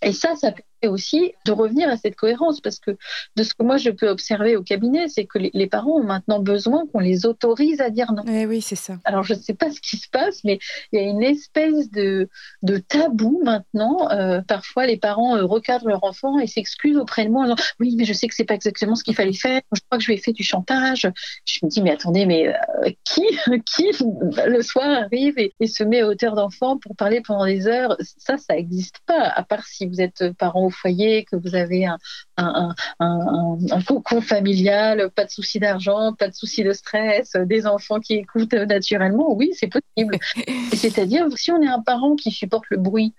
Et 0.04 0.14
ça, 0.14 0.36
ça 0.36 0.52
peut 0.52 0.64
aussi 0.88 1.34
de 1.46 1.52
revenir 1.52 1.90
à 1.90 1.98
cette 1.98 2.16
cohérence 2.16 2.62
parce 2.62 2.80
que 2.80 2.92
de 3.36 3.44
ce 3.44 3.54
que 3.54 3.64
moi 3.64 3.78
je 3.78 3.90
peux 3.90 4.10
observer 4.10 4.56
au 4.56 4.64
cabinet, 4.64 5.08
c'est 5.08 5.26
que 5.26 5.38
les, 5.38 5.68
parents 5.68 6.00
ont 6.00 6.04
maintenant 6.04 6.40
besoin 6.40 6.86
qu'on 6.88 7.00
les 7.00 7.26
autorise 7.26 7.82
à 7.82 7.90
dire 7.90 8.12
non. 8.12 8.24
Eh 8.28 8.46
oui, 8.46 8.62
c'est 8.62 8.76
ça. 8.76 8.98
Alors 9.06 9.24
je 9.24 9.34
ne 9.34 9.40
sais 9.40 9.54
pas 9.54 9.72
ce 9.72 9.80
qui 9.80 9.98
se 9.98 10.10
passe, 10.10 10.44
mais 10.44 10.60
il 10.92 11.00
y 11.00 11.04
a 11.04 11.06
une 11.06 11.24
espèce 11.24 11.90
de, 11.92 12.30
de 12.64 12.78
tabou 12.78 13.42
maintenant. 13.44 14.10
Euh, 14.12 14.42
parfois, 14.42 14.86
les 14.86 14.98
parents 14.98 15.36
euh, 15.38 15.46
recadrent 15.46 15.88
leur 15.88 16.04
enfant 16.04 16.40
et 16.40 16.48
s'excusent 16.48 16.98
auprès 16.98 17.26
de 17.26 17.30
moi 17.30 17.44
en 17.44 17.56
disant 17.56 17.68
oui, 17.80 17.96
mais 17.98 18.06
je 18.06 18.14
sais 18.14 18.28
que 18.28 18.36
c'est 18.36 18.46
pas 18.46 18.56
exactement 18.56 18.96
ce 18.96 19.04
qu'il 19.04 19.16
fallait 19.16 19.34
faire. 19.34 19.62
Je 19.72 19.82
crois 19.88 19.98
que 19.98 20.04
je 20.04 20.10
lui 20.10 20.16
ai 20.16 20.22
fait 20.22 20.34
du 20.34 20.44
chantage. 20.44 21.10
Je 21.46 21.60
me 21.64 21.70
dis 21.70 21.82
mais 21.82 21.92
attendez, 21.92 22.26
mais 22.26 22.48
euh, 22.48 22.90
qui 23.06 23.24
qui 23.76 23.86
le 24.48 24.62
soir 24.62 25.04
arrive 25.04 25.36
et, 25.38 25.54
se 25.68 25.84
met 25.84 26.02
à 26.02 26.08
hauteur 26.08 26.36
d'enfant 26.36 26.78
pour 26.78 26.96
parler 26.96 27.22
pendant 27.22 27.46
des 27.46 27.68
heures? 27.68 27.96
Ça, 28.18 28.38
ça 28.38 28.56
n'existe 28.56 29.00
pas. 29.06 29.22
À 29.22 29.44
part 29.44 29.66
si 29.66 29.86
vous 29.86 30.02
êtes 30.02 30.32
parent 30.38 30.71
au 30.72 30.74
foyer, 30.74 31.26
que 31.26 31.36
vous 31.36 31.56
avez 31.56 31.86
un, 31.86 31.98
un, 32.38 32.74
un, 33.00 33.58
un 33.70 33.82
cocon 33.82 34.22
familial, 34.22 35.10
pas 35.16 35.26
de 35.26 35.30
souci 35.30 35.60
d'argent, 35.60 36.14
pas 36.14 36.28
de 36.28 36.34
souci 36.34 36.64
de 36.64 36.74
stress, 36.74 37.34
des 37.46 37.68
enfants 37.68 38.00
qui 38.00 38.14
écoutent 38.16 38.54
naturellement, 38.54 39.34
oui, 39.34 39.52
c'est 39.54 39.68
possible. 39.68 40.18
C'est-à-dire, 40.74 41.28
si 41.36 41.52
on 41.52 41.62
est 41.62 41.68
un 41.68 41.82
parent 41.82 42.16
qui 42.16 42.32
supporte 42.32 42.66
le 42.70 42.78
bruit, 42.78 43.14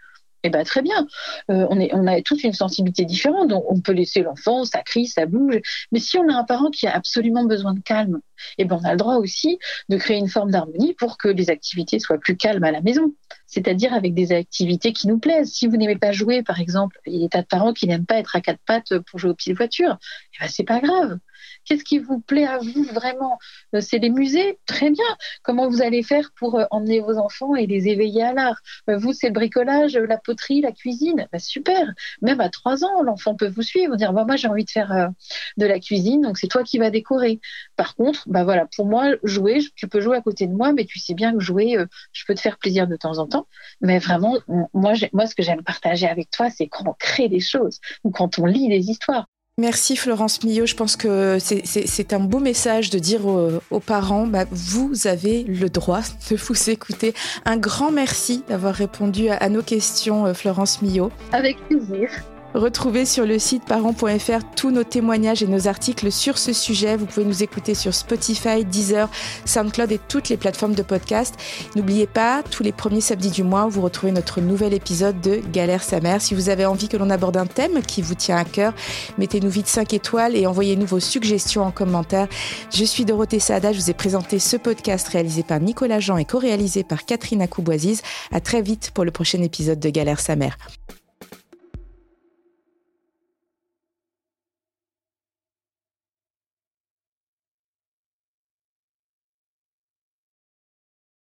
eh 0.44 0.50
ben, 0.50 0.64
très 0.64 0.82
bien. 0.82 1.06
Euh, 1.50 1.66
on, 1.70 2.06
a 2.06 2.20
tous 2.22 2.42
une 2.42 2.52
sensibilité 2.52 3.04
différente, 3.04 3.48
donc 3.48 3.64
on 3.70 3.80
peut 3.80 3.92
laisser 3.92 4.22
l'enfant, 4.22 4.64
ça 4.64 4.82
crie, 4.82 5.06
ça 5.06 5.26
bouge. 5.26 5.60
Mais 5.92 6.00
si 6.00 6.18
on 6.18 6.28
a 6.28 6.34
un 6.34 6.44
parent 6.44 6.70
qui 6.70 6.86
a 6.86 6.94
absolument 6.94 7.44
besoin 7.44 7.74
de 7.74 7.80
calme, 7.80 8.20
eh 8.58 8.64
ben, 8.64 8.78
on 8.82 8.84
a 8.84 8.92
le 8.92 8.96
droit 8.96 9.16
aussi 9.16 9.58
de 9.88 9.96
créer 9.96 10.18
une 10.18 10.28
forme 10.28 10.50
d'harmonie 10.50 10.94
pour 10.94 11.16
que 11.16 11.28
les 11.28 11.50
activités 11.50 12.00
soient 12.00 12.18
plus 12.18 12.36
calmes 12.36 12.64
à 12.64 12.72
la 12.72 12.80
maison. 12.80 13.14
C'est-à-dire 13.46 13.94
avec 13.94 14.14
des 14.14 14.32
activités 14.32 14.92
qui 14.92 15.06
nous 15.08 15.18
plaisent. 15.18 15.52
Si 15.52 15.66
vous 15.66 15.76
n'aimez 15.76 15.96
pas 15.96 16.12
jouer, 16.12 16.42
par 16.42 16.58
exemple, 16.58 16.98
il 17.06 17.14
y 17.14 17.16
a 17.16 17.20
des 17.20 17.28
tas 17.28 17.42
de 17.42 17.46
parents 17.46 17.72
qui 17.72 17.86
n'aiment 17.86 18.06
pas 18.06 18.16
être 18.16 18.34
à 18.34 18.40
quatre 18.40 18.60
pattes 18.66 18.98
pour 18.98 19.18
jouer 19.18 19.30
au 19.30 19.34
pied 19.34 19.52
de 19.52 19.56
voiture, 19.56 19.98
eh 20.34 20.44
ben, 20.44 20.48
c'est 20.48 20.64
pas 20.64 20.80
grave. 20.80 21.18
Qu'est-ce 21.64 21.84
qui 21.84 21.98
vous 21.98 22.20
plaît 22.20 22.46
à 22.46 22.58
vous 22.58 22.84
vraiment 22.92 23.38
euh, 23.74 23.80
C'est 23.80 23.98
les 23.98 24.10
musées 24.10 24.58
Très 24.66 24.90
bien. 24.90 25.04
Comment 25.42 25.68
vous 25.68 25.82
allez 25.82 26.02
faire 26.02 26.30
pour 26.36 26.58
euh, 26.58 26.64
emmener 26.70 27.00
vos 27.00 27.18
enfants 27.18 27.54
et 27.54 27.66
les 27.66 27.88
éveiller 27.88 28.22
à 28.22 28.32
l'art 28.32 28.60
euh, 28.90 28.96
Vous, 28.96 29.12
c'est 29.12 29.28
le 29.28 29.32
bricolage, 29.32 29.96
la 29.96 30.18
poterie, 30.18 30.60
la 30.60 30.72
cuisine 30.72 31.28
bah, 31.32 31.38
Super. 31.38 31.92
Même 32.20 32.40
à 32.40 32.48
trois 32.48 32.84
ans, 32.84 33.02
l'enfant 33.02 33.34
peut 33.34 33.48
vous 33.48 33.62
suivre, 33.62 33.96
dire 33.96 34.12
bah, 34.12 34.24
Moi, 34.24 34.36
j'ai 34.36 34.48
envie 34.48 34.64
de 34.64 34.70
faire 34.70 35.10
de 35.56 35.66
la 35.66 35.78
cuisine, 35.78 36.22
donc 36.22 36.38
c'est 36.38 36.48
toi 36.48 36.62
qui 36.62 36.78
vas 36.78 36.90
décorer. 36.90 37.40
Par 37.76 37.94
contre, 37.94 38.24
bah, 38.26 38.44
voilà, 38.44 38.66
pour 38.76 38.86
moi, 38.86 39.10
jouer, 39.22 39.60
tu 39.76 39.88
peux 39.88 40.00
jouer 40.00 40.16
à 40.16 40.20
côté 40.20 40.46
de 40.46 40.52
moi, 40.52 40.72
mais 40.72 40.84
tu 40.84 40.98
sais 40.98 41.14
bien 41.14 41.32
que 41.32 41.40
jouer, 41.40 41.76
je 42.12 42.24
peux 42.26 42.34
te 42.34 42.40
faire 42.40 42.58
plaisir 42.58 42.86
de 42.86 42.96
temps 42.96 43.18
en 43.18 43.26
temps. 43.26 43.46
Mais 43.80 43.98
vraiment, 43.98 44.38
moi, 44.72 44.94
moi 45.12 45.26
ce 45.26 45.34
que 45.34 45.42
j'aime 45.42 45.62
partager 45.62 46.08
avec 46.08 46.30
toi, 46.30 46.50
c'est 46.50 46.68
quand 46.68 46.86
on 46.86 46.94
crée 46.94 47.28
des 47.28 47.40
choses 47.40 47.80
ou 48.04 48.10
quand 48.10 48.38
on 48.38 48.46
lit 48.46 48.68
des 48.68 48.90
histoires. 48.90 49.26
Merci 49.58 49.96
Florence 49.96 50.42
Millot. 50.44 50.64
Je 50.64 50.74
pense 50.74 50.96
que 50.96 51.36
c'est 51.38 52.12
un 52.14 52.20
beau 52.20 52.38
message 52.38 52.88
de 52.88 52.98
dire 52.98 53.26
aux, 53.26 53.80
parents, 53.80 54.26
bah, 54.26 54.46
vous 54.50 55.06
avez 55.06 55.42
le 55.44 55.68
droit 55.68 56.00
de 56.30 56.36
vous 56.48 56.70
écouter. 56.70 57.12
Un 57.44 57.58
grand 57.58 57.92
merci 57.92 58.44
d'avoir 58.48 58.74
répondu 58.74 59.28
à, 59.28 59.48
nos 59.50 59.62
questions, 59.62 60.24
euh, 60.24 60.32
Florence 60.32 60.80
Millot. 60.80 61.10
Avec 61.32 61.58
plaisir. 61.68 62.08
Retrouvez 62.54 63.06
sur 63.06 63.24
le 63.24 63.38
site 63.38 63.64
parents.fr 63.64 64.44
tous 64.54 64.70
nos 64.70 64.84
témoignages 64.84 65.42
et 65.42 65.46
nos 65.46 65.68
articles 65.68 66.12
sur 66.12 66.36
ce 66.36 66.52
sujet. 66.52 66.96
Vous 66.96 67.06
pouvez 67.06 67.24
nous 67.24 67.42
écouter 67.42 67.74
sur 67.74 67.94
Spotify, 67.94 68.64
Deezer, 68.64 69.08
SoundCloud 69.46 69.90
et 69.90 69.98
toutes 69.98 70.28
les 70.28 70.36
plateformes 70.36 70.74
de 70.74 70.82
podcast. 70.82 71.34
N'oubliez 71.76 72.06
pas, 72.06 72.42
tous 72.42 72.62
les 72.62 72.72
premiers 72.72 73.00
samedis 73.00 73.30
du 73.30 73.42
mois, 73.42 73.66
vous 73.68 73.80
retrouvez 73.80 74.12
notre 74.12 74.42
nouvel 74.42 74.74
épisode 74.74 75.20
de 75.22 75.40
Galère 75.52 75.82
sa 75.82 76.00
mère. 76.00 76.20
Si 76.20 76.34
vous 76.34 76.50
avez 76.50 76.66
envie 76.66 76.88
que 76.88 76.98
l'on 76.98 77.08
aborde 77.08 77.38
un 77.38 77.46
thème 77.46 77.80
qui 77.80 78.02
vous 78.02 78.14
tient 78.14 78.36
à 78.36 78.44
cœur, 78.44 78.74
mettez-nous 79.16 79.50
vite 79.50 79.66
5 79.68 79.94
étoiles 79.94 80.36
et 80.36 80.46
envoyez-nous 80.46 80.86
vos 80.86 81.00
suggestions 81.00 81.62
en 81.62 81.70
commentaire. 81.70 82.28
Je 82.70 82.84
suis 82.84 83.06
Dorothée 83.06 83.40
Sada, 83.40 83.72
je 83.72 83.80
vous 83.80 83.90
ai 83.90 83.94
présenté 83.94 84.38
ce 84.38 84.58
podcast 84.58 85.08
réalisé 85.08 85.42
par 85.42 85.58
Nicolas 85.58 86.00
Jean 86.00 86.18
et 86.18 86.26
co-réalisé 86.26 86.84
par 86.84 87.06
Catherine 87.06 87.40
Akouboisiz. 87.40 88.02
À 88.30 88.40
très 88.40 88.60
vite 88.60 88.90
pour 88.92 89.04
le 89.04 89.10
prochain 89.10 89.42
épisode 89.42 89.80
de 89.80 89.88
Galère 89.88 90.20
sa 90.20 90.36
mère. 90.36 90.58